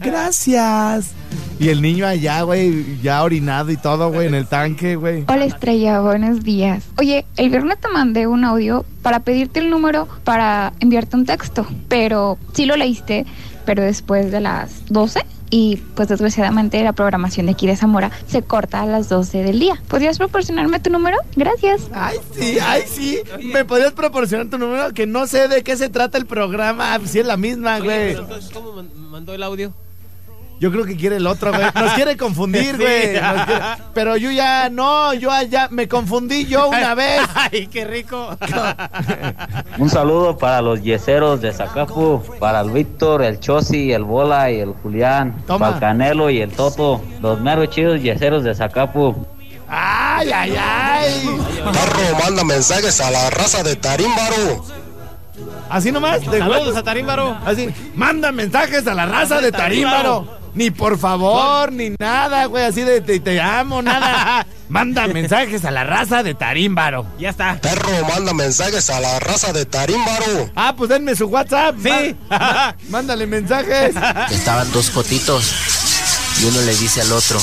Gracias. 0.00 1.10
Y 1.58 1.68
el 1.68 1.82
niño 1.82 2.06
allá, 2.06 2.42
güey, 2.42 3.00
ya 3.00 3.22
orinado 3.22 3.70
y 3.70 3.76
todo, 3.76 4.10
güey, 4.10 4.26
en 4.26 4.34
el 4.34 4.46
tanque, 4.46 4.96
güey. 4.96 5.24
Hola 5.28 5.44
Estrella, 5.44 6.00
buenos 6.00 6.42
días. 6.42 6.84
Oye, 6.98 7.24
el 7.36 7.50
viernes 7.50 7.78
te 7.78 7.88
mandé 7.88 8.26
un 8.26 8.44
audio 8.44 8.84
para 9.02 9.20
pedirte 9.20 9.60
el 9.60 9.70
número 9.70 10.08
para 10.24 10.72
enviarte 10.80 11.16
un 11.16 11.26
texto, 11.26 11.66
pero 11.88 12.38
sí 12.52 12.66
lo 12.66 12.76
leíste, 12.76 13.26
pero 13.64 13.82
después 13.82 14.32
de 14.32 14.40
las 14.40 14.86
12 14.86 15.24
y 15.54 15.76
pues 15.94 16.08
desgraciadamente 16.08 16.82
la 16.82 16.94
programación 16.94 17.44
de 17.46 17.52
aquí 17.52 17.66
de 17.66 17.76
Zamora 17.76 18.10
se 18.26 18.40
corta 18.42 18.80
a 18.80 18.86
las 18.86 19.10
12 19.10 19.44
del 19.44 19.60
día. 19.60 19.74
¿Podrías 19.86 20.16
proporcionarme 20.16 20.80
tu 20.80 20.88
número? 20.90 21.18
Gracias. 21.36 21.82
Ay, 21.92 22.16
sí, 22.34 22.56
ay, 22.60 22.82
sí. 22.86 23.18
¿Me 23.52 23.64
podrías 23.66 23.92
proporcionar 23.92 24.46
tu 24.48 24.56
número? 24.56 24.94
Que 24.94 25.06
no 25.06 25.26
sé 25.26 25.48
de 25.48 25.62
qué 25.62 25.76
se 25.76 25.90
trata 25.90 26.16
el 26.16 26.24
programa. 26.24 26.98
Si 27.04 27.18
es 27.20 27.26
la 27.26 27.36
misma, 27.36 27.80
güey. 27.80 28.16
¿cómo 28.54 28.72
man- 28.72 28.90
mandó 29.10 29.34
el 29.34 29.42
audio? 29.42 29.74
Yo 30.62 30.70
creo 30.70 30.84
que 30.84 30.96
quiere 30.96 31.16
el 31.16 31.26
otro, 31.26 31.50
güey. 31.52 31.64
Nos 31.74 31.92
quiere 31.94 32.16
confundir, 32.16 32.76
güey. 32.78 33.14
Quiere- 33.14 33.60
Pero 33.94 34.16
yo 34.16 34.30
ya, 34.30 34.68
no, 34.70 35.12
yo 35.12 35.32
allá 35.32 35.66
me 35.72 35.88
confundí 35.88 36.46
yo 36.46 36.68
una 36.68 36.94
vez. 37.02 37.20
Ay, 37.34 37.66
qué 37.66 37.84
rico. 37.84 38.36
Un 39.78 39.90
saludo 39.90 40.38
para 40.38 40.62
los 40.62 40.80
yeseros 40.80 41.40
de 41.40 41.52
Zacapu, 41.52 42.22
para 42.38 42.60
el 42.60 42.70
Víctor, 42.70 43.22
el 43.22 43.40
Chosi, 43.40 43.92
el 43.92 44.04
Bola 44.04 44.52
y 44.52 44.60
el 44.60 44.72
Julián, 44.72 45.42
Toma. 45.48 45.58
para 45.66 45.74
el 45.74 45.80
Canelo 45.80 46.30
y 46.30 46.40
el 46.40 46.52
Toto, 46.52 47.02
los 47.20 47.40
meros 47.40 47.68
chidos 47.70 48.00
yeseros 48.00 48.44
de 48.44 48.54
Zacapu. 48.54 49.26
Ay, 49.68 50.30
ay, 50.32 50.54
ay. 50.56 51.38
Perro, 51.64 52.18
manda 52.24 52.44
mensajes 52.44 53.00
a 53.00 53.10
la 53.10 53.30
raza 53.30 53.64
de 53.64 53.74
Tarímbaro. 53.74 54.64
Así 55.68 55.90
nomás. 55.90 56.20
De 56.30 56.38
Saludos 56.38 56.60
huevos. 56.60 56.76
a 56.76 56.82
Tarímbaro. 56.84 57.36
Así, 57.44 57.68
manda 57.96 58.30
mensajes 58.30 58.86
a 58.86 58.94
la 58.94 59.06
raza 59.06 59.40
de 59.40 59.50
Tarímbaro. 59.50 60.41
Ni 60.54 60.70
por 60.70 60.98
favor, 60.98 61.72
ni 61.72 61.90
nada, 61.98 62.46
güey. 62.46 62.64
Así 62.64 62.82
de 62.82 63.00
te, 63.00 63.20
te 63.20 63.40
amo, 63.40 63.80
nada. 63.82 64.46
Manda 64.68 65.06
mensajes 65.06 65.64
a 65.64 65.70
la 65.70 65.84
raza 65.84 66.22
de 66.22 66.34
Tarímbaro. 66.34 67.06
Ya 67.18 67.30
está. 67.30 67.58
Perro, 67.60 67.90
manda 68.08 68.32
mensajes 68.32 68.88
a 68.88 69.00
la 69.00 69.20
raza 69.20 69.52
de 69.52 69.66
Tarímbaro. 69.66 70.50
Ah, 70.56 70.74
pues 70.74 70.88
denme 70.88 71.14
su 71.14 71.26
WhatsApp. 71.26 71.76
Sí. 71.82 72.16
mándale 72.88 73.26
mensajes. 73.26 73.94
Estaban 74.30 74.72
dos 74.72 74.88
cotitos 74.88 75.44
y 76.40 76.46
uno 76.46 76.62
le 76.62 76.74
dice 76.76 77.02
al 77.02 77.12
otro, 77.12 77.38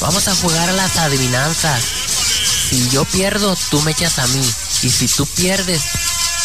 vamos 0.00 0.26
a 0.26 0.34
jugar 0.34 0.68
a 0.70 0.72
las 0.72 0.96
adivinanzas. 0.96 1.82
Si 1.82 2.90
yo 2.90 3.04
pierdo, 3.04 3.56
tú 3.70 3.80
me 3.82 3.92
echas 3.92 4.18
a 4.18 4.26
mí. 4.26 4.44
Y 4.82 4.90
si 4.90 5.06
tú 5.06 5.26
pierdes, 5.26 5.82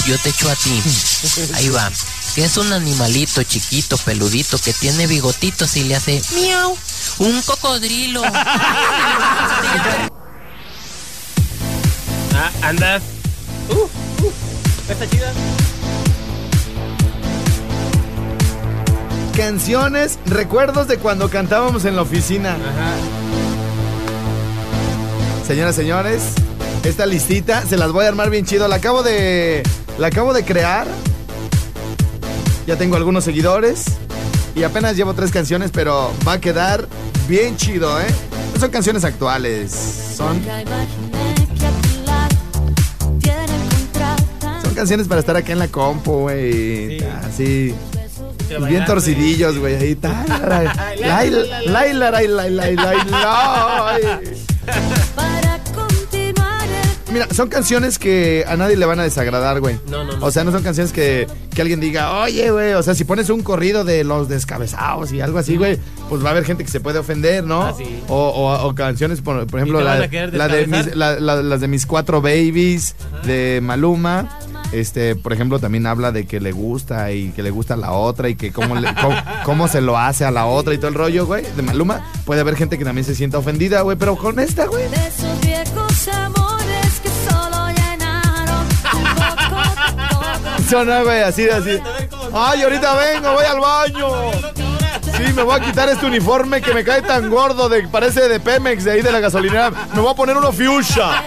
yo 0.06 0.20
te 0.20 0.30
echo 0.30 0.50
a 0.50 0.56
ti. 0.56 0.84
Ahí 1.56 1.70
va. 1.70 1.92
Que 2.36 2.44
es 2.44 2.58
un 2.58 2.74
animalito 2.74 3.42
chiquito, 3.44 3.98
peludito, 3.98 4.58
que 4.58 4.74
tiene 4.74 5.08
bigotitos 5.08 5.78
y 5.78 5.86
le 5.86 5.96
hace 5.96 6.22
miau. 6.36 6.78
Un 7.20 7.42
cocodrilo. 7.42 8.22
Ah, 12.38 12.52
andas. 12.64 13.02
Uh, 13.70 13.76
uh, 14.26 14.32
está 14.90 15.10
chida. 15.10 15.32
Canciones, 19.38 20.20
recuerdos 20.26 20.90
de 20.90 20.98
cuando 20.98 21.30
cantábamos 21.30 21.86
en 21.86 21.96
la 21.96 22.02
oficina. 22.02 22.58
Señoras, 25.48 25.76
señores, 25.78 26.24
esta 26.84 27.06
listita 27.06 27.66
se 27.66 27.78
las 27.78 27.94
voy 27.94 28.04
a 28.04 28.10
armar 28.10 28.30
bien 28.30 28.46
chido. 28.46 28.68
La 28.68 28.76
acabo 28.76 29.02
de. 29.02 29.64
La 29.98 30.08
acabo 30.08 30.34
de 30.34 30.44
crear. 30.44 30.88
Ya 32.66 32.76
tengo 32.78 32.96
algunos 32.96 33.24
seguidores. 33.24 33.86
Y 34.56 34.64
apenas 34.64 34.96
llevo 34.96 35.14
tres 35.14 35.32
canciones, 35.32 35.72
pero 35.72 36.12
va 36.28 36.34
a 36.34 36.42
quedar 36.42 36.88
bien 37.28 37.58
chido, 37.58 38.00
¿eh? 38.00 38.08
No 38.54 38.60
son 38.60 38.72
canciones 38.72 39.04
actuales. 39.04 39.72
Son, 40.16 40.42
son 44.64 44.74
canciones 44.74 45.08
para 45.08 45.20
estar 45.20 45.36
acá 45.36 45.52
en 45.52 45.60
la 45.60 45.68
compu, 45.68 46.22
güey. 46.22 47.04
Así. 47.04 47.76
Bien 48.68 48.86
torcidillos, 48.86 49.58
güey. 49.58 49.76
Ahí 49.76 49.92
está. 49.92 50.26
Laila, 51.00 51.62
Laila, 51.66 52.12
Laila, 52.12 52.50
Laila, 52.50 52.94
Laila. 52.94 54.22
Mira, 57.16 57.28
son 57.34 57.48
canciones 57.48 57.98
que 57.98 58.44
a 58.46 58.58
nadie 58.58 58.76
le 58.76 58.86
van 58.86 59.00
a 59.00 59.04
desagradar, 59.04 59.62
güey. 59.62 59.80
No, 59.90 60.04
no, 60.04 60.18
no. 60.18 60.26
O 60.26 60.32
sea, 60.32 60.44
no 60.44 60.52
son 60.52 60.64
canciones 60.64 60.92
que, 60.92 61.28
que 61.54 61.62
alguien 61.62 61.80
diga, 61.80 62.20
oye, 62.20 62.52
güey. 62.52 62.74
O 62.74 62.84
sea, 62.84 62.94
si 62.94 63.06
pones 63.06 63.30
un 63.30 63.42
corrido 63.42 63.86
de 63.86 64.04
los 64.04 64.28
descabezados 64.28 65.14
y 65.14 65.22
algo 65.22 65.38
así, 65.40 65.56
güey, 65.56 65.80
pues 66.10 66.22
va 66.22 66.28
a 66.28 66.32
haber 66.32 66.44
gente 66.44 66.66
que 66.66 66.70
se 66.72 66.82
puede 66.82 67.00
ofender, 67.00 67.46
¿no? 67.46 67.62
Ah, 67.64 67.74
sí. 67.78 67.86
o, 68.10 68.16
o- 68.18 68.68
o 68.68 68.76
canciones, 68.76 69.22
por, 69.22 69.48
por 69.48 69.62
ejemplo, 69.62 69.78
te 69.80 69.86
la, 69.86 69.94
van 69.94 70.02
a 70.04 70.08
querer 70.10 70.34
la 70.34 70.48
de 70.50 70.58
descabezar? 70.58 70.86
mis, 70.88 70.96
la- 70.98 71.20
la- 71.22 71.42
las 71.42 71.62
de 71.62 71.68
mis 71.70 71.86
cuatro 71.86 72.22
babies, 72.22 72.96
de 73.26 73.62
Maluma. 73.64 74.38
Este, 74.74 75.16
por 75.16 75.32
ejemplo, 75.32 75.60
también 75.60 75.86
habla 75.88 76.12
de 76.12 76.26
que 76.26 76.42
le 76.42 76.52
gusta 76.52 77.14
y 77.14 77.30
que 77.30 77.44
le 77.44 77.50
gusta 77.52 77.76
a 77.76 77.78
la 77.78 77.94
otra 77.94 78.28
y 78.28 78.36
que 78.36 78.52
cómo, 78.52 78.76
le- 78.76 78.94
cómo, 78.96 79.16
cómo 79.46 79.68
se 79.70 79.80
lo 79.80 79.98
hace 79.98 80.26
a 80.26 80.32
la 80.32 80.48
otra 80.48 80.74
y 80.74 80.78
todo 80.80 80.90
el 80.90 80.96
rollo, 80.96 81.26
güey, 81.26 81.46
de 81.56 81.62
Maluma. 81.62 82.06
Puede 82.26 82.42
haber 82.42 82.58
gente 82.58 82.78
que 82.78 82.84
también 82.84 83.06
se 83.06 83.16
sienta 83.16 83.38
ofendida, 83.38 83.82
güey, 83.82 83.96
pero 83.96 84.18
con 84.18 84.38
esta, 84.38 84.66
güey. 84.66 84.84
De 84.90 84.96
esos 85.08 85.40
viejos 85.42 86.10
Suena, 90.68 91.04
güey, 91.04 91.22
así, 91.22 91.48
así. 91.50 91.80
Ay, 92.34 92.64
ahorita 92.64 92.96
vengo, 92.96 93.34
voy 93.34 93.46
al 93.46 93.60
baño. 93.60 94.08
Sí, 95.18 95.32
me 95.34 95.44
voy 95.44 95.60
a 95.60 95.64
quitar 95.64 95.88
este 95.88 96.06
uniforme 96.06 96.62
que 96.62 96.74
me 96.74 96.84
cae 96.84 97.02
tan 97.02 97.30
gordo, 97.30 97.70
de, 97.70 97.88
parece 97.88 98.28
de 98.28 98.40
Pemex, 98.40 98.84
de 98.84 98.92
ahí 98.92 99.02
de 99.02 99.12
la 99.12 99.20
gasolinera. 99.20 99.72
Me 99.94 100.02
voy 100.02 100.12
a 100.12 100.16
poner 100.16 100.36
uno 100.36 100.52
fuchsia. 100.52 101.24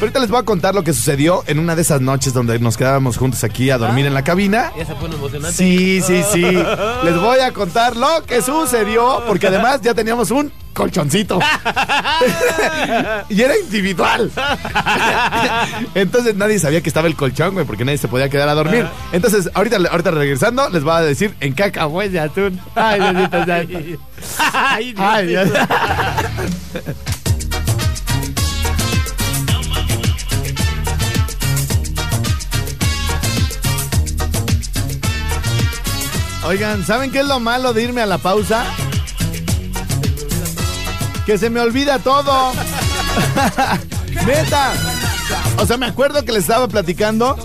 Pero 0.00 0.08
ahorita 0.08 0.20
les 0.20 0.30
voy 0.30 0.40
a 0.40 0.44
contar 0.44 0.74
lo 0.74 0.82
que 0.82 0.94
sucedió 0.94 1.44
en 1.46 1.58
una 1.58 1.76
de 1.76 1.82
esas 1.82 2.00
noches 2.00 2.32
donde 2.32 2.58
nos 2.58 2.78
quedábamos 2.78 3.18
juntos 3.18 3.44
aquí 3.44 3.68
a 3.68 3.76
dormir 3.76 4.06
en 4.06 4.14
la 4.14 4.24
cabina. 4.24 4.72
Ya 4.74 4.86
se 4.86 4.94
pone 4.94 5.14
emocionante. 5.14 5.54
Sí, 5.54 6.00
sí, 6.00 6.22
sí. 6.32 6.40
Les 7.04 7.20
voy 7.20 7.40
a 7.40 7.52
contar 7.52 7.96
lo 7.96 8.24
que 8.24 8.40
sucedió, 8.40 9.22
porque 9.26 9.48
además 9.48 9.82
ya 9.82 9.92
teníamos 9.92 10.30
un 10.30 10.50
colchoncito. 10.72 11.38
y 13.28 13.42
era 13.42 13.58
individual. 13.58 14.32
Entonces 15.94 16.34
nadie 16.34 16.58
sabía 16.58 16.80
que 16.80 16.88
estaba 16.88 17.06
el 17.06 17.14
colchón, 17.14 17.52
güey, 17.52 17.66
porque 17.66 17.84
nadie 17.84 17.98
se 17.98 18.08
podía 18.08 18.30
quedar 18.30 18.48
a 18.48 18.54
dormir. 18.54 18.86
Entonces, 19.12 19.50
ahorita, 19.52 19.76
ahorita 19.90 20.12
regresando, 20.12 20.70
les 20.70 20.82
voy 20.82 20.94
a 20.94 21.00
decir 21.02 21.34
en 21.40 21.52
qué 21.52 21.64
acabó 21.64 22.00
ese 22.00 22.20
atún. 22.20 22.58
Ay, 22.74 23.00
Diosito. 23.00 23.36
Ay, 24.54 24.94
Dios 24.94 24.98
Ay, 24.98 25.26
Dios. 25.26 25.50
Oigan, 36.50 36.84
¿saben 36.84 37.12
qué 37.12 37.20
es 37.20 37.26
lo 37.28 37.38
malo 37.38 37.72
de 37.72 37.84
irme 37.84 38.00
a 38.00 38.06
la 38.06 38.18
pausa? 38.18 38.64
Que 41.24 41.38
se 41.38 41.48
me 41.48 41.60
olvida 41.60 42.00
todo. 42.00 42.52
Neta. 44.26 44.72
O 45.58 45.66
sea, 45.66 45.76
me 45.76 45.86
acuerdo 45.86 46.24
que 46.24 46.32
les 46.32 46.42
estaba 46.42 46.66
platicando 46.66 47.36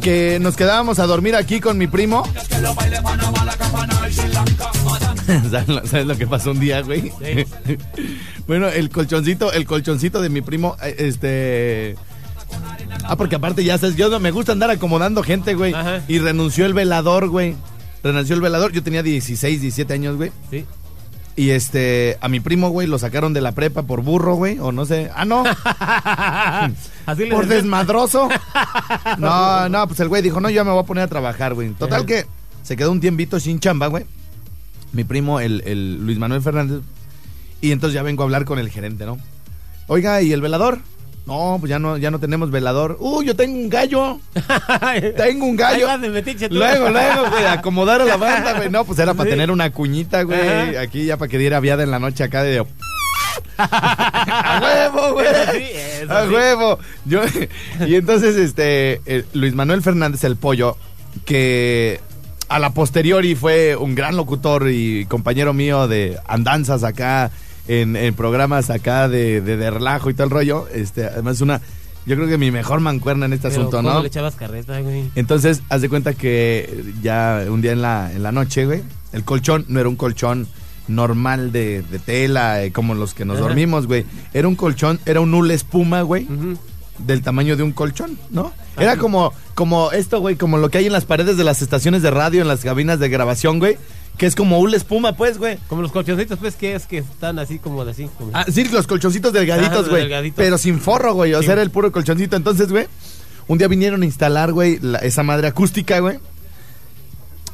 que 0.00 0.38
nos 0.40 0.56
quedábamos 0.56 0.98
a 1.00 1.06
dormir 1.06 1.36
aquí 1.36 1.60
con 1.60 1.76
mi 1.76 1.86
primo. 1.86 2.26
¿Sabes 5.50 5.68
lo- 5.68 5.86
¿Sabes 5.86 6.06
lo 6.06 6.16
que 6.16 6.26
pasó 6.26 6.52
un 6.52 6.60
día, 6.60 6.80
güey? 6.80 7.12
bueno, 8.46 8.68
el 8.68 8.88
colchoncito, 8.88 9.52
el 9.52 9.66
colchoncito 9.66 10.22
de 10.22 10.30
mi 10.30 10.40
primo, 10.40 10.78
eh, 10.82 10.94
este... 10.98 11.96
Ah, 13.04 13.16
porque 13.16 13.36
aparte 13.36 13.64
ya 13.64 13.78
sabes, 13.78 13.96
yo 13.96 14.08
no 14.08 14.20
me 14.20 14.30
gusta 14.30 14.52
andar 14.52 14.70
acomodando 14.70 15.22
gente, 15.22 15.54
güey. 15.54 15.74
Y 16.08 16.18
renunció 16.18 16.66
el 16.66 16.74
velador, 16.74 17.28
güey. 17.28 17.56
Renunció 18.02 18.34
el 18.34 18.40
velador. 18.40 18.72
Yo 18.72 18.82
tenía 18.82 19.02
16, 19.02 19.60
17 19.60 19.92
años, 19.92 20.16
güey. 20.16 20.32
Sí. 20.50 20.64
Y 21.36 21.50
este, 21.50 22.18
a 22.20 22.28
mi 22.28 22.40
primo, 22.40 22.70
güey, 22.70 22.86
lo 22.86 22.98
sacaron 22.98 23.32
de 23.32 23.40
la 23.40 23.52
prepa 23.52 23.82
por 23.84 24.02
burro, 24.02 24.34
güey. 24.34 24.58
O 24.58 24.72
no 24.72 24.84
sé. 24.84 25.10
Ah, 25.14 25.24
no. 25.24 25.44
Así 27.06 27.26
por 27.26 27.46
desmadroso. 27.46 28.28
No, 29.18 29.68
no, 29.68 29.86
pues 29.86 30.00
el 30.00 30.08
güey 30.08 30.22
dijo, 30.22 30.40
no, 30.40 30.50
yo 30.50 30.64
me 30.64 30.70
voy 30.70 30.80
a 30.80 30.86
poner 30.86 31.04
a 31.04 31.08
trabajar, 31.08 31.54
güey. 31.54 31.70
Total 31.70 32.04
que 32.04 32.26
se 32.62 32.76
quedó 32.76 32.90
un 32.90 33.00
tiempito 33.00 33.40
sin 33.40 33.60
chamba, 33.60 33.86
güey. 33.86 34.04
Mi 34.92 35.04
primo, 35.04 35.40
el, 35.40 35.62
el 35.64 36.04
Luis 36.04 36.18
Manuel 36.18 36.42
Fernández. 36.42 36.80
Y 37.60 37.72
entonces 37.72 37.94
ya 37.94 38.02
vengo 38.02 38.22
a 38.22 38.26
hablar 38.26 38.44
con 38.44 38.58
el 38.58 38.70
gerente, 38.70 39.06
¿no? 39.06 39.18
Oiga, 39.86 40.22
¿y 40.22 40.32
el 40.32 40.40
velador? 40.40 40.80
No, 41.30 41.58
pues 41.60 41.70
ya 41.70 41.78
no, 41.78 41.96
ya 41.96 42.10
no 42.10 42.18
tenemos 42.18 42.50
velador. 42.50 42.96
Uh, 42.98 43.22
yo 43.22 43.36
tengo 43.36 43.56
un 43.56 43.68
gallo. 43.70 44.18
tengo 45.16 45.46
un 45.46 45.56
gallo. 45.56 45.76
Ahí 45.76 45.82
vas 45.84 46.00
de 46.00 46.08
metiche 46.08 46.48
tú. 46.48 46.56
Luego, 46.56 46.90
luego, 46.90 47.30
güey, 47.30 47.44
acomodar 47.46 48.00
a 48.00 48.04
la 48.04 48.16
banda, 48.16 48.54
güey. 48.54 48.68
No, 48.68 48.84
pues 48.84 48.98
era 48.98 49.14
para 49.14 49.26
Sí. 49.28 49.30
tener 49.30 49.52
una 49.52 49.70
cuñita, 49.70 50.24
güey. 50.24 50.40
Ajá. 50.40 50.80
Aquí 50.80 51.04
ya 51.06 51.16
para 51.18 51.28
que 51.28 51.38
diera 51.38 51.60
viada 51.60 51.84
en 51.84 51.92
la 51.92 52.00
noche 52.00 52.24
acá 52.24 52.42
de... 52.42 52.58
¡A 53.58 54.60
huevo, 54.60 55.12
güey! 55.14 55.26
Sí, 55.52 56.06
¡A 56.08 56.24
sí. 56.26 56.28
huevo! 56.34 56.78
Yo, 57.04 57.20
y 57.86 57.94
entonces, 57.94 58.34
este, 58.36 59.00
eh, 59.06 59.24
Luis 59.32 59.54
Manuel 59.54 59.82
Fernández 59.82 60.24
el 60.24 60.34
Pollo, 60.36 60.76
que 61.24 62.00
a 62.48 62.58
la 62.58 62.70
posteriori 62.74 63.36
fue 63.36 63.76
un 63.76 63.94
gran 63.94 64.16
locutor 64.16 64.68
y 64.68 65.04
compañero 65.06 65.52
mío 65.54 65.86
de 65.86 66.18
andanzas 66.26 66.82
acá, 66.82 67.30
en, 67.70 67.94
en 67.94 68.14
programas 68.14 68.68
acá 68.70 69.08
de, 69.08 69.40
de, 69.40 69.56
de 69.56 69.70
relajo 69.70 70.10
y 70.10 70.14
todo 70.14 70.24
el 70.24 70.30
rollo. 70.30 70.66
Este, 70.74 71.04
además, 71.04 71.40
una, 71.40 71.60
yo 72.04 72.16
creo 72.16 72.26
que 72.26 72.36
mi 72.38 72.50
mejor 72.50 72.80
mancuerna 72.80 73.26
en 73.26 73.32
este 73.32 73.48
Pero, 73.48 73.60
asunto, 73.60 73.76
¿cómo 73.76 73.90
¿no? 73.90 74.00
le 74.02 74.08
echabas 74.08 74.34
carreta, 74.34 74.80
güey? 74.80 75.04
Entonces, 75.14 75.62
haz 75.68 75.80
de 75.80 75.88
cuenta 75.88 76.14
que 76.14 76.84
ya 77.02 77.44
un 77.48 77.62
día 77.62 77.72
en 77.72 77.82
la, 77.82 78.10
en 78.12 78.22
la 78.22 78.32
noche, 78.32 78.66
güey, 78.66 78.82
el 79.12 79.24
colchón 79.24 79.64
no 79.68 79.78
era 79.78 79.88
un 79.88 79.96
colchón 79.96 80.48
normal 80.88 81.52
de, 81.52 81.82
de 81.82 81.98
tela, 82.00 82.64
eh, 82.64 82.72
como 82.72 82.94
los 82.94 83.14
que 83.14 83.24
nos 83.24 83.36
Ajá. 83.36 83.46
dormimos, 83.46 83.86
güey. 83.86 84.04
Era 84.34 84.48
un 84.48 84.56
colchón, 84.56 84.98
era 85.06 85.20
un 85.20 85.32
hule 85.32 85.54
espuma, 85.54 86.02
güey, 86.02 86.26
del 86.98 87.22
tamaño 87.22 87.56
de 87.56 87.62
un 87.62 87.70
colchón, 87.72 88.18
¿no? 88.30 88.52
Era 88.76 88.96
como, 88.96 89.32
como 89.54 89.92
esto, 89.92 90.18
güey, 90.20 90.34
como 90.34 90.58
lo 90.58 90.70
que 90.70 90.78
hay 90.78 90.86
en 90.86 90.92
las 90.92 91.04
paredes 91.04 91.36
de 91.36 91.44
las 91.44 91.62
estaciones 91.62 92.02
de 92.02 92.10
radio, 92.10 92.42
en 92.42 92.48
las 92.48 92.60
cabinas 92.64 92.98
de 92.98 93.08
grabación, 93.08 93.58
güey, 93.60 93.76
que 94.20 94.26
es 94.26 94.34
como 94.34 94.58
hule 94.60 94.76
espuma, 94.76 95.16
pues, 95.16 95.38
güey. 95.38 95.56
Como 95.66 95.80
los 95.80 95.92
colchoncitos, 95.92 96.38
pues, 96.38 96.54
que 96.54 96.74
es 96.74 96.84
que 96.84 96.98
están 96.98 97.38
así 97.38 97.58
como 97.58 97.86
de 97.86 97.92
así. 97.92 98.06
Como... 98.18 98.32
Ah, 98.34 98.44
sí, 98.52 98.64
los 98.64 98.86
colchoncitos 98.86 99.32
delgaditos, 99.32 99.88
güey. 99.88 100.30
Pero 100.36 100.58
sin 100.58 100.78
forro, 100.78 101.14
güey. 101.14 101.32
O 101.32 101.38
Sí. 101.40 101.46
sea, 101.46 101.54
era 101.54 101.62
el 101.62 101.70
puro 101.70 101.90
colchoncito. 101.90 102.36
Entonces, 102.36 102.70
güey, 102.70 102.86
un 103.48 103.56
día 103.56 103.66
vinieron 103.66 104.02
a 104.02 104.04
instalar, 104.04 104.52
güey, 104.52 104.78
la- 104.82 104.98
esa 104.98 105.22
madre 105.22 105.48
acústica, 105.48 105.98
güey. 106.00 106.18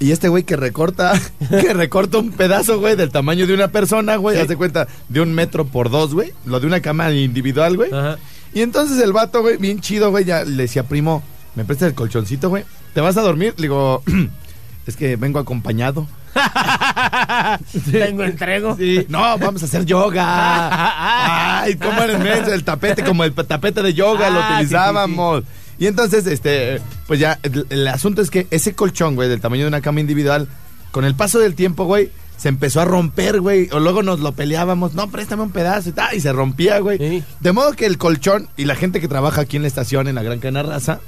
Y 0.00 0.10
este 0.10 0.28
güey 0.28 0.42
que 0.42 0.56
recorta, 0.56 1.12
que 1.48 1.72
recorta 1.72 2.18
un 2.18 2.32
pedazo, 2.32 2.80
güey, 2.80 2.96
del 2.96 3.10
tamaño 3.10 3.46
de 3.46 3.54
una 3.54 3.68
persona, 3.68 4.16
güey. 4.16 4.36
Sí. 4.36 4.42
Hace 4.42 4.56
cuenta, 4.56 4.88
de 5.08 5.20
un 5.20 5.32
metro 5.34 5.66
por 5.66 5.88
dos, 5.88 6.14
güey. 6.14 6.32
Lo 6.46 6.58
de 6.58 6.66
una 6.66 6.80
cama 6.80 7.12
individual, 7.12 7.76
güey. 7.76 7.92
Ajá. 7.92 8.18
Y 8.52 8.62
entonces 8.62 9.00
el 9.00 9.12
vato, 9.12 9.40
güey, 9.40 9.56
bien 9.56 9.80
chido, 9.80 10.10
güey, 10.10 10.24
ya 10.24 10.42
le 10.44 10.64
decía, 10.64 10.82
primo, 10.82 11.22
¿me 11.54 11.64
prestas 11.64 11.90
el 11.90 11.94
colchoncito, 11.94 12.48
güey? 12.48 12.64
¿Te 12.92 13.00
vas 13.00 13.16
a 13.16 13.22
dormir? 13.22 13.54
Le 13.56 13.62
digo, 13.62 14.02
es 14.86 14.96
que 14.96 15.16
vengo 15.16 15.38
acompañado. 15.38 16.06
Tengo 17.90 18.24
entrego. 18.24 18.76
Sí. 18.76 19.06
No, 19.08 19.20
vamos 19.38 19.62
a 19.62 19.66
hacer 19.66 19.84
yoga. 19.84 20.24
Ay, 21.62 21.76
cómo 21.76 22.02
el 22.02 22.64
tapete, 22.64 23.04
como 23.04 23.24
el 23.24 23.32
tapete 23.34 23.82
de 23.82 23.94
yoga 23.94 24.30
lo 24.30 24.40
Ah, 24.40 24.46
sí, 24.48 24.54
utilizábamos. 24.54 25.44
Y 25.78 25.86
entonces, 25.86 26.26
este, 26.26 26.80
pues 27.06 27.20
ya, 27.20 27.38
el, 27.42 27.66
el 27.68 27.88
asunto 27.88 28.22
es 28.22 28.30
que 28.30 28.46
ese 28.50 28.74
colchón, 28.74 29.14
güey, 29.14 29.28
del 29.28 29.40
tamaño 29.40 29.62
de 29.62 29.68
una 29.68 29.80
cama 29.80 30.00
individual, 30.00 30.48
con 30.90 31.04
el 31.04 31.14
paso 31.14 31.38
del 31.38 31.54
tiempo, 31.54 31.84
güey, 31.84 32.10
se 32.36 32.48
empezó 32.48 32.80
a 32.80 32.84
romper, 32.84 33.40
güey. 33.40 33.68
O 33.72 33.80
luego 33.80 34.02
nos 34.02 34.20
lo 34.20 34.32
peleábamos, 34.32 34.94
no, 34.94 35.08
préstame 35.10 35.42
un 35.42 35.50
pedazo 35.50 35.88
y 35.88 35.92
tal, 35.92 36.14
y 36.14 36.20
se 36.20 36.32
rompía, 36.32 36.78
güey. 36.78 37.22
De 37.40 37.52
modo 37.52 37.72
que 37.72 37.86
el 37.86 37.98
colchón 37.98 38.48
y 38.56 38.64
la 38.64 38.74
gente 38.74 39.00
que 39.00 39.08
trabaja 39.08 39.42
aquí 39.42 39.56
en 39.56 39.62
la 39.62 39.68
estación, 39.68 40.08
en 40.08 40.14
la 40.14 40.22
Gran 40.22 40.38
Cana 40.38 40.62
Raza, 40.62 41.00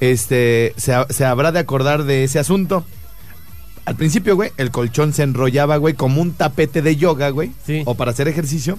este, 0.00 0.74
se, 0.76 0.94
se 1.10 1.24
habrá 1.24 1.52
de 1.52 1.58
acordar 1.58 2.04
de 2.04 2.24
ese 2.24 2.38
asunto. 2.38 2.84
Al 3.90 3.96
principio, 3.96 4.36
güey, 4.36 4.52
el 4.56 4.70
colchón 4.70 5.12
se 5.12 5.24
enrollaba, 5.24 5.76
güey, 5.76 5.94
como 5.94 6.22
un 6.22 6.32
tapete 6.34 6.80
de 6.80 6.94
yoga, 6.94 7.30
güey. 7.30 7.50
O 7.86 7.96
para 7.96 8.12
hacer 8.12 8.28
ejercicio. 8.28 8.78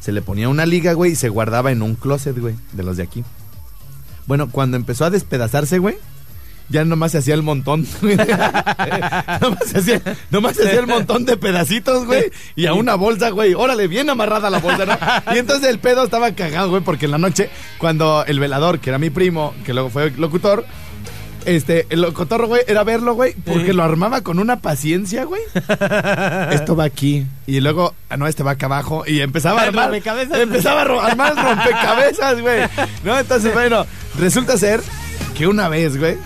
Se 0.00 0.10
le 0.10 0.22
ponía 0.22 0.48
una 0.48 0.66
liga, 0.66 0.92
güey, 0.92 1.12
y 1.12 1.14
se 1.14 1.28
guardaba 1.28 1.70
en 1.70 1.82
un 1.82 1.94
closet, 1.94 2.36
güey, 2.36 2.56
de 2.72 2.82
los 2.82 2.96
de 2.96 3.04
aquí. 3.04 3.22
Bueno, 4.26 4.50
cuando 4.50 4.76
empezó 4.76 5.04
a 5.04 5.10
despedazarse, 5.10 5.78
güey, 5.78 5.98
ya 6.68 6.84
nomás 6.84 7.12
se 7.12 7.18
hacía 7.18 7.34
el 7.34 7.44
montón. 7.44 7.86
güey. 8.02 8.16
nomás, 8.16 9.66
se 9.66 9.78
hacía, 9.78 10.02
nomás 10.32 10.56
se 10.56 10.66
hacía 10.66 10.80
el 10.80 10.88
montón 10.88 11.26
de 11.26 11.36
pedacitos, 11.36 12.06
güey. 12.06 12.32
Y 12.56 12.66
a 12.66 12.74
una 12.74 12.96
bolsa, 12.96 13.30
güey. 13.30 13.54
Órale, 13.54 13.86
bien 13.86 14.10
amarrada 14.10 14.50
la 14.50 14.58
bolsa, 14.58 14.84
¿no? 14.84 14.98
Y 15.32 15.38
entonces 15.38 15.70
el 15.70 15.78
pedo 15.78 16.02
estaba 16.02 16.32
cagado, 16.32 16.70
güey, 16.70 16.82
porque 16.82 17.04
en 17.04 17.12
la 17.12 17.18
noche, 17.18 17.50
cuando 17.78 18.24
el 18.26 18.40
velador, 18.40 18.80
que 18.80 18.90
era 18.90 18.98
mi 18.98 19.10
primo, 19.10 19.54
que 19.64 19.74
luego 19.74 19.90
fue 19.90 20.10
locutor, 20.10 20.66
este, 21.44 21.86
el 21.90 22.02
locutor, 22.02 22.46
güey, 22.46 22.62
era 22.66 22.84
verlo, 22.84 23.14
güey, 23.14 23.34
porque 23.34 23.72
lo 23.72 23.82
armaba 23.82 24.22
con 24.22 24.38
una 24.38 24.60
paciencia, 24.60 25.24
güey. 25.24 25.42
Esto 26.52 26.76
va 26.76 26.84
aquí. 26.84 27.26
Y 27.46 27.60
luego, 27.60 27.94
ah, 28.08 28.16
no, 28.16 28.26
este 28.26 28.42
va 28.42 28.52
acá 28.52 28.66
abajo. 28.66 29.04
Y 29.06 29.20
empezaba 29.20 29.60
a 29.60 29.64
armar. 29.64 29.86
Rompecabezas. 29.86 30.38
Empezaba 30.38 30.82
a 30.82 31.06
armar 31.06 31.34
rompecabezas, 31.36 32.40
güey. 32.40 32.60
¿No? 33.04 33.18
Entonces, 33.18 33.52
bueno, 33.54 33.86
resulta 34.18 34.56
ser 34.56 34.80
que 35.36 35.46
una 35.46 35.68
vez, 35.68 35.98
güey. 35.98 36.16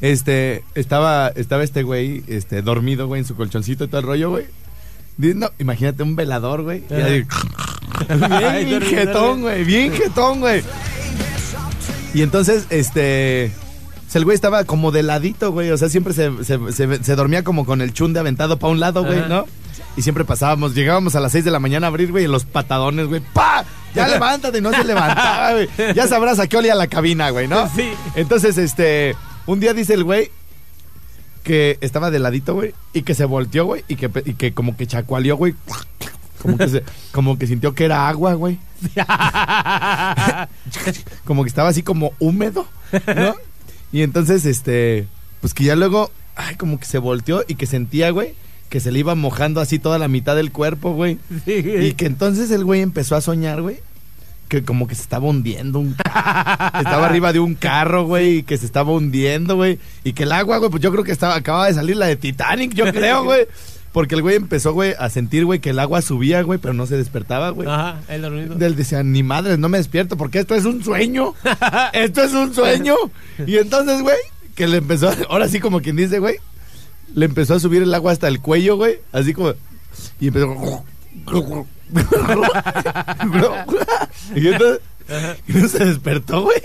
Este, 0.00 0.64
estaba, 0.74 1.28
estaba 1.28 1.62
este 1.62 1.82
güey, 1.82 2.24
este, 2.26 2.62
dormido, 2.62 3.06
güey, 3.06 3.20
en 3.20 3.26
su 3.26 3.36
colchoncito 3.36 3.84
y 3.84 3.88
todo 3.88 4.00
el 4.00 4.06
rollo, 4.06 4.30
güey. 4.30 4.46
No, 5.18 5.50
imagínate 5.58 6.02
un 6.02 6.16
velador, 6.16 6.62
güey. 6.62 6.82
y 6.88 7.24
bien 8.64 8.80
jetón, 8.80 9.42
güey, 9.42 9.64
bien 9.64 9.92
jetón, 9.92 10.40
güey. 10.40 10.62
Y 12.14 12.22
entonces, 12.22 12.66
este. 12.70 13.52
pues, 14.04 14.16
el 14.16 14.24
güey 14.24 14.34
estaba 14.34 14.64
como 14.64 14.90
de 14.90 15.02
ladito, 15.02 15.52
güey. 15.52 15.70
O 15.70 15.76
sea, 15.78 15.88
siempre 15.88 16.12
se, 16.12 16.30
se- 16.44 16.72
se- 16.72 17.04
se 17.04 17.16
dormía 17.16 17.44
como 17.44 17.64
con 17.64 17.80
el 17.80 17.92
chunde 17.92 18.20
aventado 18.20 18.58
para 18.58 18.72
un 18.72 18.80
lado, 18.80 19.04
güey, 19.04 19.20
Ajá. 19.20 19.28
¿no? 19.28 19.46
Y 19.96 20.02
siempre 20.02 20.24
pasábamos, 20.24 20.74
llegábamos 20.74 21.14
a 21.16 21.20
las 21.20 21.32
6 21.32 21.44
de 21.44 21.50
la 21.50 21.58
mañana 21.58 21.86
a 21.86 21.88
abrir, 21.88 22.10
güey, 22.10 22.24
y 22.24 22.28
los 22.28 22.44
patadones, 22.44 23.06
güey. 23.08 23.20
¡Pa! 23.32 23.64
Ya 23.94 24.06
levántate, 24.14 24.58
y 24.58 24.60
no 24.60 24.70
se 24.72 24.84
levantaba, 24.84 25.52
güey. 25.52 25.68
Ya 25.94 26.06
sabrás 26.06 26.38
a 26.38 26.46
qué 26.46 26.56
olía 26.56 26.74
la 26.74 26.86
cabina, 26.86 27.30
güey, 27.30 27.48
¿no? 27.48 27.68
Sí. 27.74 27.90
Entonces, 28.14 28.56
este. 28.58 29.14
Un 29.46 29.58
día 29.60 29.74
dice 29.74 29.94
el 29.94 30.04
güey 30.04 30.30
que 31.42 31.78
estaba 31.80 32.10
de 32.10 32.18
ladito, 32.18 32.54
güey, 32.54 32.74
y 32.92 33.02
que 33.02 33.14
se 33.14 33.24
volteó, 33.24 33.64
güey, 33.64 33.84
y 33.88 33.96
que, 33.96 34.10
y 34.26 34.34
que 34.34 34.52
como 34.52 34.76
que 34.76 34.86
chacualeó, 34.86 35.36
güey. 35.36 35.54
Como 36.40 36.56
que, 36.56 36.68
se- 36.68 36.82
como 37.12 37.38
que 37.38 37.46
sintió 37.46 37.74
que 37.74 37.84
era 37.84 38.08
agua, 38.08 38.34
güey. 38.34 38.58
como 41.24 41.42
que 41.42 41.48
estaba 41.48 41.68
así 41.68 41.82
como 41.82 42.12
húmedo, 42.18 42.66
¿no? 43.14 43.34
Y 43.92 44.02
entonces, 44.02 44.46
este, 44.46 45.06
pues 45.40 45.54
que 45.54 45.64
ya 45.64 45.76
luego, 45.76 46.10
ay, 46.36 46.54
como 46.56 46.78
que 46.78 46.86
se 46.86 46.98
volteó 46.98 47.44
y 47.48 47.56
que 47.56 47.66
sentía, 47.66 48.10
güey, 48.10 48.34
que 48.68 48.80
se 48.80 48.92
le 48.92 49.00
iba 49.00 49.14
mojando 49.14 49.60
así 49.60 49.78
toda 49.78 49.98
la 49.98 50.08
mitad 50.08 50.36
del 50.36 50.52
cuerpo, 50.52 50.92
güey. 50.92 51.18
Y 51.88 51.92
que 51.94 52.06
entonces 52.06 52.50
el 52.50 52.64
güey 52.64 52.80
empezó 52.82 53.16
a 53.16 53.20
soñar, 53.20 53.62
güey, 53.62 53.80
que 54.48 54.62
como 54.64 54.86
que 54.86 54.94
se 54.94 55.02
estaba 55.02 55.26
hundiendo 55.28 55.78
un 55.80 55.94
estaba 55.98 57.06
arriba 57.06 57.32
de 57.32 57.40
un 57.40 57.54
carro, 57.54 58.04
güey, 58.04 58.38
y 58.38 58.42
que 58.44 58.56
se 58.58 58.66
estaba 58.66 58.92
hundiendo, 58.92 59.56
güey, 59.56 59.78
y 60.04 60.12
que 60.12 60.22
el 60.22 60.32
agua, 60.32 60.58
güey, 60.58 60.70
pues 60.70 60.82
yo 60.82 60.92
creo 60.92 61.04
que 61.04 61.12
estaba 61.12 61.34
acababa 61.34 61.66
de 61.66 61.74
salir 61.74 61.96
la 61.96 62.06
de 62.06 62.16
Titanic, 62.16 62.74
yo 62.74 62.90
creo, 62.92 63.24
güey. 63.24 63.46
Porque 63.92 64.14
el 64.14 64.22
güey 64.22 64.36
empezó, 64.36 64.72
güey, 64.72 64.94
a 64.98 65.10
sentir, 65.10 65.44
güey, 65.44 65.58
que 65.58 65.70
el 65.70 65.78
agua 65.80 66.00
subía, 66.00 66.42
güey, 66.42 66.60
pero 66.60 66.74
no 66.74 66.86
se 66.86 66.96
despertaba, 66.96 67.50
güey. 67.50 67.68
Ajá, 67.68 68.00
el 68.08 68.22
dormido. 68.22 68.56
Él 68.64 68.76
decía, 68.76 69.02
ni 69.02 69.24
madres, 69.24 69.58
no 69.58 69.68
me 69.68 69.78
despierto 69.78 70.16
porque 70.16 70.38
esto 70.38 70.54
es 70.54 70.64
un 70.64 70.84
sueño. 70.84 71.34
esto 71.92 72.22
es 72.22 72.32
un 72.32 72.54
sueño. 72.54 72.94
Y 73.46 73.56
entonces, 73.58 74.02
güey, 74.02 74.18
que 74.54 74.68
le 74.68 74.76
empezó, 74.76 75.10
ahora 75.28 75.48
sí 75.48 75.58
como 75.58 75.80
quien 75.80 75.96
dice, 75.96 76.20
güey, 76.20 76.36
le 77.14 77.26
empezó 77.26 77.54
a 77.54 77.60
subir 77.60 77.82
el 77.82 77.92
agua 77.92 78.12
hasta 78.12 78.28
el 78.28 78.40
cuello, 78.40 78.76
güey, 78.76 79.00
así 79.12 79.34
como, 79.34 79.54
y 80.20 80.28
empezó... 80.28 80.84
y 84.36 84.46
entonces, 84.46 84.80
y 85.48 85.52
entonces 85.52 85.72
se 85.72 85.84
despertó, 85.84 86.42
güey. 86.42 86.60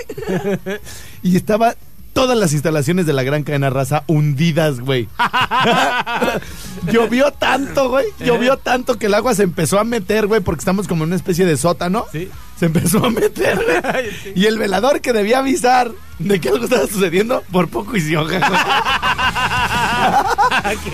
Y 1.23 1.35
estaba 1.35 1.75
todas 2.15 2.37
las 2.37 2.53
instalaciones 2.53 3.05
de 3.05 3.11
la 3.11 3.23
gran 3.23 3.43
cadena 3.43 3.69
raza 3.69 4.05
hundidas, 4.07 4.79
güey. 4.79 5.09
llovió 6.91 7.31
tanto, 7.31 7.89
güey. 7.89 8.05
Llovió 8.19 8.55
tanto 8.55 8.97
que 8.97 9.07
el 9.07 9.13
agua 9.13 9.35
se 9.35 9.43
empezó 9.43 9.79
a 9.79 9.83
meter, 9.83 10.25
güey, 10.25 10.39
porque 10.39 10.59
estamos 10.59 10.87
como 10.87 11.03
en 11.03 11.09
una 11.09 11.17
especie 11.17 11.45
de 11.45 11.57
sótano. 11.57 12.05
Sí. 12.13 12.31
Se 12.57 12.67
empezó 12.67 13.05
a 13.05 13.09
meter, 13.09 13.57
güey. 13.57 14.33
Y 14.35 14.45
el 14.45 14.57
velador 14.57 15.01
que 15.01 15.11
debía 15.11 15.39
avisar 15.39 15.91
de 16.17 16.39
que 16.39 16.47
algo 16.47 16.63
estaba 16.63 16.87
sucediendo, 16.87 17.43
por 17.51 17.67
poco 17.67 17.97
hizo 17.97 18.21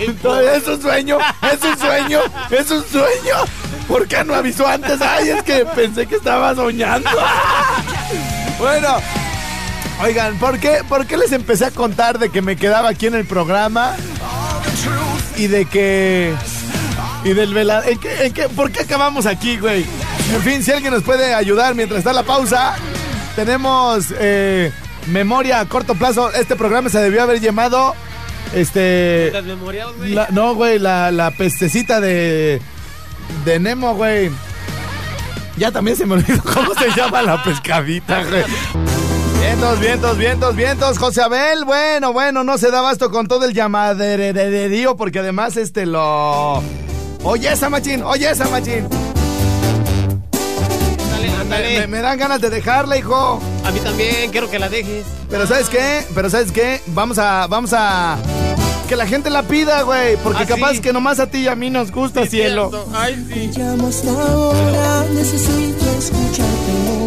Entonces, 0.00 0.56
es 0.56 0.66
un 0.68 0.82
sueño, 0.82 1.18
es 1.52 1.62
un 1.62 1.78
sueño, 1.78 2.18
es 2.50 2.68
un 2.68 2.84
sueño. 2.84 3.36
¿Por 3.86 4.08
qué 4.08 4.24
no 4.24 4.34
avisó 4.34 4.66
antes? 4.66 5.00
Ay, 5.00 5.28
es 5.28 5.44
que 5.44 5.64
pensé 5.66 6.04
que 6.06 6.16
estaba 6.16 6.52
soñando. 6.56 7.08
bueno, 8.58 8.96
oigan, 10.02 10.38
¿por 10.38 10.58
qué, 10.58 10.82
¿por 10.88 11.06
qué 11.06 11.16
les 11.16 11.32
empecé 11.32 11.66
a 11.66 11.70
contar 11.70 12.18
de 12.18 12.28
que 12.30 12.42
me 12.42 12.56
quedaba 12.56 12.88
aquí 12.90 13.06
en 13.06 13.14
el 13.14 13.24
programa? 13.24 13.94
Y 15.36 15.46
de 15.46 15.64
que... 15.66 16.34
Y 17.24 17.32
del 17.34 17.54
velador... 17.54 17.88
¿En 17.88 17.98
qué, 17.98 18.26
en 18.26 18.32
qué- 18.32 18.48
¿Por 18.48 18.70
qué 18.72 18.80
acabamos 18.80 19.26
aquí, 19.26 19.56
güey? 19.58 19.84
En 20.34 20.40
fin, 20.42 20.62
si 20.62 20.72
alguien 20.72 20.92
nos 20.92 21.02
puede 21.02 21.34
ayudar 21.34 21.74
mientras 21.74 21.98
está 21.98 22.12
la 22.12 22.22
pausa, 22.24 22.74
tenemos 23.36 24.06
eh, 24.18 24.72
memoria 25.08 25.60
a 25.60 25.66
corto 25.66 25.94
plazo. 25.94 26.32
Este 26.32 26.56
programa 26.56 26.88
se 26.88 26.98
debió 26.98 27.22
haber 27.22 27.40
llamado... 27.40 27.94
Este... 28.54 29.30
Las 29.32 29.44
memorias, 29.44 29.88
güey. 29.96 30.12
La- 30.14 30.28
no, 30.30 30.54
güey, 30.54 30.78
la, 30.78 31.10
la 31.10 31.30
pestecita 31.30 32.00
de. 32.00 32.60
De 33.46 33.58
Nemo, 33.58 33.94
güey. 33.94 34.30
Ya 35.56 35.70
también 35.70 35.96
se 35.96 36.04
me 36.04 36.14
olvidó 36.14 36.42
cómo 36.42 36.74
se 36.74 36.90
llama 36.94 37.22
la 37.22 37.42
pescadita, 37.42 38.22
güey. 38.24 38.42
Vientos, 39.42 39.80
vientos, 39.80 40.18
vientos, 40.18 40.56
vientos, 40.56 40.98
José 40.98 41.22
Abel. 41.22 41.64
Bueno, 41.64 42.12
bueno, 42.12 42.44
no 42.44 42.58
se 42.58 42.70
da 42.70 42.80
basto 42.80 43.10
con 43.10 43.26
todo 43.26 43.44
el 43.44 43.52
llamaderío 43.52 44.96
porque 44.96 45.18
además 45.18 45.56
este 45.56 45.84
lo. 45.84 46.62
Oye 47.24 47.52
esa 47.52 47.68
machín, 47.68 48.02
oye 48.04 48.30
esa 48.30 48.48
machín. 48.48 48.86
Ándale, 51.02 51.30
ándale. 51.40 51.80
Me, 51.80 51.86
me 51.88 52.00
dan 52.02 52.18
ganas 52.18 52.40
de 52.40 52.50
dejarla, 52.50 52.96
hijo. 52.96 53.40
A 53.64 53.70
mí 53.72 53.80
también, 53.80 54.30
quiero 54.30 54.48
que 54.48 54.58
la 54.60 54.68
dejes. 54.68 55.04
Pero 55.28 55.46
¿sabes 55.46 55.68
qué? 55.68 56.04
Pero 56.14 56.30
¿sabes 56.30 56.52
qué? 56.52 56.80
Vamos 56.86 57.18
a, 57.18 57.46
vamos 57.48 57.72
a... 57.72 58.18
Que 58.88 58.94
la 58.96 59.06
gente 59.06 59.28
la 59.30 59.42
pida, 59.42 59.82
güey. 59.82 60.16
Porque 60.18 60.42
¿Ah, 60.44 60.46
capaz 60.46 60.74
sí? 60.74 60.80
que 60.80 60.92
nomás 60.92 61.18
a 61.18 61.26
ti 61.26 61.38
y 61.38 61.48
a 61.48 61.56
mí 61.56 61.68
nos 61.70 61.90
gusta, 61.90 62.26
cielo. 62.26 62.70
Ay, 62.94 63.26
sí. 63.28 63.50
Llamo 63.58 63.88
hasta 63.88 64.10
ahora, 64.10 65.04
necesito 65.12 65.90
escucharte. 65.98 67.01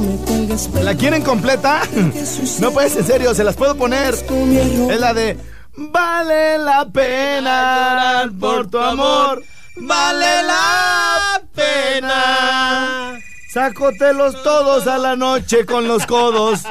¿La 0.82 0.96
quieren 0.96 1.22
completa? 1.22 1.82
No 2.60 2.72
puedes, 2.72 2.96
en 2.96 3.06
serio, 3.06 3.34
se 3.36 3.44
las 3.44 3.56
puedo 3.56 3.76
poner. 3.76 4.14
Es 4.14 5.00
la 5.00 5.14
de... 5.14 5.38
Vale 5.78 6.58
la 6.58 6.86
pena 6.86 8.32
por 8.40 8.70
tu 8.70 8.78
amor. 8.78 9.44
Vale 9.76 10.44
la 10.44 11.42
pena. 11.54 13.20
Sácotelos 13.54 14.42
todos 14.42 14.88
a 14.88 14.98
la 14.98 15.18
noche 15.18 15.66
con 15.66 15.90
los 15.90 16.06
codos. 16.06 16.62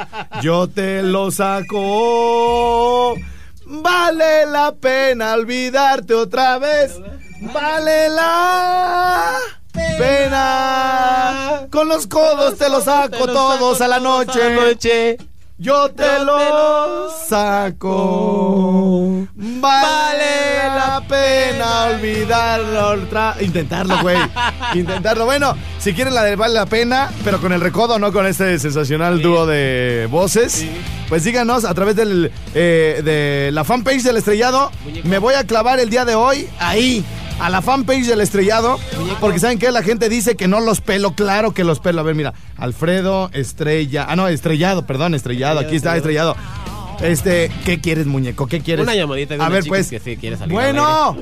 Yo 0.41 0.67
te 0.67 1.03
los 1.03 1.35
saco. 1.35 3.13
Vale 3.67 4.47
la 4.47 4.73
pena 4.73 5.33
olvidarte 5.33 6.15
otra 6.15 6.57
vez. 6.57 6.99
Vale 7.53 8.09
la 8.09 9.35
pena. 9.97 11.67
Con 11.71 11.87
los 11.87 12.07
codos 12.07 12.57
te 12.57 12.69
los 12.69 12.85
saco 12.85 13.27
todos 13.27 13.81
a 13.81 13.87
la 13.87 13.99
noche. 13.99 15.17
Yo 15.57 15.89
te 15.91 16.19
los 16.25 17.13
saco. 17.29 19.25
Vale 19.35 20.67
la 20.67 21.01
pena 21.07 21.85
olvidarlo. 21.85 22.95
Intentarlo, 23.39 24.01
güey. 24.01 24.17
Intentarlo. 24.75 25.23
Bueno, 25.23 25.55
si 25.79 25.93
quieren 25.93 26.13
la 26.13 26.23
de 26.23 26.35
vale 26.35 26.55
la 26.55 26.65
pena, 26.65 27.09
pero 27.23 27.39
con 27.39 27.53
el 27.53 27.61
recodo, 27.61 27.99
no 27.99 28.11
con 28.11 28.25
este 28.27 28.59
sensacional 28.59 29.21
dúo 29.21 29.45
de 29.45 30.09
voces, 30.11 30.65
pues 31.07 31.23
díganos 31.23 31.63
a 31.63 31.73
través 31.73 31.95
del, 31.95 32.33
eh, 32.53 33.01
de 33.01 33.51
la 33.53 33.63
fanpage 33.63 34.03
del 34.03 34.17
estrellado. 34.17 34.71
Me 35.05 35.19
voy 35.19 35.35
a 35.35 35.45
clavar 35.45 35.79
el 35.79 35.89
día 35.89 36.03
de 36.03 36.15
hoy 36.15 36.49
ahí. 36.59 37.05
A 37.39 37.49
la 37.49 37.61
fanpage 37.61 38.05
del 38.05 38.21
estrellado, 38.21 38.79
porque 39.19 39.39
saben 39.39 39.59
que 39.59 39.69
la 39.71 39.83
gente 39.83 40.07
dice 40.07 40.35
que 40.35 40.47
no 40.47 40.61
los 40.61 40.79
pelo, 40.81 41.15
claro 41.15 41.53
que 41.53 41.63
los 41.65 41.79
pelo. 41.79 41.99
A 41.99 42.03
ver, 42.03 42.15
mira, 42.15 42.33
Alfredo 42.57 43.29
Estrella, 43.33 44.05
ah 44.07 44.15
no, 44.15 44.27
estrellado, 44.29 44.85
perdón, 44.85 45.13
estrellado, 45.13 45.59
aquí 45.59 45.75
está 45.75 45.95
estrellado. 45.97 46.35
Este, 47.01 47.51
¿qué 47.65 47.81
quieres, 47.81 48.07
muñeco? 48.07 48.47
¿Qué 48.47 48.61
quieres? 48.61 48.83
Una 48.83 48.95
llamadita 48.95 49.35
de 49.35 49.43
A 49.43 49.47
una 49.47 49.53
ver, 49.55 49.65
pues. 49.67 49.89
que 49.89 49.99
sí 49.99 50.15
quiere 50.15 50.37
salir 50.37 50.57
al 50.57 50.63
Bueno. 50.63 51.17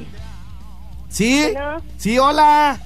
¿Sí? 1.10 1.42
Bueno. 1.52 1.82
Sí, 1.98 2.20
hola. 2.20 2.80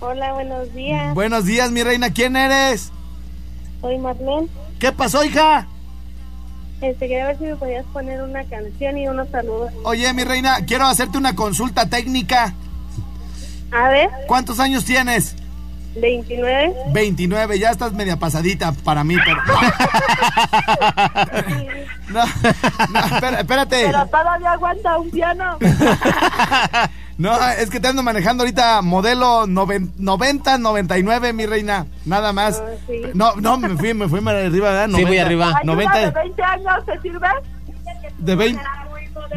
Hola, 0.00 0.32
buenos 0.32 0.74
días. 0.74 1.14
Buenos 1.14 1.44
días, 1.44 1.70
mi 1.70 1.84
reina. 1.84 2.10
¿Quién 2.12 2.34
eres? 2.36 2.90
Soy 3.80 3.96
Marlene. 3.98 4.48
¿Qué 4.80 4.90
pasó, 4.92 5.24
hija? 5.24 5.68
Este, 6.80 7.08
quería 7.08 7.26
ver 7.26 7.38
si 7.38 7.44
me 7.44 7.56
podías 7.56 7.84
poner 7.86 8.22
una 8.22 8.44
canción 8.44 8.98
y 8.98 9.08
unos 9.08 9.28
saludos. 9.30 9.72
Oye, 9.84 10.12
mi 10.12 10.22
reina, 10.24 10.58
quiero 10.66 10.86
hacerte 10.86 11.18
una 11.18 11.34
consulta 11.34 11.88
técnica. 11.88 12.54
A 13.72 13.88
ver, 13.88 14.08
¿Cuántos 14.26 14.60
años 14.60 14.84
tienes? 14.84 15.34
29. 15.96 16.74
29, 16.92 17.58
ya 17.58 17.70
estás 17.70 17.94
media 17.94 18.18
pasadita 18.18 18.72
para 18.72 19.02
mí, 19.02 19.16
pero... 19.24 19.40
No, 22.08 22.24
no, 22.90 23.00
espérate. 23.38 23.86
Pero 23.86 24.06
todavía 24.06 24.52
aguanta 24.52 24.98
un 24.98 25.10
piano. 25.10 25.58
No, 27.18 27.34
es 27.48 27.70
que 27.70 27.80
te 27.80 27.88
ando 27.88 28.02
manejando 28.02 28.42
ahorita 28.42 28.82
modelo 28.82 29.46
noven- 29.46 29.90
90, 29.96 30.58
99, 30.58 31.32
mi 31.32 31.46
reina. 31.46 31.86
Nada 32.04 32.32
más. 32.34 32.62
No, 33.14 33.34
no, 33.36 33.56
me 33.58 33.74
fui, 33.76 33.94
me 33.94 34.06
fui 34.08 34.18
arriba, 34.20 34.70
¿verdad? 34.70 34.90
Sí, 34.94 35.04
voy 35.04 35.18
arriba. 35.18 35.46
¿Ayuda 35.48 35.62
90, 35.64 35.98
de 35.98 36.10
20 36.10 36.42
años 36.42 36.74
te 36.84 37.00
sirve? 37.00 37.28
de 38.18 38.34
20, 38.34 38.62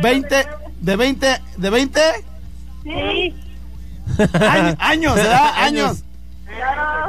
20, 0.01 0.47
de 0.81 0.95
20, 0.95 1.41
de 1.57 1.69
20 1.69 2.01
Sí. 2.83 3.35
años, 4.39 4.75
años, 4.79 5.15
¿verdad? 5.15 5.51
Años. 5.57 6.03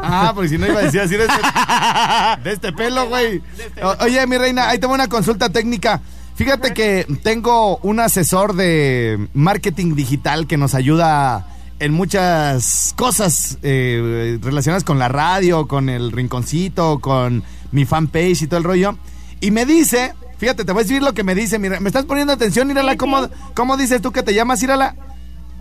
Ah, 0.03 0.33
porque 0.35 0.51
si 0.51 0.59
no 0.59 0.67
iba 0.67 0.81
a 0.81 0.83
decir 0.83 1.01
así 1.01 1.17
de 1.17 1.25
este, 1.25 1.41
de 2.45 2.53
este 2.53 2.73
pelo, 2.73 3.09
güey. 3.09 3.43
O- 3.83 4.05
Oye, 4.05 4.25
mi 4.27 4.37
reina, 4.39 4.69
ahí 4.69 4.79
tengo 4.79 4.95
una 4.95 5.09
consulta 5.09 5.49
técnica. 5.49 6.01
Fíjate 6.41 6.73
que 6.73 7.07
tengo 7.23 7.77
un 7.83 8.01
asesor 8.01 8.55
de 8.55 9.29
marketing 9.35 9.95
digital 9.95 10.47
que 10.47 10.57
nos 10.57 10.75
ayuda 10.75 11.47
en 11.81 11.93
muchas 11.93 12.95
cosas 12.97 13.59
eh, 13.63 14.39
relacionadas 14.41 14.83
con 14.83 14.99
la 14.99 15.09
radio, 15.09 15.69
con 15.69 15.91
el 15.91 16.11
rinconcito, 16.11 16.99
con 17.01 17.43
mi 17.73 17.85
fanpage 17.85 18.41
y 18.41 18.47
todo 18.47 18.57
el 18.57 18.65
rollo. 18.65 18.97
Y 19.43 19.51
me 19.51 19.67
dice, 19.67 20.15
fíjate, 20.39 20.65
te 20.65 20.73
voy 20.73 20.81
a 20.81 20.85
decir 20.85 21.03
lo 21.03 21.13
que 21.13 21.25
me 21.25 21.35
dice. 21.35 21.59
Mira, 21.59 21.79
¿me 21.79 21.91
estás 21.91 22.07
poniendo 22.07 22.33
atención, 22.33 22.71
Írala? 22.71 22.97
¿Cómo, 22.97 23.29
¿Cómo 23.53 23.77
dices 23.77 24.01
tú 24.01 24.11
que 24.11 24.23
te 24.23 24.33
llamas, 24.33 24.63
Írala? 24.63 24.95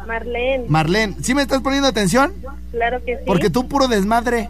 Marlene. 0.07 0.63
Marlene, 0.69 1.17
¿sí 1.21 1.35
me 1.35 1.41
estás 1.41 1.59
poniendo 1.59 1.89
atención? 1.89 2.31
Claro 2.71 3.03
que 3.03 3.17
sí. 3.17 3.23
Porque 3.27 3.49
tú 3.49 3.67
puro 3.67 3.89
desmadre. 3.89 4.49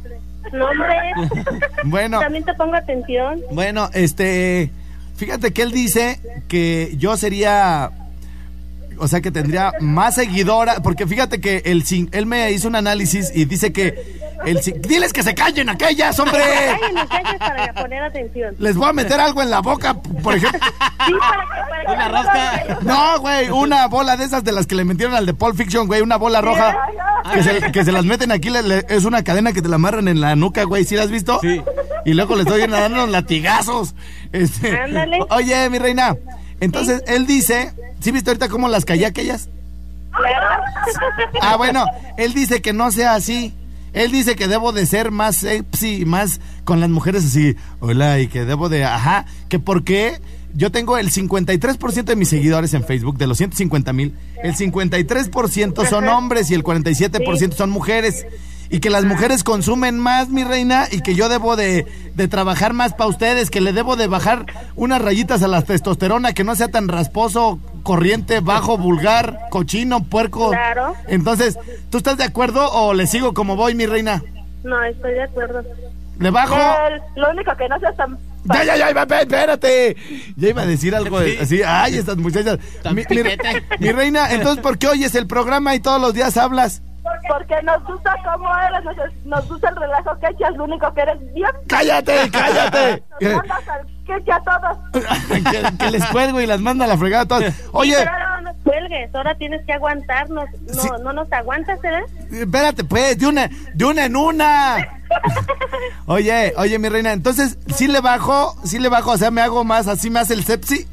No, 0.53 0.67
hombre. 0.67 0.95
Bueno. 1.85 2.19
También 2.19 2.43
te 2.45 2.53
pongo 2.53 2.75
atención. 2.75 3.41
Bueno, 3.51 3.89
este, 3.93 4.69
fíjate 5.19 5.53
que 5.53 5.61
él 5.61 5.71
dice 5.71 6.19
que 6.47 6.93
yo 6.97 7.15
sería, 7.17 7.91
o 8.97 9.07
sea, 9.07 9.21
que 9.21 9.29
tendría 9.31 9.73
más 9.79 10.15
seguidora, 10.15 10.81
porque 10.81 11.05
fíjate 11.05 11.39
que 11.39 11.61
el, 11.65 11.83
él 12.11 12.25
me 12.25 12.51
hizo 12.51 12.67
un 12.67 12.75
análisis 12.75 13.31
y 13.35 13.45
dice 13.45 13.71
que 13.71 14.17
el, 14.45 14.57
diles 14.87 15.11
que 15.13 15.21
se 15.21 15.35
callen 15.35 15.69
aquellas, 15.69 16.17
hombre. 16.19 16.39
Cállense, 16.79 17.07
cállense 17.09 17.37
para 17.39 17.73
poner 17.73 18.01
atención. 18.03 18.55
Les 18.57 18.75
voy 18.77 18.89
a 18.89 18.93
meter 18.93 19.19
algo 19.19 19.41
en 19.41 19.49
la 19.49 19.59
boca, 19.59 19.93
por 20.01 20.35
ejemplo. 20.35 20.59
Sí, 21.09 21.13
para 21.17 21.41
que, 21.41 21.69
para 21.69 21.85
que 21.85 21.91
Una 21.93 22.07
rosca. 22.09 22.79
No, 22.81 23.19
güey, 23.21 23.49
una 23.49 23.87
bola 23.87 24.17
de 24.17 24.25
esas 24.25 24.43
de 24.43 24.51
las 24.51 24.67
que 24.67 24.75
le 24.75 24.83
metieron 24.83 25.15
al 25.15 25.25
de 25.25 25.33
Pulp 25.33 25.55
Fiction, 25.55 25.87
güey, 25.87 26.01
una 26.01 26.17
bola 26.17 26.39
roja. 26.41 26.77
Que 27.33 27.41
se, 27.41 27.71
que 27.71 27.85
se 27.85 27.91
las 27.93 28.03
meten 28.05 28.31
aquí, 28.33 28.49
le- 28.49 28.61
le- 28.63 28.85
es 28.89 29.05
una 29.05 29.23
cadena 29.23 29.53
que 29.53 29.61
te 29.61 29.69
la 29.69 29.75
amarran 29.77 30.07
en 30.09 30.19
la 30.21 30.35
nuca, 30.35 30.63
güey, 30.65 30.83
¿sí 30.83 30.95
la 30.95 31.03
has 31.03 31.09
visto? 31.09 31.39
Sí. 31.41 31.61
Y 32.05 32.13
luego 32.13 32.35
les 32.35 32.45
doy 32.45 32.61
dando 32.67 33.03
unos 33.03 33.09
latigazos. 33.09 33.95
Este, 34.31 34.77
Ándale. 34.77 35.19
Oye, 35.29 35.69
mi 35.69 35.79
reina, 35.79 36.15
entonces 36.59 37.03
él 37.07 37.25
dice, 37.25 37.73
¿sí 37.99 38.11
viste 38.11 38.29
ahorita 38.29 38.49
cómo 38.49 38.67
las 38.67 38.85
callé 38.85 39.05
aquellas? 39.05 39.49
Ah, 41.41 41.55
bueno, 41.57 41.85
él 42.17 42.33
dice 42.33 42.61
que 42.61 42.73
no 42.73 42.91
sea 42.91 43.15
así. 43.15 43.53
Él 43.93 44.11
dice 44.11 44.35
que 44.35 44.47
debo 44.47 44.71
de 44.71 44.85
ser 44.85 45.09
más 45.11 45.37
sexy, 45.37 46.05
más 46.05 46.41
con 46.63 46.79
las 46.79 46.89
mujeres 46.89 47.25
así, 47.25 47.55
hola, 47.79 48.19
y 48.19 48.27
que 48.27 48.45
debo 48.45 48.69
de, 48.69 48.85
ajá, 48.85 49.25
que 49.47 49.57
porque 49.57 50.19
yo 50.53 50.71
tengo 50.71 50.97
el 50.97 51.11
53% 51.11 52.03
de 52.03 52.15
mis 52.15 52.29
seguidores 52.29 52.73
en 52.73 52.83
Facebook, 52.83 53.17
de 53.17 53.25
los 53.25 53.37
150 53.37 53.91
mil, 53.93 54.15
el 54.43 54.55
53% 54.55 55.87
son 55.87 56.07
hombres 56.07 56.51
y 56.51 56.53
el 56.53 56.63
47% 56.63 57.53
son 57.53 57.71
mujeres. 57.71 58.27
Y 58.71 58.81
que 58.81 58.89
las 58.91 59.03
mujeres 59.03 59.43
consumen 59.43 59.97
más, 59.97 60.29
mi 60.29 60.43
reina, 60.43 60.87
y 60.91 61.01
que 61.01 61.15
yo 61.15 61.27
debo 61.27 61.55
de, 61.55 61.87
de 62.13 62.27
trabajar 62.27 62.73
más 62.73 62.93
para 62.93 63.09
ustedes, 63.09 63.49
que 63.49 63.61
le 63.61 63.73
debo 63.73 63.95
de 63.95 64.05
bajar 64.05 64.45
unas 64.75 65.01
rayitas 65.01 65.41
a 65.41 65.47
la 65.47 65.63
testosterona, 65.63 66.33
que 66.33 66.43
no 66.43 66.55
sea 66.55 66.67
tan 66.67 66.87
rasposo, 66.87 67.57
corriente, 67.81 68.41
bajo, 68.41 68.77
vulgar, 68.77 69.39
cochino, 69.49 70.03
puerco. 70.03 70.51
Claro. 70.51 70.93
Entonces, 71.07 71.57
¿tú 71.89 71.97
estás 71.97 72.17
de 72.17 72.25
acuerdo 72.25 72.69
o 72.71 72.93
le 72.93 73.07
sigo 73.07 73.33
como 73.33 73.55
voy, 73.55 73.73
mi 73.73 73.87
reina? 73.87 74.21
No, 74.63 74.83
estoy 74.83 75.13
de 75.13 75.23
acuerdo. 75.23 75.63
¿Le 76.19 76.29
bajo? 76.29 76.55
El- 76.55 77.01
lo 77.21 77.31
único 77.31 77.55
que 77.57 77.67
no 77.69 77.79
seas 77.79 77.95
tan... 77.97 78.17
Ya, 78.45 78.63
ya, 78.63 78.77
ya, 78.77 78.93
ya, 78.93 79.19
espérate. 79.21 79.97
Ya 80.37 80.49
iba 80.49 80.61
a 80.61 80.65
decir 80.65 80.95
algo 80.95 81.19
de- 81.19 81.39
así. 81.39 81.61
Ay, 81.65 81.97
estas 81.97 82.17
muchachas. 82.17 82.59
Mi, 82.93 83.03
mi- 83.09 83.23
mi 83.79 83.91
reina, 83.91 84.31
entonces, 84.31 84.61
¿por 84.61 84.77
qué 84.77 84.87
oyes 84.89 85.15
el 85.15 85.27
programa 85.27 85.73
y 85.75 85.79
todos 85.79 85.99
los 85.99 86.13
días 86.13 86.37
hablas? 86.37 86.81
Porque 87.27 87.61
nos 87.63 87.83
gusta 87.83 88.15
cómo 88.23 88.47
eres, 88.57 88.83
nos, 88.83 89.25
nos 89.25 89.47
gusta 89.49 89.69
el 89.69 89.75
relajo 89.75 90.17
que 90.19 90.27
echas, 90.27 90.55
lo 90.55 90.63
único 90.65 90.93
que 90.93 91.01
eres 91.01 91.33
bien... 91.33 91.49
¡Cállate, 91.67 92.29
cállate! 92.31 93.03
Nos 93.21 93.33
mandas 93.35 93.67
al 93.67 93.87
queche 94.05 94.31
a 94.31 94.39
todos. 94.41 94.77
que, 95.51 95.77
que 95.77 95.91
les 95.91 96.05
cuelgo 96.07 96.41
y 96.41 96.47
las 96.47 96.59
manda 96.59 96.85
a 96.85 96.87
la 96.87 96.97
fregada 96.97 97.25
todas. 97.27 97.53
Oye, 97.71 97.95
Pero 97.97 98.41
no 98.41 98.53
cuelgues, 98.63 99.13
ahora 99.13 99.35
tienes 99.35 99.63
que 99.65 99.73
aguantarnos. 99.73 100.45
No, 100.67 100.81
Sí. 100.81 100.89
no 101.03 101.13
nos 101.13 101.31
aguantas, 101.31 101.79
¿verdad? 101.81 102.01
espérate, 102.31 102.83
pues, 102.83 103.17
de 103.17 103.27
una, 103.27 103.49
de 103.73 103.85
una 103.85 104.05
en 104.05 104.15
una. 104.15 104.77
Oye, 106.05 106.53
oye, 106.57 106.77
mi 106.79 106.89
reina, 106.89 107.11
entonces, 107.13 107.57
¿sí 107.75 107.87
le 107.87 107.99
bajo? 108.01 108.55
¿Sí 108.63 108.79
le 108.79 108.89
bajo? 108.89 109.11
O 109.11 109.17
sea, 109.17 109.31
¿me 109.31 109.41
hago 109.41 109.63
más, 109.63 109.87
así 109.87 110.09
me 110.09 110.19
hace 110.19 110.33
el 110.33 110.43
sepsi? 110.43 110.87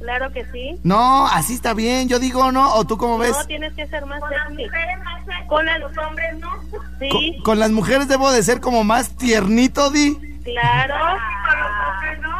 Claro 0.00 0.32
que 0.32 0.44
sí. 0.52 0.78
No, 0.84 1.26
así 1.26 1.54
está 1.54 1.74
bien, 1.74 2.08
yo 2.08 2.18
digo 2.18 2.52
no, 2.52 2.74
o 2.74 2.84
tú 2.86 2.96
cómo 2.96 3.18
ves. 3.18 3.32
No, 3.32 3.44
tienes 3.46 3.74
que 3.74 3.86
ser 3.86 4.06
más 4.06 4.20
sexy. 4.28 4.64
Con 5.48 5.66
los 5.66 5.98
hombres, 5.98 6.38
¿no? 6.38 6.48
Sí. 6.98 7.08
Con, 7.10 7.42
con 7.42 7.58
las 7.58 7.70
mujeres 7.70 8.08
debo 8.08 8.30
de 8.30 8.42
ser 8.42 8.60
como 8.60 8.84
más 8.84 9.16
tiernito, 9.16 9.90
Di. 9.90 10.16
Claro. 10.44 10.94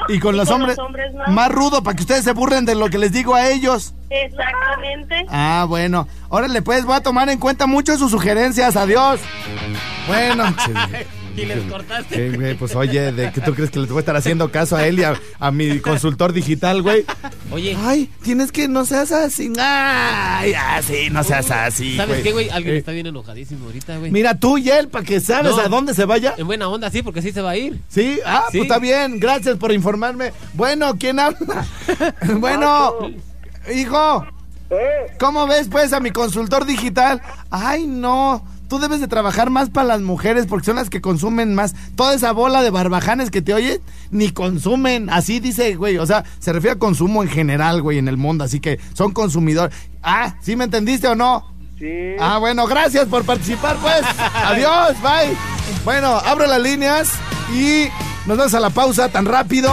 Y 0.08 0.20
con 0.20 0.36
los 0.36 0.50
hombres, 0.50 0.78
no. 0.78 1.26
más 1.28 1.52
rudo 1.52 1.82
para 1.82 1.94
que 1.94 2.02
ustedes 2.02 2.24
se 2.24 2.32
burlen 2.32 2.64
de 2.64 2.74
lo 2.74 2.88
que 2.88 2.96
les 2.96 3.12
digo 3.12 3.34
a 3.34 3.48
ellos. 3.48 3.94
Exactamente. 4.08 5.26
Ah, 5.28 5.66
bueno. 5.68 6.08
Órale, 6.30 6.62
pues 6.62 6.84
voy 6.86 6.96
a 6.96 7.02
tomar 7.02 7.28
en 7.28 7.38
cuenta 7.38 7.66
mucho 7.66 7.98
sus 7.98 8.10
sugerencias. 8.10 8.76
Adiós. 8.76 9.20
Bueno. 10.06 10.44
Y 11.42 11.46
les 11.46 11.62
cortaste. 11.70 12.30
Güey, 12.30 12.54
pues 12.56 12.74
oye, 12.74 13.12
¿de 13.12 13.30
qué 13.32 13.40
tú 13.40 13.54
crees 13.54 13.70
que 13.70 13.78
les 13.78 13.88
voy 13.88 13.98
a 13.98 14.00
estar 14.00 14.16
haciendo 14.16 14.50
caso 14.50 14.76
a 14.76 14.86
él 14.86 14.98
y 14.98 15.04
a, 15.04 15.18
a 15.38 15.50
mi 15.50 15.78
consultor 15.80 16.32
digital, 16.32 16.82
güey? 16.82 17.04
Oye. 17.50 17.76
Ay, 17.80 18.10
tienes 18.22 18.50
que 18.52 18.68
no 18.68 18.84
seas 18.84 19.12
así. 19.12 19.52
Ay, 19.58 20.52
así, 20.54 21.10
no 21.10 21.22
seas 21.24 21.50
así. 21.50 21.96
¿Sabes 21.96 22.22
qué, 22.22 22.32
güey? 22.32 22.48
Alguien 22.50 22.74
Eh, 22.74 22.78
está 22.78 22.92
bien 22.92 23.06
enojadísimo 23.06 23.66
ahorita, 23.66 23.98
güey. 23.98 24.10
Mira 24.10 24.38
tú 24.38 24.58
y 24.58 24.68
él, 24.70 24.88
para 24.88 25.04
que 25.04 25.20
sabes 25.20 25.54
No. 25.56 25.60
a 25.60 25.68
dónde 25.68 25.94
se 25.94 26.04
vaya. 26.04 26.34
En 26.36 26.46
buena 26.46 26.68
onda, 26.68 26.90
sí, 26.90 27.02
porque 27.02 27.22
sí 27.22 27.32
se 27.32 27.40
va 27.40 27.50
a 27.50 27.56
ir. 27.56 27.80
Sí, 27.88 28.18
ah, 28.26 28.44
Sí. 28.50 28.58
pues 28.58 28.62
está 28.70 28.78
bien. 28.78 29.20
Gracias 29.20 29.56
por 29.56 29.72
informarme. 29.72 30.32
Bueno, 30.54 30.96
¿quién 30.98 31.18
habla? 31.20 31.66
bueno, 32.38 32.94
hijo. 33.74 34.26
¿Cómo 35.18 35.46
ves, 35.46 35.68
pues, 35.70 35.92
a 35.94 36.00
mi 36.00 36.10
consultor 36.10 36.66
digital? 36.66 37.22
Ay, 37.50 37.86
no. 37.86 38.44
Tú 38.68 38.78
debes 38.78 39.00
de 39.00 39.08
trabajar 39.08 39.48
más 39.48 39.70
para 39.70 39.88
las 39.88 40.00
mujeres 40.02 40.46
porque 40.46 40.66
son 40.66 40.76
las 40.76 40.90
que 40.90 41.00
consumen 41.00 41.54
más. 41.54 41.74
Toda 41.96 42.14
esa 42.14 42.32
bola 42.32 42.62
de 42.62 42.70
barbajanes 42.70 43.30
que 43.30 43.40
te 43.40 43.54
oye, 43.54 43.80
ni 44.10 44.30
consumen. 44.30 45.08
Así 45.08 45.40
dice, 45.40 45.74
güey. 45.74 45.96
O 45.96 46.06
sea, 46.06 46.24
se 46.38 46.52
refiere 46.52 46.74
a 46.76 46.78
consumo 46.78 47.22
en 47.22 47.30
general, 47.30 47.80
güey, 47.80 47.98
en 47.98 48.08
el 48.08 48.18
mundo. 48.18 48.44
Así 48.44 48.60
que 48.60 48.78
son 48.92 49.12
consumidores. 49.12 49.74
Ah, 50.02 50.36
¿sí 50.42 50.54
me 50.54 50.64
entendiste 50.64 51.08
o 51.08 51.14
no? 51.14 51.46
Sí. 51.78 52.16
Ah, 52.20 52.38
bueno, 52.38 52.66
gracias 52.66 53.06
por 53.06 53.24
participar, 53.24 53.76
pues. 53.76 54.02
Adiós, 54.34 55.00
bye. 55.00 55.34
Bueno, 55.84 56.08
abro 56.08 56.46
las 56.46 56.60
líneas 56.60 57.12
y 57.54 57.88
nos 58.26 58.36
vamos 58.36 58.52
a 58.52 58.60
la 58.60 58.70
pausa 58.70 59.08
tan 59.08 59.24
rápido. 59.24 59.72